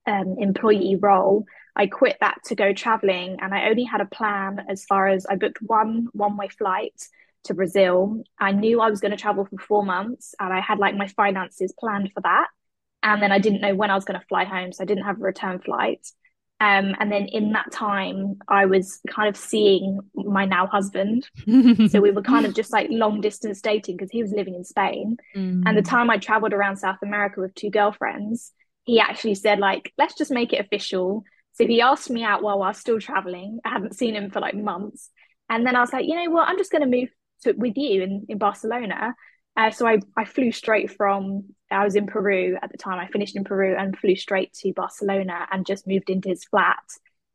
[0.06, 4.64] um, employee role, I quit that to go traveling, and I only had a plan
[4.68, 6.94] as far as I booked one one way flight
[7.44, 8.22] to Brazil.
[8.38, 11.08] I knew I was going to travel for four months, and I had like my
[11.08, 12.48] finances planned for that.
[13.02, 15.04] And then I didn't know when I was going to fly home, so I didn't
[15.04, 16.06] have a return flight.
[16.58, 21.28] Um, and then in that time, I was kind of seeing my now husband.
[21.90, 24.64] so we were kind of just like long distance dating because he was living in
[24.64, 25.18] Spain.
[25.36, 25.64] Mm.
[25.66, 28.52] And the time I traveled around South America with two girlfriends,
[28.86, 31.24] he actually said like let's just make it official.
[31.52, 33.58] So he asked me out while I was still traveling.
[33.64, 35.10] I hadn't seen him for like months.
[35.50, 36.48] And then i was like you know what?
[36.48, 37.10] I'm just going to move
[37.42, 39.14] to with you in, in barcelona.
[39.56, 42.98] Uh, so I, I flew straight from i was in peru at the time.
[42.98, 46.84] I finished in peru and flew straight to barcelona and just moved into his flat.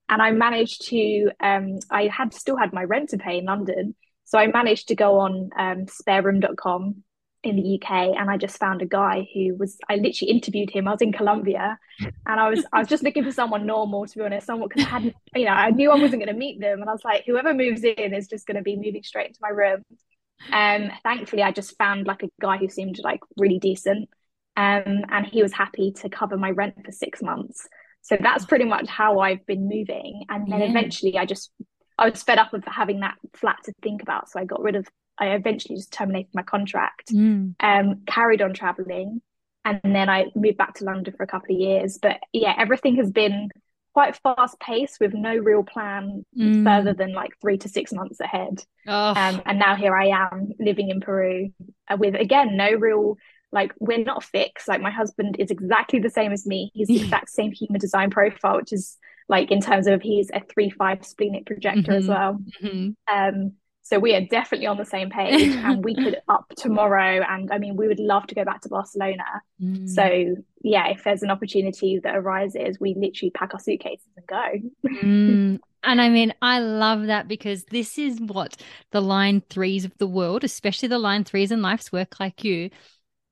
[0.08, 3.96] And i managed to um, i had still had my rent to pay in london.
[4.24, 7.04] So i managed to go on um, spareroom.com
[7.44, 10.88] in the UK and I just found a guy who was I literally interviewed him.
[10.88, 14.18] I was in Colombia and I was I was just looking for someone normal to
[14.18, 16.82] be honest, someone because I hadn't you know, I knew I wasn't gonna meet them
[16.82, 19.50] and I was like, whoever moves in is just gonna be moving straight into my
[19.50, 19.84] room.
[20.52, 24.10] Um thankfully I just found like a guy who seemed like really decent.
[24.56, 27.68] Um and he was happy to cover my rent for six months.
[28.04, 30.26] So that's pretty much how I've been moving.
[30.30, 30.70] And then yeah.
[30.70, 31.52] eventually I just
[31.98, 34.30] I was fed up with having that flat to think about.
[34.30, 34.88] So I got rid of
[35.22, 37.54] I eventually just terminated my contract, mm.
[37.60, 39.22] um, carried on traveling,
[39.64, 42.00] and then I moved back to London for a couple of years.
[42.02, 43.50] But yeah, everything has been
[43.94, 46.64] quite fast paced with no real plan mm.
[46.64, 48.64] further than like three to six months ahead.
[48.88, 49.10] Oh.
[49.10, 51.52] Um, and now here I am living in Peru
[51.88, 53.18] uh, with again no real
[53.52, 54.68] like we're not fixed.
[54.68, 56.72] Like my husband is exactly the same as me.
[56.74, 60.42] He's the exact same human design profile, which is like in terms of he's a
[60.52, 61.92] three five splenic projector mm-hmm.
[61.92, 62.40] as well.
[62.64, 62.90] Mm-hmm.
[63.14, 67.24] Um, so we are definitely on the same page and we could up tomorrow.
[67.28, 69.24] And I mean, we would love to go back to Barcelona.
[69.62, 69.90] Mm.
[69.90, 74.90] So yeah, if there's an opportunity that arises, we literally pack our suitcases and go.
[74.90, 75.60] mm.
[75.84, 78.56] And I mean, I love that because this is what
[78.92, 82.70] the line threes of the world, especially the line threes in life's work like you,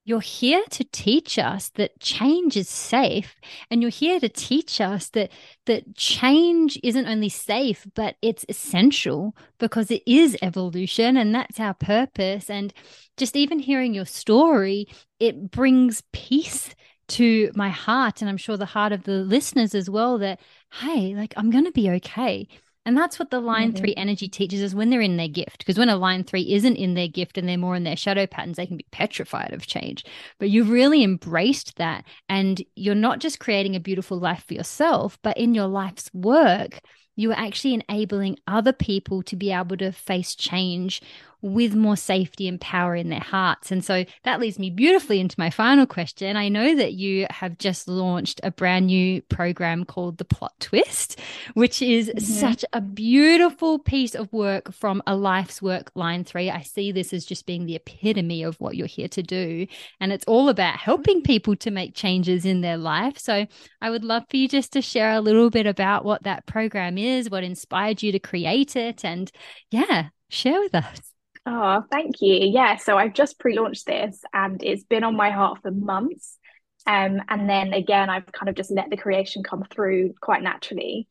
[0.05, 3.35] you're here to teach us that change is safe
[3.69, 5.31] and you're here to teach us that
[5.65, 11.73] that change isn't only safe but it's essential because it is evolution and that's our
[11.73, 12.49] purpose.
[12.49, 12.73] And
[13.17, 14.87] just even hearing your story
[15.19, 16.73] it brings peace
[17.09, 20.39] to my heart and I'm sure the heart of the listeners as well that
[20.71, 22.47] hey like I'm going to be okay
[22.89, 23.77] And that's what the line mm-hmm.
[23.77, 25.59] three energy teaches us when they're in their gift.
[25.59, 28.25] Because when a line three isn't in their gift and they're more in their shadow
[28.25, 30.03] patterns, they can be petrified of change.
[30.39, 32.03] But you've really embraced that.
[32.29, 36.81] And you're not just creating a beautiful life for yourself, but in your life's work,
[37.15, 40.99] you are actually enabling other people to be able to face change
[41.41, 43.71] with more safety and power in their hearts.
[43.71, 46.35] And so that leads me beautifully into my final question.
[46.35, 51.19] I know that you have just launched a brand new program called The Plot Twist,
[51.53, 52.19] which is mm-hmm.
[52.19, 56.49] such a beautiful piece of work from a life's work line three.
[56.49, 59.65] I see this as just being the epitome of what you're here to do.
[59.99, 63.17] And it's all about helping people to make changes in their life.
[63.17, 63.45] So
[63.81, 66.97] I would love for you just to share a little bit about what that program
[66.97, 69.31] is, what inspired you to create it, and
[69.71, 71.08] yeah, share with us.
[71.45, 72.35] Oh, thank you.
[72.35, 76.37] Yeah, so I've just pre-launched this and it's been on my heart for months.
[76.85, 81.07] Um, and then again, I've kind of just let the creation come through quite naturally.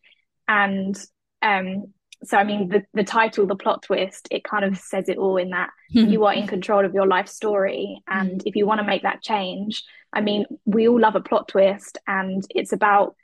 [0.46, 0.98] And
[1.42, 1.92] um,
[2.24, 5.36] so I mean the, the title, the plot twist, it kind of says it all
[5.36, 8.02] in that you are in control of your life story.
[8.06, 11.48] And if you want to make that change, I mean, we all love a plot
[11.48, 13.14] twist and it's about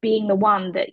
[0.00, 0.90] being the one that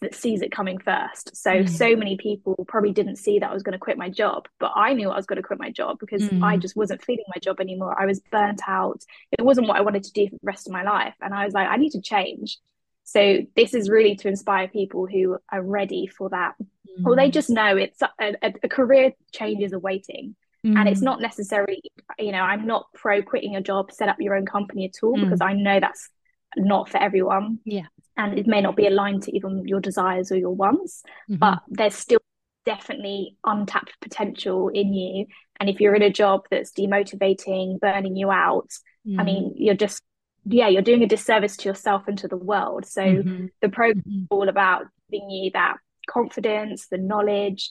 [0.00, 1.36] that sees it coming first.
[1.36, 1.68] So mm.
[1.68, 4.72] so many people probably didn't see that I was going to quit my job, but
[4.74, 6.42] I knew I was going to quit my job because mm.
[6.42, 8.00] I just wasn't feeling my job anymore.
[8.00, 9.02] I was burnt out.
[9.32, 11.44] It wasn't what I wanted to do for the rest of my life, and I
[11.44, 12.58] was like, I need to change.
[13.04, 17.06] So this is really to inspire people who are ready for that, mm.
[17.06, 17.32] or they mm.
[17.32, 20.36] just know it's a, a, a career change is awaiting.
[20.62, 21.04] And it's mm.
[21.04, 21.80] not necessarily,
[22.18, 25.18] you know, I'm not pro quitting a job, set up your own company at all,
[25.18, 25.46] because mm.
[25.46, 26.10] I know that's
[26.54, 27.60] not for everyone.
[27.64, 27.86] Yeah
[28.20, 31.38] and it may not be aligned to even your desires or your wants mm-hmm.
[31.38, 32.20] but there's still
[32.66, 35.26] definitely untapped potential in you
[35.58, 38.68] and if you're in a job that's demotivating burning you out
[39.06, 39.18] mm-hmm.
[39.18, 40.02] i mean you're just
[40.44, 43.46] yeah you're doing a disservice to yourself and to the world so mm-hmm.
[43.62, 44.24] the program is mm-hmm.
[44.30, 45.76] all about giving you that
[46.08, 47.70] confidence the knowledge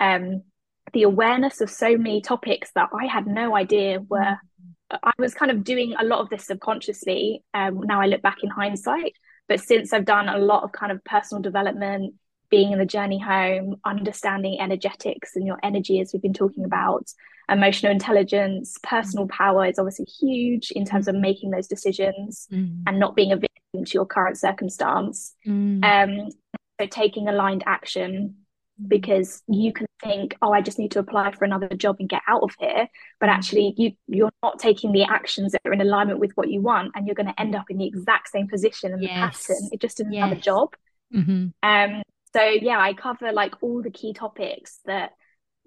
[0.00, 0.42] um
[0.92, 4.96] the awareness of so many topics that i had no idea were mm-hmm.
[5.02, 8.38] i was kind of doing a lot of this subconsciously um now i look back
[8.42, 9.14] in hindsight
[9.50, 12.14] but since I've done a lot of kind of personal development,
[12.50, 17.08] being in the journey home, understanding energetics and your energy, as we've been talking about,
[17.50, 22.80] emotional intelligence, personal power is obviously huge in terms of making those decisions mm.
[22.86, 25.34] and not being a victim to your current circumstance.
[25.44, 25.84] Mm.
[25.84, 26.30] Um,
[26.80, 28.36] so taking aligned action
[28.86, 32.22] because you can think oh i just need to apply for another job and get
[32.26, 32.88] out of here
[33.18, 33.32] but mm.
[33.32, 36.90] actually you you're not taking the actions that are in alignment with what you want
[36.94, 39.46] and you're going to end up in the exact same position and yes.
[39.46, 40.22] the pattern it just is yes.
[40.22, 40.74] another job
[41.14, 41.46] mm-hmm.
[41.62, 42.02] um
[42.32, 45.10] so yeah i cover like all the key topics that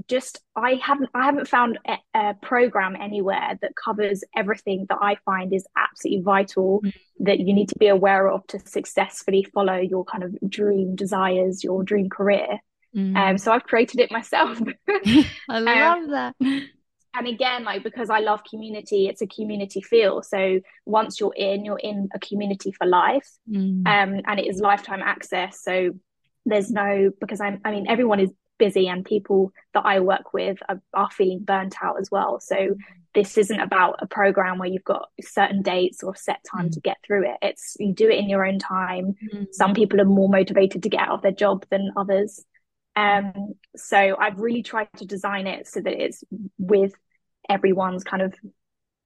[0.07, 5.15] just i haven't i haven't found a, a program anywhere that covers everything that i
[5.23, 7.23] find is absolutely vital mm-hmm.
[7.23, 11.63] that you need to be aware of to successfully follow your kind of dream desires
[11.63, 12.59] your dream career
[12.95, 13.17] Mm.
[13.17, 14.59] Um, so I've created it myself.
[15.49, 16.35] I love um, that.
[17.15, 20.23] And again, like because I love community, it's a community feel.
[20.23, 23.85] So once you're in, you're in a community for life, mm.
[23.87, 25.61] um, and it is lifetime access.
[25.61, 25.91] So
[26.45, 27.61] there's no because I'm.
[27.63, 31.75] I mean, everyone is busy, and people that I work with are, are feeling burnt
[31.83, 32.39] out as well.
[32.39, 32.75] So
[33.13, 36.71] this isn't about a program where you've got certain dates or set time mm.
[36.71, 37.37] to get through it.
[37.43, 39.15] It's you do it in your own time.
[39.31, 39.47] Mm.
[39.51, 42.43] Some people are more motivated to get out of their job than others.
[42.95, 46.23] Um, so I've really tried to design it so that it's
[46.57, 46.93] with
[47.49, 48.33] everyone's kind of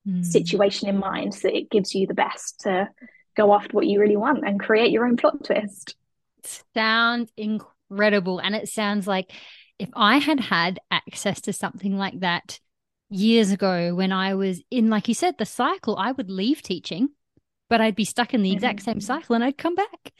[0.08, 0.26] mm.
[0.26, 2.90] situation in mind, so it gives you the best to
[3.36, 5.96] go after what you really want and create your own plot twist.
[6.74, 9.32] Sounds incredible, and it sounds like
[9.80, 12.60] if I had had access to something like that
[13.10, 17.10] years ago when I was in, like you said, the cycle, I would leave teaching,
[17.70, 19.02] but I'd be stuck in the exact same mm-hmm.
[19.02, 20.14] cycle and I'd come back.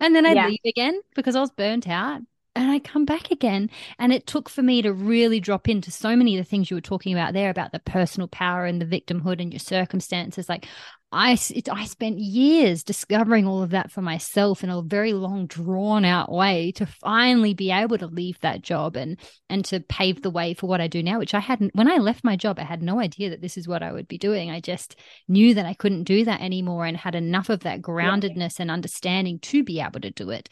[0.00, 0.46] and then I'd yeah.
[0.46, 2.22] leave again because I was burnt out
[2.56, 3.70] and I come back again.
[3.98, 6.76] And it took for me to really drop into so many of the things you
[6.76, 10.48] were talking about there about the personal power and the victimhood and your circumstances.
[10.48, 10.66] Like,
[11.10, 15.46] I, it, I spent years discovering all of that for myself in a very long,
[15.46, 19.18] drawn out way to finally be able to leave that job and
[19.48, 21.74] and to pave the way for what I do now, which I hadn't.
[21.74, 24.08] When I left my job, I had no idea that this is what I would
[24.08, 24.50] be doing.
[24.50, 24.96] I just
[25.28, 29.38] knew that I couldn't do that anymore and had enough of that groundedness and understanding
[29.40, 30.48] to be able to do it.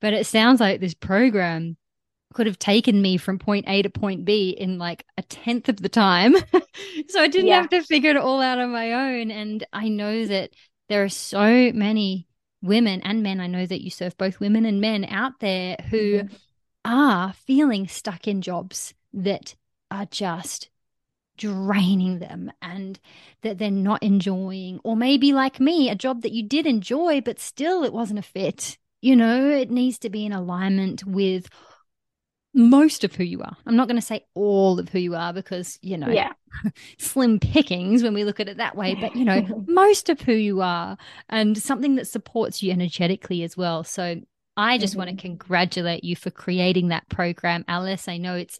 [0.00, 1.76] But it sounds like this program
[2.32, 5.78] could have taken me from point A to point B in like a tenth of
[5.78, 6.34] the time.
[7.08, 7.60] so I didn't yeah.
[7.60, 9.30] have to figure it all out on my own.
[9.30, 10.50] And I know that
[10.88, 12.28] there are so many
[12.62, 13.40] women and men.
[13.40, 16.34] I know that you serve both women and men out there who mm-hmm.
[16.84, 19.56] are feeling stuck in jobs that
[19.90, 20.70] are just
[21.36, 23.00] draining them and
[23.42, 24.78] that they're not enjoying.
[24.84, 28.22] Or maybe like me, a job that you did enjoy, but still it wasn't a
[28.22, 31.48] fit you know, it needs to be in alignment with
[32.52, 33.56] most of who you are.
[33.66, 36.32] I'm not going to say all of who you are because, you know, yeah.
[36.98, 40.32] slim pickings when we look at it that way, but, you know, most of who
[40.32, 40.96] you are
[41.28, 43.84] and something that supports you energetically as well.
[43.84, 44.20] So
[44.56, 44.98] I just mm-hmm.
[44.98, 48.08] want to congratulate you for creating that program, Alice.
[48.08, 48.58] I know it's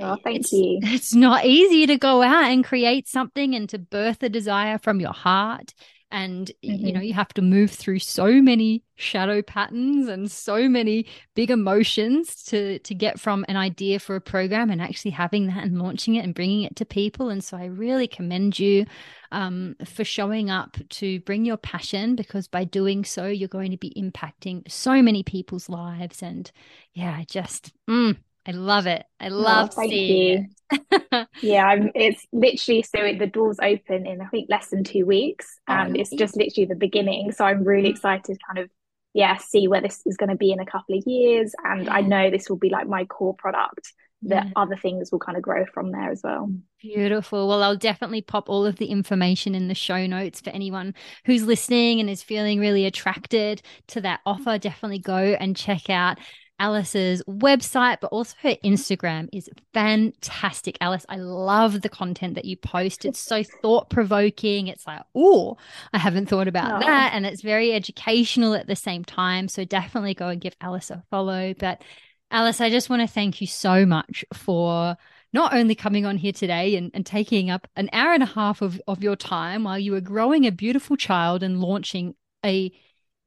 [0.00, 0.78] oh, thank it's, you.
[0.82, 5.00] It's not easy to go out and create something and to birth a desire from
[5.00, 5.72] your heart
[6.12, 6.86] and mm-hmm.
[6.86, 11.50] you know you have to move through so many shadow patterns and so many big
[11.50, 15.78] emotions to to get from an idea for a program and actually having that and
[15.78, 17.30] launching it and bringing it to people.
[17.30, 18.86] And so i really commend you
[19.32, 23.76] um, for showing up to bring your passion because by doing so you're going to
[23.76, 26.22] be impacting so many people's lives.
[26.22, 26.50] And
[26.92, 28.16] yeah just mm,
[28.46, 29.04] I love it.
[29.18, 31.28] I love oh, seeing it.
[31.42, 35.58] yeah, I'm, it's literally so the doors open in I think less than two weeks,
[35.68, 37.32] oh, and oh, it's just literally the beginning.
[37.32, 38.70] So I'm really excited, kind of,
[39.12, 42.00] yeah, see where this is going to be in a couple of years, and I
[42.00, 43.92] know this will be like my core product.
[44.24, 44.52] That yeah.
[44.54, 46.52] other things will kind of grow from there as well.
[46.78, 47.48] Beautiful.
[47.48, 50.94] Well, I'll definitely pop all of the information in the show notes for anyone
[51.24, 54.58] who's listening and is feeling really attracted to that offer.
[54.58, 56.18] Definitely go and check out
[56.60, 60.76] Alice's website, but also her Instagram is fantastic.
[60.80, 63.06] Alice, I love the content that you post.
[63.06, 64.68] It's so thought provoking.
[64.68, 65.56] It's like, oh,
[65.94, 66.86] I haven't thought about oh.
[66.86, 67.12] that.
[67.14, 69.48] And it's very educational at the same time.
[69.48, 71.54] So definitely go and give Alice a follow.
[71.58, 71.82] But
[72.30, 74.96] Alice, I just want to thank you so much for
[75.32, 78.60] not only coming on here today and, and taking up an hour and a half
[78.60, 82.14] of, of your time while you were growing a beautiful child and launching
[82.44, 82.70] a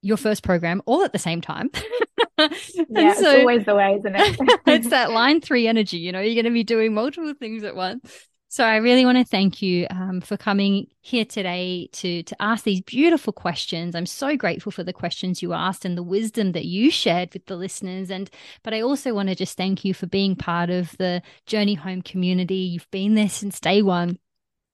[0.03, 1.71] your first program all at the same time.
[2.37, 4.59] yeah, so, it's always the way, isn't it?
[4.67, 5.97] it's that line three energy.
[5.97, 8.27] You know, you're going to be doing multiple things at once.
[8.49, 12.63] So I really want to thank you um, for coming here today to to ask
[12.63, 13.95] these beautiful questions.
[13.95, 17.47] I'm so grateful for the questions you asked and the wisdom that you shared with
[17.47, 18.11] the listeners.
[18.11, 18.29] And
[18.61, 22.03] but I also want to just thank you for being part of the Journey Home
[22.03, 22.57] community.
[22.57, 24.19] You've been there since day one.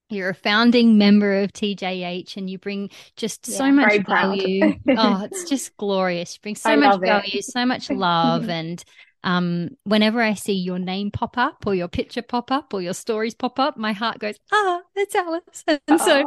[0.10, 4.76] You're a founding member of TJH and you bring just yeah, so much value.
[4.98, 6.36] oh, it's just glorious.
[6.36, 8.50] You bring so I much value, so much love.
[8.50, 8.84] and
[9.24, 12.94] um, whenever I see your name pop up or your picture pop up or your
[12.94, 15.64] stories pop up, my heart goes, ah, it's Alice.
[15.68, 16.06] And Aww.
[16.06, 16.24] so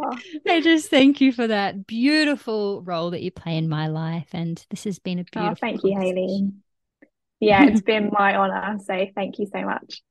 [0.49, 4.29] I just thank you for that beautiful role that you play in my life.
[4.33, 5.53] And this has been a beautiful.
[5.53, 6.53] Oh, thank you, Hayley.
[7.41, 8.79] Yeah, it's been my honor.
[8.85, 10.03] So thank you so much.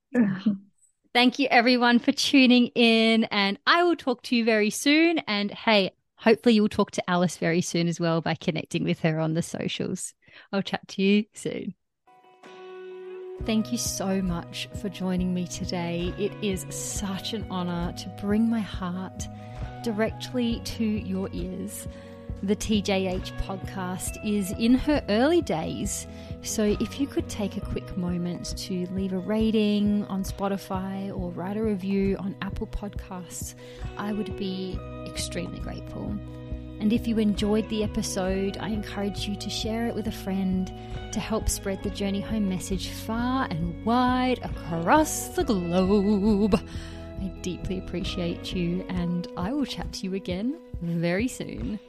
[1.13, 3.25] Thank you, everyone, for tuning in.
[3.25, 5.19] And I will talk to you very soon.
[5.27, 9.19] And hey, hopefully, you'll talk to Alice very soon as well by connecting with her
[9.19, 10.13] on the socials.
[10.53, 11.75] I'll chat to you soon.
[13.45, 16.13] Thank you so much for joining me today.
[16.17, 19.27] It is such an honor to bring my heart
[19.83, 21.87] directly to your ears.
[22.43, 26.07] The TJH podcast is in her early days
[26.43, 31.29] so, if you could take a quick moment to leave a rating on Spotify or
[31.29, 33.53] write a review on Apple Podcasts,
[33.95, 36.15] I would be extremely grateful.
[36.79, 40.73] And if you enjoyed the episode, I encourage you to share it with a friend
[41.11, 46.55] to help spread the Journey Home message far and wide across the globe.
[46.55, 51.79] I deeply appreciate you, and I will chat to you again very soon.